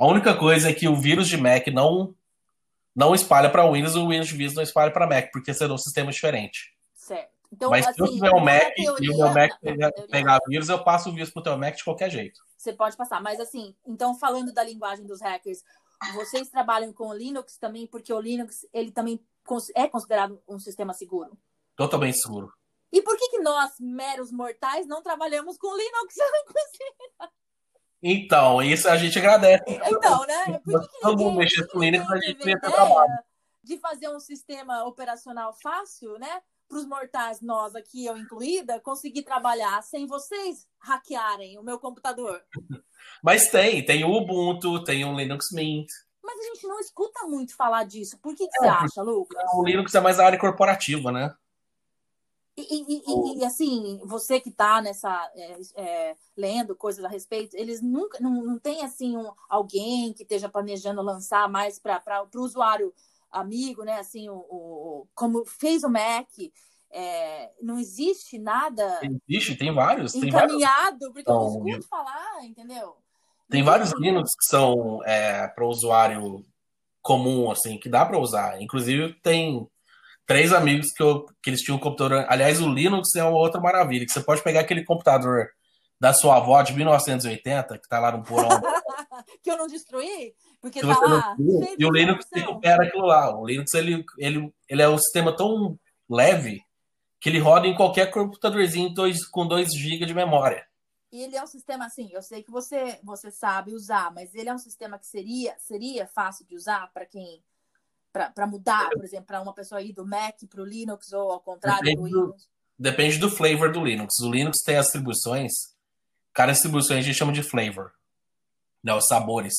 A 0.00 0.06
única 0.06 0.34
coisa 0.34 0.70
é 0.70 0.72
que 0.72 0.88
o 0.88 0.96
vírus 0.96 1.28
de 1.28 1.36
Mac 1.36 1.66
não 1.66 2.14
não 2.96 3.14
espalha 3.14 3.50
para 3.50 3.70
Windows, 3.70 3.96
o 3.96 4.08
Windows 4.08 4.28
de 4.28 4.34
vírus 4.34 4.54
não 4.54 4.62
espalha 4.62 4.90
para 4.90 5.06
Mac, 5.06 5.30
porque 5.30 5.52
serão 5.52 5.76
sistemas 5.76 6.14
diferentes. 6.14 6.70
Certo. 6.94 7.30
Então, 7.52 7.68
Mas 7.68 7.86
assim, 7.86 7.96
se 7.96 8.00
eu 8.08 8.14
tiver 8.14 8.34
um 8.34 8.40
Mac 8.40 8.74
teoria, 8.74 9.06
e 9.06 9.10
o 9.10 9.18
meu 9.18 9.34
Mac 9.34 9.60
pegar, 9.60 9.92
pegar 10.10 10.40
vírus, 10.48 10.70
eu 10.70 10.82
passo 10.82 11.10
o 11.10 11.12
vírus 11.12 11.30
pro 11.30 11.42
teu 11.42 11.58
Mac 11.58 11.76
de 11.76 11.84
qualquer 11.84 12.10
jeito. 12.10 12.40
Você 12.56 12.72
pode 12.72 12.96
passar. 12.96 13.20
Mas 13.20 13.38
assim, 13.40 13.76
então 13.86 14.18
falando 14.18 14.54
da 14.54 14.64
linguagem 14.64 15.04
dos 15.06 15.20
hackers, 15.20 15.62
vocês 16.14 16.48
trabalham 16.48 16.94
com 16.94 17.08
o 17.08 17.14
Linux 17.14 17.58
também, 17.58 17.86
porque 17.86 18.10
o 18.10 18.20
Linux 18.20 18.66
ele 18.72 18.90
também 18.90 19.20
é 19.76 19.86
considerado 19.86 20.42
um 20.48 20.58
sistema 20.58 20.94
seguro? 20.94 21.36
Totalmente 21.76 22.18
seguro. 22.18 22.50
E 22.90 23.02
por 23.02 23.18
que, 23.18 23.28
que 23.28 23.40
nós, 23.40 23.72
meros 23.78 24.32
mortais, 24.32 24.86
não 24.86 25.02
trabalhamos 25.02 25.58
com 25.58 25.76
Linux? 25.76 26.14
Então, 28.02 28.62
isso 28.62 28.88
a 28.88 28.96
gente 28.96 29.18
agradece. 29.18 29.64
Então, 29.66 30.26
né? 30.26 30.60
Por 30.64 30.80
que 30.80 30.88
que 30.88 31.00
Todo 31.00 31.22
mundo 31.22 31.36
mexer 31.38 31.66
com 31.68 31.80
Linux, 31.80 32.10
a 32.10 32.16
gente 32.16 32.38
ter 32.38 32.60
trabalho. 32.60 33.12
De 33.62 33.78
fazer 33.78 34.08
um 34.08 34.20
sistema 34.20 34.84
operacional 34.84 35.54
fácil, 35.60 36.18
né? 36.18 36.40
para 36.70 36.78
os 36.78 36.86
mortais, 36.86 37.40
nós 37.42 37.74
aqui, 37.74 38.06
eu 38.06 38.16
incluída, 38.16 38.78
conseguir 38.80 39.24
trabalhar 39.24 39.82
sem 39.82 40.06
vocês 40.06 40.68
hackearem 40.78 41.58
o 41.58 41.64
meu 41.64 41.80
computador. 41.80 42.40
Mas 43.22 43.48
tem, 43.48 43.84
tem 43.84 44.04
o 44.04 44.12
Ubuntu, 44.12 44.84
tem 44.84 45.04
o 45.04 45.16
Linux 45.16 45.48
Mint. 45.52 45.88
Mas 46.22 46.38
a 46.38 46.42
gente 46.44 46.66
não 46.68 46.78
escuta 46.78 47.26
muito 47.26 47.56
falar 47.56 47.84
disso. 47.84 48.16
Por 48.22 48.36
que, 48.36 48.46
que 48.46 48.58
é, 48.58 48.60
você 48.60 48.68
acha, 48.68 49.02
Lucas? 49.02 49.42
O 49.54 49.64
Linux 49.64 49.92
é 49.94 50.00
mais 50.00 50.20
a 50.20 50.26
área 50.26 50.38
corporativa, 50.38 51.10
né? 51.10 51.34
E, 52.68 53.02
e, 53.06 53.38
e, 53.38 53.44
assim, 53.44 54.00
você 54.04 54.40
que 54.40 54.48
está 54.48 54.80
nessa 54.82 55.30
é, 55.34 55.58
é, 55.76 56.16
lendo 56.36 56.74
coisas 56.74 57.04
a 57.04 57.08
respeito, 57.08 57.56
eles 57.56 57.80
nunca 57.80 58.18
não, 58.20 58.42
não 58.42 58.58
tem 58.58 58.82
assim 58.82 59.16
um, 59.16 59.30
alguém 59.48 60.12
que 60.12 60.22
esteja 60.22 60.48
planejando 60.48 61.02
lançar 61.02 61.48
mais 61.48 61.78
para 61.78 62.26
o 62.34 62.40
usuário 62.40 62.92
amigo, 63.30 63.84
né? 63.84 63.98
Assim, 63.98 64.28
o, 64.28 64.36
o 64.36 65.06
como 65.14 65.44
fez 65.44 65.82
o 65.84 65.88
Mac, 65.88 66.28
é, 66.90 67.50
não 67.62 67.78
existe 67.78 68.38
nada. 68.38 69.00
Existe, 69.28 69.56
tem 69.56 69.72
vários. 69.72 70.14
Encaminhado, 70.14 71.12
tem 71.12 71.12
vários... 71.12 71.12
porque 71.12 71.30
eu 71.30 71.34
não 71.34 71.68
escuto 71.68 71.88
falar, 71.88 72.44
entendeu? 72.44 72.96
Tem 73.48 73.62
vários 73.62 73.92
Linux 73.98 74.30
que 74.36 74.44
são 74.44 75.04
é, 75.04 75.48
para 75.48 75.64
o 75.64 75.68
usuário 75.68 76.44
comum, 77.02 77.50
assim, 77.50 77.78
que 77.78 77.88
dá 77.88 78.04
para 78.06 78.18
usar. 78.18 78.60
Inclusive, 78.62 79.14
tem 79.14 79.68
três 80.30 80.52
amigos 80.52 80.92
que, 80.92 81.02
eu, 81.02 81.26
que 81.42 81.50
eles 81.50 81.60
tinham 81.60 81.76
um 81.76 81.80
computador. 81.80 82.24
Aliás, 82.28 82.60
o 82.60 82.72
Linux 82.72 83.16
é 83.16 83.24
uma 83.24 83.36
outra 83.36 83.60
maravilha, 83.60 84.06
que 84.06 84.12
você 84.12 84.22
pode 84.22 84.40
pegar 84.44 84.60
aquele 84.60 84.84
computador 84.84 85.50
da 85.98 86.12
sua 86.12 86.36
avó 86.36 86.62
de 86.62 86.72
1980, 86.72 87.76
que 87.76 87.84
está 87.84 87.98
lá 87.98 88.12
no 88.12 88.22
porão. 88.22 88.48
que 89.42 89.50
eu 89.50 89.56
não 89.56 89.66
destruí? 89.66 90.32
Porque 90.60 90.80
tá 90.82 90.86
lá. 90.86 91.36
E 91.76 91.84
o 91.84 91.90
Linux 91.90 92.26
recupera 92.32 92.84
aquilo 92.84 93.06
lá. 93.06 93.36
O 93.36 93.44
Linux 93.44 93.74
ele, 93.74 94.04
ele, 94.18 94.54
ele 94.68 94.80
é 94.82 94.88
um 94.88 94.98
sistema 94.98 95.34
tão 95.36 95.76
leve 96.08 96.62
que 97.18 97.28
ele 97.28 97.40
roda 97.40 97.66
em 97.66 97.74
qualquer 97.74 98.08
computadorzinho 98.12 98.94
com 99.32 99.48
2 99.48 99.68
GB 99.74 100.06
de 100.06 100.14
memória. 100.14 100.64
E 101.10 101.22
ele 101.22 101.34
é 101.34 101.42
um 101.42 101.48
sistema 101.48 101.86
assim, 101.86 102.08
eu 102.12 102.22
sei 102.22 102.44
que 102.44 102.52
você 102.52 103.00
você 103.02 103.32
sabe 103.32 103.74
usar, 103.74 104.14
mas 104.14 104.32
ele 104.32 104.48
é 104.48 104.54
um 104.54 104.58
sistema 104.58 104.96
que 104.96 105.08
seria 105.08 105.56
seria 105.58 106.06
fácil 106.06 106.46
de 106.46 106.54
usar 106.54 106.88
para 106.94 107.04
quem 107.04 107.42
para 108.12 108.46
mudar, 108.46 108.90
por 108.90 109.04
exemplo, 109.04 109.26
para 109.26 109.40
uma 109.40 109.54
pessoa 109.54 109.80
ir 109.80 109.92
do 109.92 110.06
Mac 110.06 110.36
para 110.48 110.62
o 110.62 110.64
Linux 110.64 111.12
ou 111.12 111.30
ao 111.30 111.40
contrário 111.40 111.84
depende 111.84 112.10
do, 112.10 112.34
depende 112.78 113.18
do 113.18 113.30
flavor 113.30 113.72
do 113.72 113.84
Linux. 113.84 114.18
O 114.20 114.30
Linux 114.30 114.58
tem 114.64 114.76
as 114.76 114.86
distribuições, 114.86 115.52
cada 116.32 116.52
distribuição 116.52 116.96
a 116.96 117.00
gente 117.00 117.16
chama 117.16 117.32
de 117.32 117.42
flavor, 117.42 117.92
não, 118.82 118.98
os 118.98 119.06
sabores. 119.06 119.54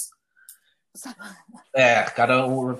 É, 1.73 2.03
cada 2.03 2.45
o 2.45 2.73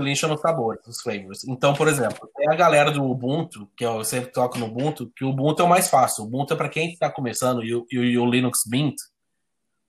Lin 0.00 0.14
chama 0.14 0.38
sabores, 0.38 0.86
os 0.86 1.02
flavors. 1.02 1.44
Então, 1.46 1.74
por 1.74 1.86
exemplo, 1.86 2.26
tem 2.34 2.48
a 2.48 2.56
galera 2.56 2.90
do 2.90 3.04
Ubuntu, 3.04 3.70
que 3.76 3.84
eu 3.84 4.02
sempre 4.04 4.32
toco 4.32 4.58
no 4.58 4.64
Ubuntu, 4.64 5.12
que 5.14 5.22
o 5.22 5.28
Ubuntu 5.28 5.60
é 5.60 5.64
o 5.66 5.68
mais 5.68 5.90
fácil. 5.90 6.24
O 6.24 6.26
Ubuntu 6.26 6.54
é 6.54 6.56
para 6.56 6.70
quem 6.70 6.90
está 6.90 7.10
começando 7.10 7.62
e 7.62 7.74
o, 7.74 7.86
e 7.92 8.16
o 8.16 8.24
Linux 8.24 8.60
Mint. 8.66 8.96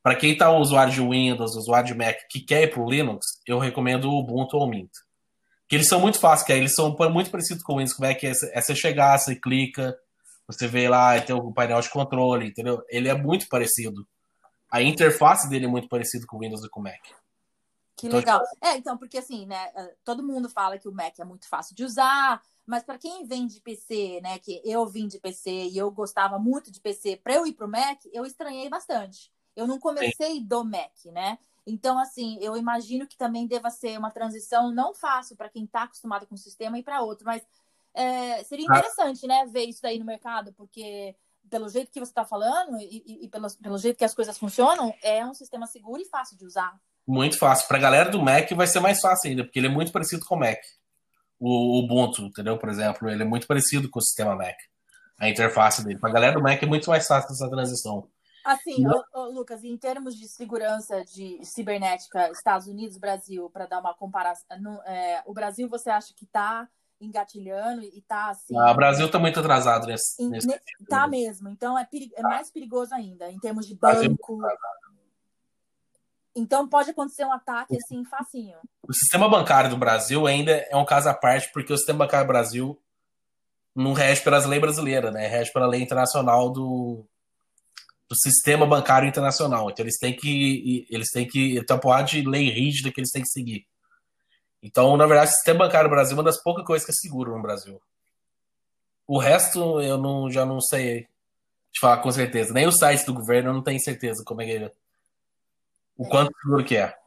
Para 0.04 0.14
quem 0.14 0.34
está 0.34 0.52
usuário 0.52 0.92
de 0.92 1.00
Windows, 1.00 1.56
usuário 1.56 1.88
de 1.88 1.94
Mac, 1.94 2.18
que 2.30 2.42
quer 2.42 2.64
ir 2.64 2.68
para 2.68 2.82
o 2.82 2.90
Linux, 2.90 3.40
eu 3.48 3.60
recomendo 3.60 4.10
o 4.10 4.20
Ubuntu 4.20 4.58
ou 4.58 4.66
o 4.66 4.70
Mint. 4.70 4.92
Que 5.70 5.76
eles 5.76 5.88
são 5.88 6.02
muito 6.02 6.20
fáceis, 6.20 6.46
que 6.46 6.52
eles 6.52 6.74
são 6.74 6.96
muito 7.12 7.30
parecidos 7.30 7.64
com 7.64 7.74
o 7.74 7.78
Windows. 7.78 7.96
Como 7.96 8.08
é 8.08 8.16
que 8.16 8.28
é? 8.28 8.32
É 8.52 8.60
você 8.60 8.76
chegar, 8.76 9.18
você 9.18 9.36
clica, 9.36 9.96
você 10.48 10.68
vê 10.68 10.90
lá 10.90 11.22
tem 11.22 11.36
o 11.36 11.54
painel 11.54 11.80
de 11.80 11.90
controle, 11.90 12.48
entendeu? 12.48 12.84
Ele 12.90 13.08
é 13.08 13.14
muito 13.14 13.48
parecido. 13.48 14.06
A 14.72 14.82
interface 14.82 15.48
dele 15.48 15.66
é 15.66 15.70
muito 15.70 15.88
parecido 15.88 16.26
com 16.26 16.38
o 16.38 16.40
Windows 16.40 16.66
e 16.66 16.70
com 16.70 16.80
o 16.80 16.84
Mac. 16.84 17.00
Que 17.96 18.08
então, 18.08 18.18
legal. 18.18 18.40
Tipo, 18.40 18.66
é, 18.66 18.78
então, 18.78 18.98
porque 18.98 19.20
assim, 19.20 19.46
né? 19.46 19.72
Eh, 19.76 19.96
todo 20.04 20.24
mundo 20.24 20.50
fala 20.50 20.80
que 20.80 20.88
o 20.88 20.92
Mac 20.92 21.20
é 21.20 21.24
muito 21.24 21.48
fácil 21.48 21.76
de 21.76 21.84
usar, 21.84 22.42
mas 22.66 22.84
para 22.84 22.98
quem 22.98 23.28
vem 23.28 23.46
de 23.46 23.62
PC, 23.62 24.22
né? 24.24 24.40
Que 24.40 24.62
eu 24.66 24.88
vim 24.88 25.08
de 25.08 25.20
PC 25.20 25.52
e 25.52 25.78
eu 25.78 25.92
gostava 25.92 26.40
muito 26.40 26.72
de 26.72 26.80
PC, 26.80 27.18
para 27.18 27.36
eu 27.36 27.46
ir 27.46 27.54
pro 27.54 27.68
Mac, 27.68 28.00
eu 28.12 28.26
estranhei 28.26 28.70
bastante. 28.70 29.32
Eu 29.56 29.68
não 29.68 29.78
comecei 29.78 30.36
Sim. 30.36 30.46
do 30.46 30.64
Mac, 30.64 30.94
né? 31.08 31.38
Então, 31.70 32.00
assim, 32.00 32.38
eu 32.42 32.58
imagino 32.58 33.08
que 33.08 33.18
também 33.18 33.46
deva 33.46 33.70
ser 33.70 33.98
uma 33.98 34.12
transição 34.12 34.72
não 34.72 34.94
fácil 34.94 35.36
para 35.36 35.50
quem 35.50 35.66
está 35.66 35.84
acostumado 35.84 36.26
com 36.26 36.36
o 36.36 36.38
sistema 36.38 36.78
e 36.80 36.84
para 36.84 37.02
outro, 37.02 37.26
mas 37.26 37.44
é, 37.94 38.44
seria 38.44 38.66
ah. 38.70 38.78
interessante, 38.78 39.26
ah. 39.26 39.28
né, 39.28 39.46
ver 39.46 39.66
isso 39.66 39.82
daí 39.82 40.00
no 40.00 40.06
mercado, 40.06 40.54
porque 40.54 41.16
pelo 41.50 41.70
jeito 41.70 41.92
que 41.92 42.00
você 42.00 42.12
está 42.12 42.26
falando 42.26 42.78
e, 42.80 43.04
e, 43.06 43.26
e 43.26 43.28
pelo, 43.30 43.48
pelo 43.62 43.78
jeito 43.78 43.98
que 43.98 44.06
as 44.06 44.14
coisas 44.14 44.38
funcionam, 44.38 44.94
é 45.02 45.26
um 45.26 45.34
sistema 45.34 45.68
seguro 45.68 46.02
e 46.02 46.06
fácil 46.06 46.38
de 46.38 46.46
usar. 46.46 46.80
Muito 47.08 47.38
fácil. 47.38 47.68
Para 47.68 47.78
a 47.78 47.82
galera 47.82 48.10
do 48.10 48.22
Mac 48.22 48.52
vai 48.52 48.68
ser 48.68 48.80
mais 48.80 49.00
fácil 49.00 49.30
ainda, 49.30 49.44
porque 49.44 49.60
ele 49.60 49.68
é 49.68 49.72
muito 49.72 49.92
parecido 49.92 50.26
com 50.26 50.36
o 50.36 50.40
Mac. 50.40 50.60
O 51.40 51.80
Ubuntu, 51.80 52.24
entendeu? 52.24 52.58
Por 52.58 52.70
exemplo, 52.70 53.10
ele 53.10 53.24
é 53.24 53.26
muito 53.26 53.48
parecido 53.48 53.90
com 53.90 54.00
o 54.00 54.02
sistema 54.02 54.36
Mac. 54.36 54.56
A 55.18 55.28
interface 55.28 55.84
dele. 55.84 56.00
Para 56.00 56.10
a 56.10 56.14
galera 56.14 56.34
do 56.36 56.42
Mac 56.42 56.62
é 56.62 56.66
muito 56.66 56.90
mais 56.90 57.08
fácil 57.08 57.32
essa 57.32 57.50
transição. 57.50 58.08
Assim, 58.50 58.84
ô, 58.88 59.04
ô, 59.14 59.26
Lucas, 59.30 59.64
em 59.64 59.78
termos 59.78 60.16
de 60.16 60.28
segurança 60.28 61.06
de 61.06 61.40
cibernética, 61.44 62.32
Estados 62.32 62.66
Unidos, 62.66 62.98
Brasil, 62.98 63.48
para 63.52 63.68
dar 63.68 63.80
uma 63.80 63.94
comparação, 63.94 64.60
no, 64.60 64.82
é, 64.82 65.22
o 65.28 65.34
Brasil 65.34 65.70
você 65.70 65.92
acha 65.92 66.16
que 66.16 66.26
está 66.26 66.68
engatilhando 67.00 67.84
e 67.84 68.00
está 68.00 68.32
assim. 68.32 68.58
Ah, 68.58 68.72
o 68.72 68.76
Brasil 68.76 69.06
está 69.06 69.20
muito 69.20 69.40
atrasado 69.40 69.86
nesse. 69.86 70.28
Nesse 70.28 70.48
tá 70.90 71.08
mesmo. 71.08 71.48
Então 71.50 71.78
é, 71.78 71.86
perig, 71.86 72.12
é 72.16 72.24
mais 72.24 72.50
perigoso 72.50 72.92
ainda, 72.96 73.32
em 73.32 73.38
termos 73.38 73.68
de 73.68 73.76
banco. 73.76 74.42
Então 76.36 76.68
pode 76.68 76.90
acontecer 76.90 77.26
um 77.26 77.32
ataque 77.32 77.78
assim 77.78 78.04
facinho. 78.06 78.58
O 78.82 78.94
sistema 78.94 79.30
bancário 79.30 79.70
do 79.70 79.78
Brasil 79.78 80.26
ainda 80.26 80.52
é 80.52 80.76
um 80.76 80.86
caso 80.86 81.08
à 81.08 81.14
parte, 81.14 81.52
porque 81.54 81.72
o 81.72 81.78
sistema 81.78 82.00
bancário 82.00 82.26
do 82.26 82.34
Brasil 82.34 82.82
não 83.76 83.94
rege 83.94 84.24
pelas 84.24 84.48
leis 84.48 84.62
brasileiras, 84.62 85.14
né? 85.14 85.28
Rege 85.28 85.54
pela 85.54 85.68
lei 85.68 85.84
internacional 85.84 86.50
do 86.50 87.06
do 88.10 88.16
sistema 88.16 88.66
bancário 88.66 89.08
internacional. 89.08 89.70
Então 89.70 89.86
eles 89.86 89.98
têm 89.98 90.16
que 90.16 90.88
eles 90.90 91.10
têm 91.12 91.28
que 91.28 91.64
ter 91.64 91.74
uma 91.74 92.02
de 92.02 92.28
lei 92.28 92.50
rígida 92.50 92.92
que 92.92 93.00
eles 93.00 93.12
têm 93.12 93.22
que 93.22 93.30
seguir. 93.30 93.68
Então, 94.62 94.98
na 94.98 95.06
verdade, 95.06 95.32
o 95.32 95.34
sistema 95.34 95.60
bancário 95.60 95.90
no 95.90 95.96
Brasil 95.96 96.16
é 96.16 96.18
uma 96.18 96.24
das 96.24 96.42
poucas 96.42 96.66
coisas 96.66 96.86
que 96.86 96.92
é 96.92 96.96
seguro 96.96 97.36
no 97.36 97.42
Brasil. 97.42 97.82
O 99.08 99.18
resto 99.18 99.80
eu 99.80 99.98
não, 99.98 100.30
já 100.30 100.46
não 100.46 100.60
sei 100.60 101.08
te 101.72 101.80
falar 101.80 101.98
com 101.98 102.12
certeza. 102.12 102.54
Nem 102.54 102.68
os 102.68 102.78
sites 102.78 103.06
do 103.06 103.14
governo 103.14 103.50
eu 103.50 103.54
não 103.54 103.64
tenho 103.64 103.80
certeza 103.80 104.24
como 104.26 104.42
é 104.42 104.46
que 104.46 104.52
é. 104.52 104.72
O 105.96 106.08
quanto 106.08 106.36
seguro 106.42 106.66
que 106.66 106.76
é. 106.76 106.98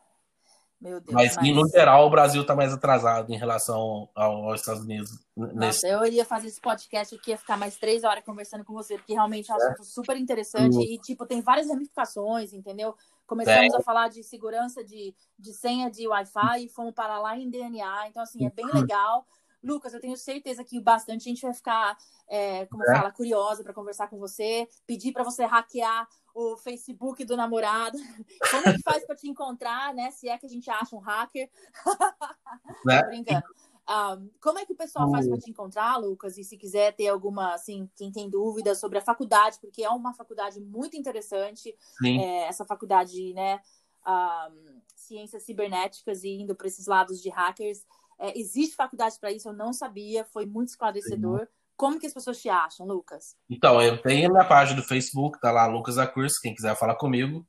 Meu 0.82 1.00
Deus, 1.00 1.12
mas, 1.12 1.36
mas, 1.36 1.54
no 1.54 1.68
geral, 1.68 2.08
o 2.08 2.10
Brasil 2.10 2.42
está 2.42 2.56
mais 2.56 2.72
atrasado 2.72 3.32
em 3.32 3.38
relação 3.38 4.08
aos 4.16 4.58
Estados 4.58 4.82
Unidos. 4.82 5.12
Nossa, 5.36 5.54
nesse... 5.54 5.88
eu 5.88 6.04
iria 6.04 6.24
fazer 6.24 6.48
esse 6.48 6.60
podcast 6.60 7.14
aqui, 7.14 7.30
ia 7.30 7.38
ficar 7.38 7.56
mais 7.56 7.76
três 7.76 8.02
horas 8.02 8.24
conversando 8.24 8.64
com 8.64 8.72
você, 8.72 8.96
porque 8.98 9.12
realmente 9.12 9.48
é 9.48 9.54
um 9.54 9.58
assunto 9.58 9.82
é. 9.82 9.84
super 9.84 10.16
interessante 10.16 10.76
e, 10.78 10.98
tipo, 10.98 11.24
tem 11.24 11.40
várias 11.40 11.68
ramificações, 11.68 12.52
entendeu? 12.52 12.96
Começamos 13.28 13.72
é. 13.72 13.76
a 13.76 13.80
falar 13.80 14.08
de 14.08 14.24
segurança 14.24 14.82
de, 14.82 15.14
de 15.38 15.52
senha 15.54 15.88
de 15.88 16.08
Wi-Fi 16.08 16.64
e 16.64 16.68
fomos 16.68 16.92
para 16.92 17.16
lá 17.20 17.38
em 17.38 17.48
DNA, 17.48 18.08
então, 18.08 18.20
assim, 18.20 18.44
é 18.44 18.50
bem 18.50 18.66
uhum. 18.66 18.80
legal. 18.80 19.24
Lucas, 19.62 19.94
eu 19.94 20.00
tenho 20.00 20.16
certeza 20.16 20.64
que 20.64 20.80
bastante 20.80 21.24
gente 21.24 21.42
vai 21.42 21.54
ficar, 21.54 21.96
é, 22.28 22.66
como 22.66 22.82
é. 22.84 22.96
fala, 22.96 23.12
curiosa 23.12 23.62
para 23.62 23.72
conversar 23.72 24.08
com 24.08 24.18
você, 24.18 24.68
pedir 24.86 25.12
para 25.12 25.22
você 25.22 25.44
hackear 25.44 26.08
o 26.34 26.56
Facebook 26.56 27.24
do 27.24 27.36
namorado. 27.36 27.98
Como 28.50 28.74
que 28.74 28.82
faz 28.82 29.04
para 29.04 29.14
te 29.14 29.28
encontrar, 29.28 29.92
né? 29.94 30.10
Se 30.10 30.30
é 30.30 30.38
que 30.38 30.46
a 30.46 30.48
gente 30.48 30.70
acha 30.70 30.96
um 30.96 31.00
hacker. 31.00 31.50
Né? 32.84 33.02
brincando. 33.04 33.44
Um, 33.88 34.30
como 34.40 34.58
é 34.58 34.64
que 34.64 34.72
o 34.72 34.76
pessoal 34.76 35.10
faz 35.10 35.26
para 35.28 35.38
te 35.38 35.50
encontrar, 35.50 35.96
Lucas? 35.96 36.38
E 36.38 36.44
se 36.44 36.56
quiser 36.56 36.94
ter 36.94 37.08
alguma, 37.08 37.54
assim, 37.54 37.90
quem 37.96 38.10
tem 38.12 38.30
dúvidas 38.30 38.78
sobre 38.78 38.98
a 38.98 39.02
faculdade, 39.02 39.58
porque 39.60 39.82
é 39.82 39.90
uma 39.90 40.14
faculdade 40.14 40.60
muito 40.60 40.96
interessante, 40.96 41.76
é, 42.04 42.44
essa 42.44 42.64
faculdade, 42.64 43.34
né? 43.34 43.60
Um, 44.06 44.80
ciências 44.94 45.42
cibernéticas 45.42 46.24
e 46.24 46.30
indo 46.30 46.54
para 46.54 46.66
esses 46.66 46.86
lados 46.86 47.20
de 47.20 47.28
hackers. 47.28 47.84
É, 48.22 48.38
existe 48.38 48.76
faculdade 48.76 49.18
para 49.18 49.32
isso, 49.32 49.48
eu 49.48 49.52
não 49.52 49.72
sabia, 49.72 50.24
foi 50.24 50.46
muito 50.46 50.68
esclarecedor. 50.68 51.40
Sim. 51.40 51.46
Como 51.76 51.98
que 51.98 52.06
as 52.06 52.14
pessoas 52.14 52.40
te 52.40 52.48
acham, 52.48 52.86
Lucas? 52.86 53.34
Então, 53.50 53.82
eu 53.82 54.00
tenho 54.00 54.28
a 54.28 54.32
minha 54.32 54.44
página 54.44 54.80
do 54.80 54.86
Facebook, 54.86 55.40
tá 55.40 55.50
lá, 55.50 55.66
Lucas 55.66 55.98
Acurso, 55.98 56.40
quem 56.40 56.54
quiser 56.54 56.76
falar 56.76 56.94
comigo. 56.94 57.44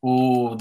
O... 0.00 0.56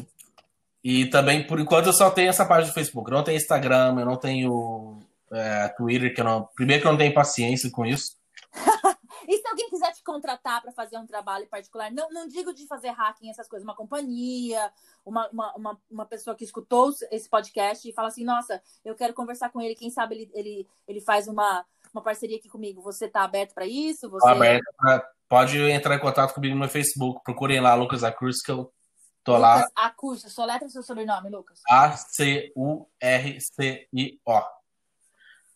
E 0.84 1.06
também, 1.06 1.48
por 1.48 1.58
enquanto, 1.58 1.86
eu 1.86 1.94
só 1.94 2.12
tenho 2.12 2.28
essa 2.28 2.46
página 2.46 2.70
do 2.70 2.74
Facebook. 2.74 3.10
Eu 3.10 3.16
não 3.16 3.24
tenho 3.24 3.38
Instagram, 3.38 3.98
eu 3.98 4.06
não 4.06 4.18
tenho 4.18 5.00
é, 5.32 5.70
Twitter, 5.70 6.14
que 6.14 6.20
eu 6.20 6.26
não. 6.26 6.50
Primeiro 6.54 6.82
que 6.82 6.88
eu 6.88 6.92
não 6.92 7.00
tenho 7.00 7.14
paciência 7.14 7.72
com 7.72 7.86
isso. 7.86 8.18
E 9.28 9.38
se 9.38 9.48
alguém 9.48 9.70
quiser 9.70 9.92
te 9.92 9.99
contratar 10.10 10.60
para 10.60 10.72
fazer 10.72 10.98
um 10.98 11.06
trabalho 11.06 11.46
particular, 11.48 11.92
não, 11.92 12.10
não 12.10 12.28
digo 12.28 12.52
de 12.52 12.66
fazer 12.66 12.90
hacking, 12.90 13.30
essas 13.30 13.48
coisas, 13.48 13.64
uma 13.64 13.76
companhia, 13.76 14.72
uma, 15.06 15.30
uma, 15.30 15.54
uma, 15.56 15.80
uma, 15.90 16.06
pessoa 16.06 16.36
que 16.36 16.44
escutou 16.44 16.92
esse 17.12 17.30
podcast 17.30 17.88
e 17.88 17.94
fala 17.94 18.08
assim, 18.08 18.24
nossa, 18.24 18.60
eu 18.84 18.96
quero 18.96 19.14
conversar 19.14 19.52
com 19.52 19.62
ele, 19.62 19.76
quem 19.76 19.92
sabe 19.92 20.16
ele, 20.16 20.32
ele, 20.34 20.68
ele 20.88 21.00
faz 21.00 21.28
uma, 21.28 21.64
uma 21.94 22.02
parceria 22.02 22.38
aqui 22.38 22.50
comigo. 22.50 22.82
Você 22.82 23.06
está 23.06 23.22
aberto 23.24 23.54
para 23.54 23.68
isso? 23.68 24.10
Você... 24.10 24.28
Aberto 24.28 24.66
pra... 24.76 25.08
Pode 25.28 25.60
entrar 25.60 25.96
em 25.96 26.00
contato 26.00 26.34
comigo 26.34 26.58
no 26.58 26.68
Facebook, 26.68 27.22
procurem 27.24 27.62
lá 27.62 27.76
Lucas 27.76 28.04
Acurso, 28.04 28.42
que 28.44 28.50
eu 28.50 28.74
tô 29.24 29.34
Lucas 29.34 29.42
lá. 29.42 29.70
Acurso, 29.76 30.28
soletra 30.28 30.68
seu 30.70 30.82
sobrenome, 30.82 31.30
Lucas. 31.30 31.62
A-C-U-R-C-I-O. 31.70 32.82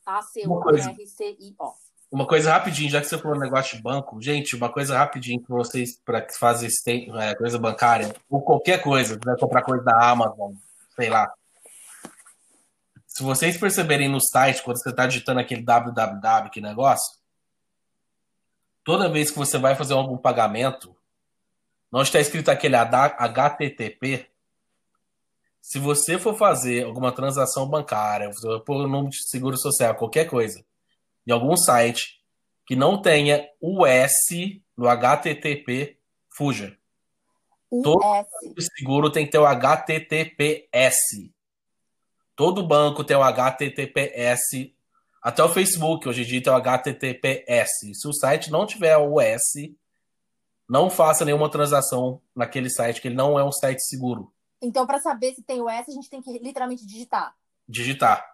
A-C-U-R-C-I-O. 0.06 1.74
Uma 2.14 2.28
coisa 2.28 2.52
rapidinho, 2.52 2.92
já 2.92 3.02
que 3.02 3.08
você 3.08 3.18
falou 3.18 3.40
negócio 3.40 3.76
de 3.76 3.82
banco, 3.82 4.22
gente, 4.22 4.56
uma 4.56 4.72
coisa 4.72 4.96
rapidinho 4.96 5.42
para 5.42 5.56
vocês 5.56 6.00
para 6.06 6.22
que 6.22 6.38
fazem 6.38 6.70
é, 7.20 7.34
coisa 7.34 7.58
bancária 7.58 8.16
ou 8.30 8.40
qualquer 8.40 8.84
coisa, 8.84 9.18
quiser 9.18 9.36
comprar 9.40 9.64
coisa 9.64 9.84
da 9.84 10.12
Amazon, 10.12 10.54
sei 10.96 11.10
lá. 11.10 11.34
Se 13.08 13.24
vocês 13.24 13.58
perceberem 13.58 14.08
no 14.08 14.22
site 14.22 14.62
quando 14.62 14.78
você 14.78 14.92
está 14.92 15.08
digitando 15.08 15.40
aquele 15.40 15.64
www, 15.64 16.52
que 16.52 16.62
negócio, 16.62 17.18
toda 18.84 19.10
vez 19.10 19.32
que 19.32 19.38
você 19.40 19.58
vai 19.58 19.74
fazer 19.74 19.96
algum 19.96 20.16
pagamento, 20.16 20.96
não 21.92 22.04
está 22.04 22.20
escrito 22.20 22.50
aquele 22.50 22.76
HTTP. 22.76 24.30
Se 25.60 25.80
você 25.80 26.20
for 26.20 26.38
fazer 26.38 26.86
alguma 26.86 27.12
transação 27.12 27.68
bancária, 27.68 28.30
por 28.64 28.88
nome 28.88 29.10
de 29.10 29.28
seguro 29.28 29.58
social, 29.58 29.96
qualquer 29.96 30.30
coisa, 30.30 30.64
de 31.26 31.34
algum 31.34 31.56
site 31.56 32.22
que 32.66 32.76
não 32.76 33.02
tenha 33.02 33.48
o 33.62 33.86
S 33.86 34.64
no 34.78 34.88
HTTP, 34.88 35.98
fuja. 36.30 36.78
Todo 37.82 38.26
seguro 38.78 39.12
tem 39.12 39.26
que 39.26 39.32
ter 39.32 39.40
o 39.40 39.46
HTTPS. 39.46 41.32
Todo 42.36 42.68
banco 42.68 43.04
tem 43.04 43.18
o 43.18 43.24
HTTPS. 43.24 44.74
Até 45.22 45.44
o 45.44 45.50
Facebook 45.50 46.08
hoje 46.08 46.24
em 46.24 46.26
dia 46.26 46.44
tem 46.44 46.54
o 46.54 46.56
HTTPS. 46.56 47.94
Se 47.94 48.08
o 48.08 48.14
site 48.14 48.52
não 48.52 48.66
tiver 48.66 48.98
o 48.98 49.20
S, 49.20 49.76
não 50.70 50.90
faça 50.90 51.26
nenhuma 51.26 51.50
transação 51.50 52.22
naquele 52.36 52.70
site, 52.70 53.02
que 53.02 53.08
ele 53.08 53.16
não 53.16 53.40
é 53.40 53.44
um 53.44 53.52
site 53.52 53.82
seguro. 53.84 54.34
Então, 54.62 54.86
para 54.86 55.00
saber 55.00 55.34
se 55.34 55.44
tem 55.44 55.62
o 55.62 55.70
S, 55.70 55.90
a 55.90 55.94
gente 55.94 56.10
tem 56.10 56.22
que 56.22 56.40
literalmente 56.40 56.86
digitar. 56.86 57.36
Digitar. 57.68 58.33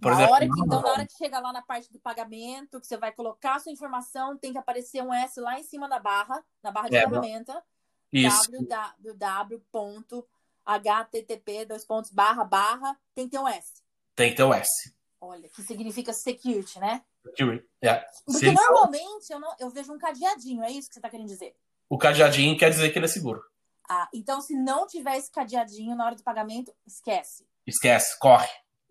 Por 0.00 0.12
na 0.12 0.18
exemplo, 0.18 0.34
hora 0.34 0.46
que, 0.46 0.60
então, 0.60 0.82
na 0.82 0.88
hora 0.90 1.06
que 1.06 1.14
chega 1.14 1.40
lá 1.40 1.52
na 1.52 1.62
parte 1.62 1.90
do 1.92 1.98
pagamento, 1.98 2.80
que 2.80 2.86
você 2.86 2.96
vai 2.96 3.10
colocar 3.12 3.56
a 3.56 3.58
sua 3.58 3.72
informação, 3.72 4.36
tem 4.36 4.52
que 4.52 4.58
aparecer 4.58 5.02
um 5.02 5.12
S 5.12 5.40
lá 5.40 5.58
em 5.58 5.64
cima 5.64 5.88
da 5.88 5.98
barra, 5.98 6.44
na 6.62 6.70
barra 6.70 6.88
de 6.88 6.96
é, 6.96 7.00
ferramenta. 7.00 7.62
www.http 10.68 11.64
dois 11.66 11.84
pontos 11.84 12.10
barra 12.10 12.44
barra 12.44 12.98
tem 13.14 13.26
que 13.26 13.32
ter 13.32 13.38
um 13.38 13.48
S. 13.48 13.82
Tem 14.14 14.30
que 14.30 14.36
ter 14.36 14.44
um 14.44 14.54
S. 14.54 14.94
Olha, 15.20 15.48
que 15.48 15.62
significa 15.62 16.12
security, 16.12 16.78
né? 16.78 17.04
Security, 17.24 17.68
yeah. 17.82 18.06
Porque 18.24 18.50
Sim. 18.50 18.54
normalmente 18.54 19.32
eu, 19.32 19.40
não, 19.40 19.52
eu 19.58 19.68
vejo 19.70 19.92
um 19.92 19.98
cadeadinho, 19.98 20.62
é 20.62 20.70
isso 20.70 20.88
que 20.88 20.94
você 20.94 21.00
está 21.00 21.10
querendo 21.10 21.26
dizer? 21.26 21.56
O 21.88 21.98
cadeadinho 21.98 22.56
quer 22.56 22.70
dizer 22.70 22.90
que 22.90 22.98
ele 22.98 23.06
é 23.06 23.08
seguro. 23.08 23.42
Ah, 23.88 24.08
então 24.14 24.40
se 24.40 24.54
não 24.54 24.86
tiver 24.86 25.16
esse 25.16 25.30
cadeadinho 25.30 25.96
na 25.96 26.04
hora 26.04 26.14
do 26.14 26.22
pagamento, 26.22 26.72
esquece. 26.86 27.44
Esquece, 27.66 28.16
corre. 28.18 28.48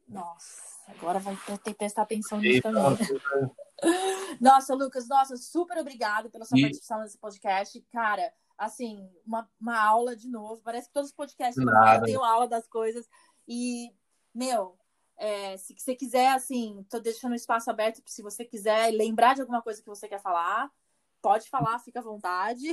Nossa. 0.07 0.76
Agora 0.87 1.19
vai 1.19 1.35
ter 1.45 1.57
que 1.59 1.73
prestar 1.73 2.03
atenção 2.03 2.39
nisso 2.39 2.61
também. 2.61 2.83
Nossa, 4.41 4.73
Lucas, 4.73 5.07
nossa, 5.07 5.37
super 5.37 5.77
obrigado 5.77 6.29
pela 6.29 6.45
sua 6.45 6.57
e... 6.57 6.61
participação 6.63 7.01
nesse 7.01 7.17
podcast. 7.17 7.79
Cara, 7.91 8.31
assim, 8.57 9.07
uma, 9.25 9.47
uma 9.59 9.79
aula 9.79 10.15
de 10.15 10.27
novo. 10.27 10.61
Parece 10.63 10.87
que 10.87 10.93
todos 10.93 11.09
os 11.09 11.15
podcasts 11.15 11.63
eu 11.63 12.03
tenho 12.03 12.23
aula 12.23 12.47
das 12.47 12.67
coisas. 12.67 13.07
E, 13.47 13.91
meu, 14.33 14.75
é, 15.17 15.57
se 15.57 15.75
você 15.77 15.95
quiser, 15.95 16.29
assim, 16.29 16.85
tô 16.89 16.99
deixando 16.99 17.33
o 17.33 17.35
espaço 17.35 17.69
aberto 17.69 18.01
se 18.05 18.21
você 18.21 18.43
quiser 18.43 18.91
lembrar 18.91 19.35
de 19.35 19.41
alguma 19.41 19.61
coisa 19.61 19.81
que 19.81 19.87
você 19.87 20.07
quer 20.07 20.21
falar. 20.21 20.69
Pode 21.21 21.49
falar, 21.49 21.79
fica 21.79 21.99
à 21.99 22.03
vontade. 22.03 22.67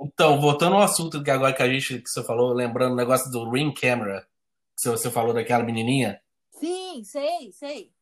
Então, 0.00 0.40
voltando 0.40 0.74
ao 0.76 0.82
assunto 0.82 1.22
que 1.22 1.30
agora 1.30 1.54
que 1.54 1.62
a 1.62 1.68
gente 1.68 2.00
que 2.00 2.08
você 2.08 2.24
falou, 2.24 2.52
lembrando 2.52 2.92
o 2.92 2.96
negócio 2.96 3.30
do 3.30 3.48
Ring 3.50 3.72
Camera, 3.72 4.26
que 4.76 4.88
você 4.88 5.10
falou 5.10 5.34
daquela 5.34 5.62
menininha. 5.62 6.20
Sim, 6.90 7.04
sei, 7.04 7.52
sei. 7.52 7.92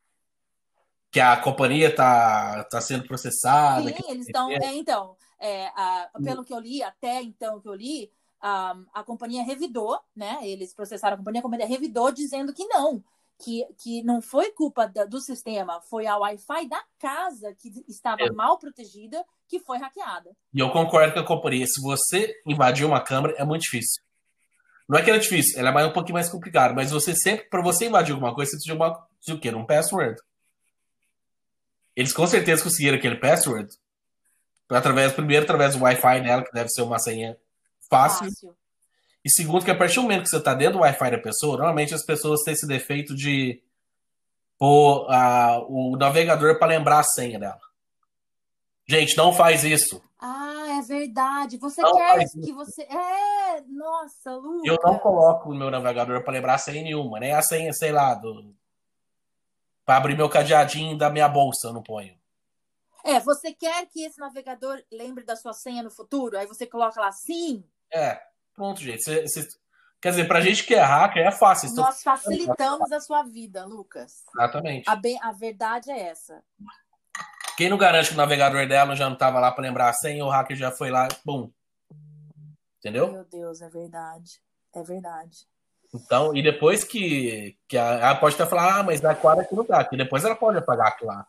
Que 1.10 1.20
a 1.20 1.36
companhia 1.36 1.94
tá, 1.94 2.64
tá 2.64 2.80
sendo 2.80 3.06
processada. 3.06 3.88
Sim, 3.88 4.10
eles 4.10 4.26
estão. 4.26 4.50
É, 4.50 4.74
então, 4.74 5.16
é, 5.38 5.66
a, 5.68 6.10
pelo 6.22 6.44
que 6.44 6.52
eu 6.52 6.58
li, 6.58 6.82
até 6.82 7.22
então 7.22 7.60
que 7.60 7.68
eu 7.68 7.74
li, 7.74 8.10
a, 8.40 8.76
a 8.94 9.02
companhia 9.02 9.42
revidou, 9.42 9.98
né? 10.14 10.38
Eles 10.42 10.74
processaram 10.74 11.14
a 11.14 11.18
companhia, 11.18 11.40
a 11.40 11.42
companhia 11.42 11.66
revidou 11.66 12.10
dizendo 12.12 12.52
que 12.52 12.64
não, 12.66 13.02
que, 13.38 13.66
que 13.78 14.02
não 14.02 14.20
foi 14.22 14.52
culpa 14.52 14.86
da, 14.86 15.04
do 15.04 15.20
sistema, 15.20 15.80
foi 15.82 16.06
a 16.06 16.16
Wi-Fi 16.16 16.68
da 16.68 16.82
casa 16.98 17.54
que 17.54 17.70
estava 17.88 18.22
é. 18.22 18.30
mal 18.30 18.58
protegida 18.58 19.24
que 19.46 19.60
foi 19.60 19.78
hackeada. 19.78 20.36
E 20.52 20.60
eu 20.60 20.70
concordo 20.70 21.14
com 21.14 21.20
a 21.20 21.26
companhia. 21.26 21.66
Se 21.66 21.80
você 21.80 22.34
invadir 22.46 22.86
uma 22.86 23.02
câmera, 23.02 23.34
é 23.38 23.44
muito 23.44 23.62
difícil. 23.62 24.02
Não 24.88 24.98
é 24.98 25.02
que 25.02 25.10
ela 25.10 25.18
é 25.18 25.22
difícil, 25.22 25.58
ela 25.58 25.68
é 25.68 25.72
mais, 25.72 25.86
um 25.86 25.92
pouquinho 25.92 26.14
mais 26.14 26.30
complicada, 26.30 26.72
mas 26.72 26.90
você 26.90 27.14
sempre, 27.14 27.44
para 27.46 27.60
você 27.60 27.86
invadir 27.86 28.12
alguma 28.12 28.34
coisa, 28.34 28.50
você 28.50 28.56
precisa 28.56 28.74
de, 28.74 28.80
uma, 28.80 29.06
de 29.20 29.32
o 29.32 29.38
quê? 29.38 29.50
Um 29.54 29.66
password. 29.66 30.18
Eles 31.94 32.12
com 32.12 32.26
certeza 32.26 32.62
conseguiram 32.62 32.96
aquele 32.96 33.16
password 33.16 33.68
através, 34.70 35.12
primeiro, 35.12 35.44
através 35.44 35.74
do 35.74 35.82
Wi-Fi 35.82 36.22
dela, 36.22 36.44
que 36.44 36.52
deve 36.52 36.70
ser 36.70 36.82
uma 36.82 36.98
senha 36.98 37.36
fácil. 37.90 38.26
fácil. 38.26 38.56
E 39.24 39.30
segundo, 39.30 39.64
que 39.64 39.70
a 39.70 39.76
partir 39.76 39.96
do 39.96 40.02
momento 40.02 40.22
que 40.22 40.30
você 40.30 40.36
está 40.36 40.54
dentro 40.54 40.74
do 40.74 40.80
Wi-Fi 40.80 41.10
da 41.10 41.18
pessoa, 41.18 41.56
normalmente 41.56 41.94
as 41.94 42.04
pessoas 42.04 42.42
têm 42.42 42.54
esse 42.54 42.66
defeito 42.66 43.14
de 43.14 43.60
pôr 44.58 45.06
uh, 45.06 45.66
o 45.68 45.96
navegador 45.96 46.58
para 46.58 46.68
lembrar 46.68 47.00
a 47.00 47.04
senha 47.04 47.38
dela. 47.38 47.60
Gente, 48.86 49.16
não 49.16 49.32
faz 49.32 49.64
isso. 49.64 50.02
Ah, 50.18 50.47
é 50.78 50.82
verdade. 50.82 51.58
Você 51.58 51.82
não 51.82 51.94
quer 51.94 52.24
que 52.28 52.52
você. 52.52 52.82
É, 52.82 53.60
nossa, 53.66 54.34
Lucas. 54.36 54.66
Eu 54.66 54.78
não 54.82 54.98
coloco 54.98 55.50
o 55.50 55.54
meu 55.54 55.70
navegador 55.70 56.22
para 56.22 56.32
lembrar 56.32 56.58
senha 56.58 56.82
nenhuma, 56.82 57.20
nem 57.20 57.32
a 57.32 57.42
senha, 57.42 57.72
sei 57.72 57.92
lá, 57.92 58.14
do. 58.14 58.54
Para 59.84 59.96
abrir 59.96 60.16
meu 60.16 60.28
cadeadinho 60.28 60.96
da 60.96 61.10
minha 61.10 61.28
bolsa, 61.28 61.68
eu 61.68 61.72
não 61.72 61.82
ponho. 61.82 62.16
É, 63.04 63.18
você 63.20 63.52
quer 63.52 63.86
que 63.86 64.04
esse 64.04 64.18
navegador 64.18 64.82
lembre 64.92 65.24
da 65.24 65.34
sua 65.34 65.52
senha 65.52 65.82
no 65.82 65.90
futuro? 65.90 66.36
Aí 66.36 66.46
você 66.46 66.66
coloca 66.66 67.00
lá 67.00 67.10
sim. 67.10 67.64
É, 67.90 68.20
pronto, 68.54 68.80
gente. 68.80 69.02
Cê, 69.02 69.26
cê... 69.26 69.48
Quer 70.00 70.10
dizer, 70.10 70.28
pra 70.28 70.40
gente 70.40 70.64
que 70.64 70.74
é 70.74 70.82
hacker 70.82 71.26
é 71.26 71.32
fácil. 71.32 71.74
Nós 71.74 72.02
facilitamos 72.02 72.92
a 72.92 73.00
sua 73.00 73.22
vida, 73.24 73.64
Lucas. 73.64 74.24
Exatamente. 74.34 74.88
A, 74.88 74.94
bem, 74.94 75.18
a 75.22 75.32
verdade 75.32 75.90
é 75.90 76.08
essa. 76.08 76.44
Quem 77.56 77.68
não 77.68 77.76
garante 77.76 78.08
que 78.08 78.14
o 78.14 78.16
navegador 78.16 78.68
dela 78.68 78.94
já 78.94 79.06
não 79.06 79.14
estava 79.14 79.40
lá 79.40 79.50
para 79.50 79.62
lembrar 79.62 79.88
a 79.88 79.92
senha, 79.92 80.24
o 80.24 80.28
hacker 80.28 80.56
já 80.56 80.70
foi 80.70 80.90
lá, 80.90 81.08
bum. 81.24 81.50
Entendeu? 82.78 83.10
Meu 83.10 83.24
Deus, 83.24 83.60
é 83.60 83.68
verdade. 83.68 84.40
É 84.72 84.82
verdade. 84.82 85.48
Então, 85.92 86.36
e 86.36 86.42
depois 86.42 86.84
que, 86.84 87.56
que 87.66 87.76
a, 87.76 87.94
ela 87.94 88.14
pode 88.16 88.34
até 88.34 88.46
falar, 88.46 88.78
ah, 88.78 88.82
mas 88.82 89.00
da 89.00 89.14
quadra 89.14 89.42
aqui 89.42 89.54
não 89.54 89.64
dá, 89.64 89.82
que 89.84 89.96
depois 89.96 90.24
ela 90.24 90.36
pode 90.36 90.58
apagar 90.58 90.88
aquilo 90.88 91.10
lá. 91.10 91.26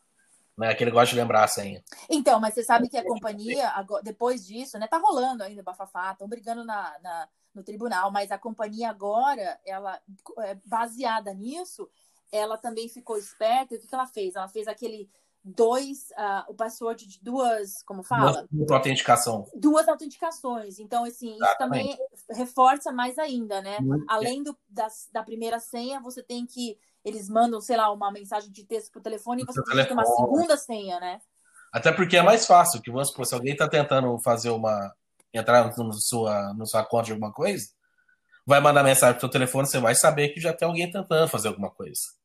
Né, 0.57 0.75
que 0.75 0.83
ele 0.83 0.91
gosta 0.91 1.15
de 1.15 1.21
lembrar 1.21 1.45
a 1.45 1.47
senha. 1.47 1.81
Então, 2.09 2.37
mas 2.37 2.53
você 2.53 2.65
sabe 2.65 2.89
que 2.89 2.97
a 2.97 3.03
companhia, 3.03 3.71
depois 4.03 4.45
disso, 4.45 4.77
né, 4.77 4.87
tá 4.87 4.97
rolando 4.97 5.41
ainda 5.41 5.63
bafafá, 5.63 6.11
estão 6.11 6.27
brigando 6.27 6.65
na, 6.65 6.99
na, 7.01 7.29
no 7.55 7.63
tribunal, 7.63 8.11
mas 8.11 8.29
a 8.29 8.37
companhia 8.37 8.89
agora, 8.89 9.57
ela 9.65 9.97
é 10.39 10.55
baseada 10.65 11.33
nisso, 11.33 11.89
ela 12.29 12.57
também 12.57 12.89
ficou 12.89 13.17
esperta. 13.17 13.73
O 13.73 13.79
que, 13.79 13.87
que 13.87 13.95
ela 13.95 14.05
fez? 14.05 14.35
Ela 14.35 14.49
fez 14.49 14.67
aquele 14.67 15.09
dois, 15.55 16.09
uh, 16.11 16.43
o 16.47 16.53
password 16.53 17.07
de 17.07 17.19
duas, 17.21 17.81
como 17.83 18.03
fala? 18.03 18.45
Duas 18.51 18.71
autenticação. 18.71 19.45
Duas 19.55 19.87
autenticações. 19.87 20.79
Então, 20.79 21.03
assim, 21.03 21.35
Exatamente. 21.35 21.89
isso 21.89 21.97
também 22.27 22.37
reforça 22.37 22.91
mais 22.91 23.17
ainda, 23.17 23.61
né? 23.61 23.79
Muito 23.79 24.05
Além 24.07 24.43
do, 24.43 24.57
das, 24.67 25.07
da 25.11 25.23
primeira 25.23 25.59
senha, 25.59 25.99
você 25.99 26.21
tem 26.21 26.45
que. 26.45 26.77
Eles 27.03 27.29
mandam, 27.29 27.61
sei 27.61 27.77
lá, 27.77 27.91
uma 27.91 28.11
mensagem 28.11 28.51
de 28.51 28.65
texto 28.65 28.91
pro 28.91 29.01
telefone 29.01 29.43
e 29.43 29.45
você 29.45 29.63
tem 29.63 29.77
que 29.77 29.87
ter 29.87 29.93
uma 29.93 30.05
segunda 30.05 30.57
senha, 30.57 30.99
né? 30.99 31.19
Até 31.71 31.91
porque 31.91 32.17
é 32.17 32.21
mais 32.21 32.45
fácil, 32.45 32.81
que 32.81 32.91
vamos 32.91 33.09
supor, 33.09 33.25
se 33.25 33.35
alguém 33.35 33.53
está 33.53 33.67
tentando 33.67 34.17
fazer 34.19 34.49
uma. 34.49 34.93
entrar 35.33 35.71
no 35.77 35.93
sua, 35.93 36.53
no 36.53 36.65
sua 36.65 36.83
conta 36.83 37.05
de 37.05 37.11
alguma 37.13 37.31
coisa, 37.31 37.69
vai 38.45 38.59
mandar 38.59 38.83
mensagem 38.83 39.13
pro 39.13 39.21
seu 39.21 39.29
telefone, 39.29 39.67
você 39.67 39.79
vai 39.79 39.95
saber 39.95 40.29
que 40.29 40.41
já 40.41 40.53
tem 40.53 40.67
alguém 40.67 40.91
tentando 40.91 41.27
fazer 41.27 41.47
alguma 41.47 41.69
coisa. 41.69 42.18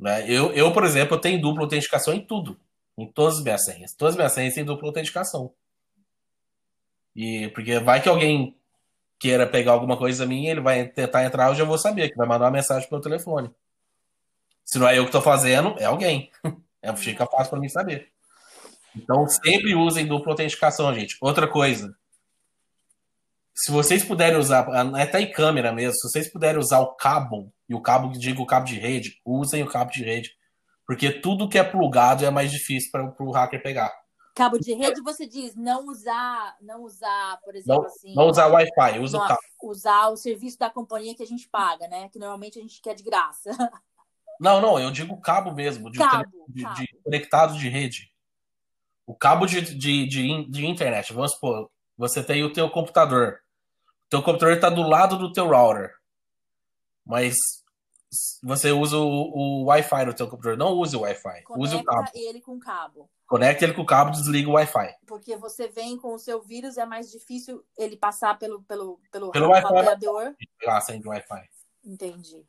Né? 0.00 0.24
Eu, 0.26 0.52
eu, 0.52 0.72
por 0.72 0.84
exemplo, 0.84 1.16
eu 1.16 1.20
tenho 1.20 1.40
dupla 1.40 1.62
autenticação 1.62 2.14
em 2.14 2.24
tudo. 2.24 2.58
Em 2.96 3.06
todas 3.06 3.38
as 3.38 3.44
minhas 3.44 3.64
senhas. 3.64 3.92
Todas 3.92 4.14
as 4.14 4.16
minhas 4.16 4.32
senhas 4.32 4.54
têm 4.54 4.64
dupla 4.64 4.88
autenticação. 4.88 5.52
E 7.14 7.48
porque 7.48 7.78
vai 7.78 8.02
que 8.02 8.08
alguém 8.08 8.56
queira 9.18 9.46
pegar 9.46 9.72
alguma 9.72 9.96
coisa 9.98 10.24
minha, 10.24 10.50
ele 10.50 10.60
vai 10.60 10.86
tentar 10.86 11.24
entrar, 11.24 11.48
eu 11.48 11.54
já 11.54 11.64
vou 11.64 11.76
saber, 11.76 12.08
que 12.08 12.16
vai 12.16 12.26
mandar 12.26 12.46
uma 12.46 12.50
mensagem 12.52 12.88
pelo 12.88 13.02
telefone. 13.02 13.50
Se 14.64 14.78
não 14.78 14.88
é 14.88 14.98
eu 14.98 15.02
que 15.02 15.08
estou 15.08 15.20
fazendo, 15.20 15.74
é 15.78 15.84
alguém. 15.84 16.30
É, 16.82 16.96
fica 16.96 17.26
fácil 17.26 17.50
para 17.50 17.60
mim 17.60 17.68
saber. 17.68 18.08
Então, 18.96 19.28
sempre 19.28 19.74
usem 19.74 20.06
dupla 20.06 20.32
autenticação, 20.32 20.94
gente. 20.94 21.14
Outra 21.20 21.46
coisa. 21.46 21.94
Se 23.54 23.70
vocês 23.70 24.02
puderem 24.02 24.38
usar, 24.38 24.66
até 24.96 25.20
em 25.20 25.30
câmera 25.30 25.74
mesmo, 25.74 25.92
se 25.92 26.08
vocês 26.08 26.32
puderem 26.32 26.58
usar 26.58 26.78
o 26.78 26.94
cabo 26.94 27.52
e 27.70 27.74
o 27.74 27.80
cabo, 27.80 28.08
digo 28.08 28.42
o 28.42 28.46
cabo 28.46 28.66
de 28.66 28.74
rede, 28.74 29.20
usem 29.24 29.62
o 29.62 29.68
cabo 29.68 29.92
de 29.92 30.02
rede. 30.02 30.36
Porque 30.84 31.08
tudo 31.08 31.48
que 31.48 31.56
é 31.56 31.62
plugado 31.62 32.24
é 32.24 32.30
mais 32.30 32.50
difícil 32.50 32.90
para 32.90 33.14
o 33.20 33.30
hacker 33.30 33.62
pegar. 33.62 33.96
Cabo 34.34 34.58
de 34.58 34.74
rede, 34.74 35.00
você 35.02 35.24
diz 35.24 35.54
não 35.54 35.86
usar, 35.86 36.56
não 36.60 36.82
usar, 36.82 37.38
por 37.44 37.54
exemplo, 37.54 37.82
não, 37.82 37.86
assim. 37.88 38.14
Não 38.14 38.26
usar 38.26 38.48
Wi-Fi, 38.48 38.98
usa 38.98 39.18
o 39.18 39.20
cabo. 39.20 39.40
Usar 39.62 40.08
o 40.08 40.16
serviço 40.16 40.58
da 40.58 40.68
companhia 40.68 41.14
que 41.14 41.22
a 41.22 41.26
gente 41.26 41.48
paga, 41.48 41.86
né? 41.86 42.08
Que 42.08 42.18
normalmente 42.18 42.58
a 42.58 42.62
gente 42.62 42.82
quer 42.82 42.94
de 42.94 43.04
graça. 43.04 43.50
Não, 44.40 44.58
não, 44.58 44.80
eu 44.80 44.90
digo 44.90 45.20
cabo 45.20 45.52
mesmo, 45.52 45.90
de, 45.90 45.98
cabo, 45.98 46.46
de, 46.48 46.62
cabo. 46.62 46.74
de 46.74 46.86
conectado 47.04 47.58
de 47.58 47.68
rede. 47.68 48.10
O 49.06 49.14
cabo 49.14 49.44
de, 49.44 49.60
de, 49.60 50.06
de, 50.06 50.50
de, 50.50 50.66
internet. 50.66 51.12
Vamos 51.12 51.32
supor, 51.32 51.70
você 51.94 52.24
tem 52.24 52.42
o 52.42 52.50
teu 52.50 52.70
computador. 52.70 53.40
O 54.06 54.08
teu 54.08 54.22
computador 54.22 54.54
está 54.54 54.70
do 54.70 54.80
lado 54.80 55.18
do 55.18 55.30
teu 55.30 55.46
router. 55.46 55.94
Mas 57.04 57.34
você 58.42 58.72
usa 58.72 58.96
o, 58.96 59.04
o 59.04 59.64
Wi-Fi 59.64 60.04
no 60.04 60.16
seu 60.16 60.28
computador. 60.28 60.58
Não 60.58 60.72
use 60.72 60.96
o 60.96 61.00
Wi-Fi. 61.00 61.44
Use 61.50 61.76
o 61.76 61.84
cabo. 61.84 62.08
ele 62.14 62.40
com 62.40 62.58
cabo. 62.58 63.08
Conecta 63.26 63.64
ele 63.64 63.74
com 63.74 63.82
o 63.82 63.86
cabo, 63.86 64.10
desliga 64.10 64.50
o 64.50 64.54
Wi-Fi. 64.54 64.96
Porque 65.06 65.36
você 65.36 65.68
vem 65.68 65.96
com 65.96 66.14
o 66.14 66.18
seu 66.18 66.42
vírus, 66.42 66.76
é 66.76 66.84
mais 66.84 67.10
difícil 67.10 67.64
ele 67.78 67.96
passar 67.96 68.38
pelo 68.38 68.62
pelo 68.62 69.00
pelo, 69.12 69.30
pelo 69.30 69.48
Wi-Fi. 69.50 70.36
Lá 70.64 70.80
sem 70.80 71.00
Wi-Fi. 71.04 71.48
Entendi. 71.84 72.44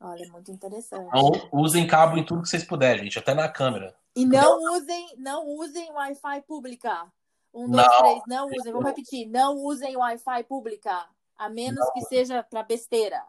Olha, 0.00 0.28
muito 0.30 0.50
interessante. 0.50 1.08
Então, 1.08 1.48
usem 1.52 1.86
cabo 1.86 2.18
em 2.18 2.24
tudo 2.24 2.42
que 2.42 2.48
vocês 2.48 2.64
puderem, 2.64 3.04
gente, 3.04 3.18
até 3.18 3.32
na 3.32 3.48
câmera. 3.48 3.94
E 4.14 4.26
não 4.26 4.74
usem, 4.74 5.14
não 5.16 5.46
usem 5.46 5.90
Wi-Fi 5.90 6.42
pública. 6.42 7.06
Um, 7.54 7.70
dois, 7.70 7.86
não. 7.86 7.98
três, 7.98 8.22
não 8.26 8.46
usem. 8.46 8.72
Vamos 8.72 8.88
repetir. 8.88 9.28
Não 9.28 9.56
usem 9.56 9.96
Wi-Fi 9.96 10.44
pública, 10.44 11.06
a 11.36 11.48
menos 11.48 11.86
não. 11.86 11.92
que 11.92 12.02
seja 12.02 12.42
para 12.42 12.62
besteira. 12.62 13.22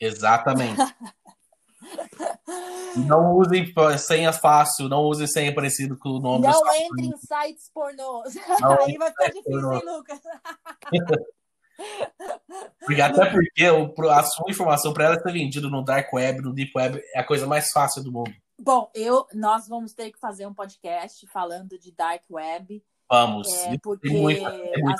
Exatamente. 0.00 0.80
não 2.96 3.32
usem 3.34 3.72
senha 3.98 4.32
fácil, 4.32 4.88
não 4.88 5.02
use 5.02 5.26
senha 5.28 5.54
parecido 5.54 5.96
com 5.98 6.10
o 6.10 6.20
nome 6.20 6.46
Não 6.46 6.74
entre 6.74 7.06
em 7.06 7.16
sites 7.16 7.70
pornôs. 7.72 8.36
Aí 8.86 8.96
vai 8.96 9.10
ficar 9.10 9.26
difícil, 9.26 9.72
hein, 9.72 9.82
Lucas? 9.84 10.20
Até 13.04 13.30
porque 13.30 13.64
a 14.10 14.22
sua 14.22 14.50
informação 14.50 14.92
para 14.92 15.06
ela 15.06 15.20
ser 15.20 15.32
vendida 15.32 15.68
no 15.68 15.84
Dark 15.84 16.12
Web, 16.12 16.42
no 16.42 16.52
Deep 16.52 16.70
Web, 16.76 17.02
é 17.14 17.20
a 17.20 17.24
coisa 17.24 17.46
mais 17.46 17.70
fácil 17.70 18.02
do 18.02 18.12
mundo. 18.12 18.32
Bom, 18.58 18.88
eu, 18.94 19.26
nós 19.34 19.66
vamos 19.66 19.92
ter 19.92 20.12
que 20.12 20.18
fazer 20.18 20.46
um 20.46 20.54
podcast 20.54 21.26
falando 21.26 21.76
de 21.78 21.90
Dark 21.90 22.22
Web. 22.30 22.82
Vamos. 23.08 23.52
É, 23.52 23.78
porque, 23.82 24.08
muita, 24.10 24.48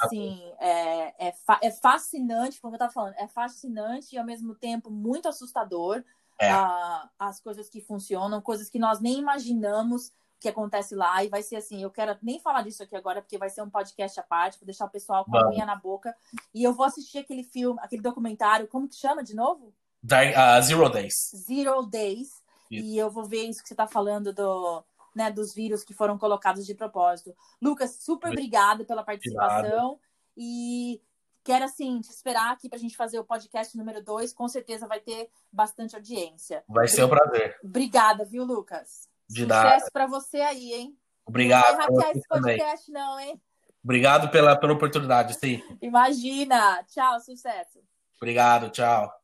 assim, 0.03 0.41
é, 0.61 1.29
é, 1.29 1.33
fa 1.33 1.59
é, 1.63 1.71
fascinante, 1.71 2.61
como 2.61 2.75
eu 2.75 2.77
estava 2.77 2.93
falando, 2.93 3.15
é 3.15 3.27
fascinante 3.27 4.15
e 4.15 4.19
ao 4.19 4.25
mesmo 4.25 4.55
tempo 4.55 4.91
muito 4.91 5.29
assustador 5.29 6.05
é. 6.39 6.55
uh, 6.55 7.09
as 7.19 7.41
coisas 7.41 7.69
que 7.69 7.81
funcionam, 7.81 8.41
coisas 8.41 8.69
que 8.69 8.79
nós 8.79 9.01
nem 9.01 9.19
imaginamos 9.19 10.13
que 10.39 10.49
acontece 10.49 10.95
lá. 10.95 11.25
E 11.25 11.29
vai 11.29 11.43
ser 11.43 11.57
assim, 11.57 11.83
eu 11.83 11.91
quero 11.91 12.17
nem 12.23 12.39
falar 12.39 12.63
disso 12.63 12.83
aqui 12.83 12.95
agora, 12.95 13.23
porque 13.23 13.39
vai 13.39 13.49
ser 13.49 13.63
um 13.63 13.71
podcast 13.71 14.21
à 14.21 14.23
parte, 14.23 14.59
vou 14.59 14.67
deixar 14.67 14.85
o 14.85 14.91
pessoal 14.91 15.25
com 15.25 15.37
a 15.37 15.49
unha 15.49 15.65
na 15.65 15.77
boca. 15.77 16.15
E 16.53 16.63
eu 16.63 16.75
vou 16.75 16.85
assistir 16.85 17.19
aquele 17.19 17.43
filme, 17.43 17.81
aquele 17.83 18.03
documentário, 18.03 18.69
como 18.69 18.89
que 18.89 18.97
chama 18.97 19.25
de 19.25 19.35
novo? 19.35 19.73
Uh, 20.05 20.63
Zero 20.63 20.91
Days. 20.91 21.15
Zero 21.35 21.83
Days. 21.87 22.29
Isso. 22.71 22.87
E 22.87 22.99
eu 22.99 23.11
vou 23.11 23.25
ver 23.25 23.45
isso 23.45 23.63
que 23.63 23.69
você 23.69 23.75
está 23.75 23.87
falando 23.87 24.33
do 24.33 24.85
né, 25.15 25.31
dos 25.31 25.55
vírus 25.55 25.85
que 25.85 25.95
foram 25.95 26.19
colocados 26.19 26.67
de 26.67 26.75
propósito. 26.75 27.35
Lucas, 27.61 27.97
super 28.01 28.29
obrigado 28.29 28.85
pela 28.85 29.05
participação 29.05 29.93
obrigado. 29.93 30.01
e 30.37 31.01
quero 31.45 31.65
assim 31.65 32.01
te 32.01 32.11
esperar 32.11 32.53
aqui 32.53 32.69
para 32.69 32.79
a 32.79 32.81
gente 32.81 32.97
fazer 32.97 33.19
o 33.19 33.25
podcast 33.25 33.77
número 33.77 34.03
2. 34.03 34.33
Com 34.33 34.49
certeza 34.49 34.87
vai 34.87 35.01
ter 35.01 35.29
bastante 35.53 35.95
audiência. 35.95 36.65
Vai 36.69 36.89
ser 36.89 37.05
um 37.05 37.09
prazer. 37.09 37.59
Obrigada, 37.62 38.25
viu, 38.25 38.45
Lucas? 38.45 39.09
De 39.29 39.43
Sucesso 39.43 39.91
para 39.93 40.07
você 40.07 40.41
aí, 40.41 40.73
hein? 40.73 40.99
Obrigado. 41.27 41.79
Não 41.79 41.79
vai 41.79 41.87
hackear 41.87 42.17
esse 42.17 42.29
podcast, 42.29 42.87
também. 42.87 43.03
não, 43.03 43.21
hein? 43.21 43.41
Obrigado 43.83 44.31
pela, 44.31 44.57
pela 44.57 44.73
oportunidade, 44.73 45.39
sim. 45.39 45.62
Imagina. 45.81 46.83
Tchau, 46.85 47.21
sucesso. 47.21 47.81
Obrigado, 48.17 48.71
tchau. 48.71 49.24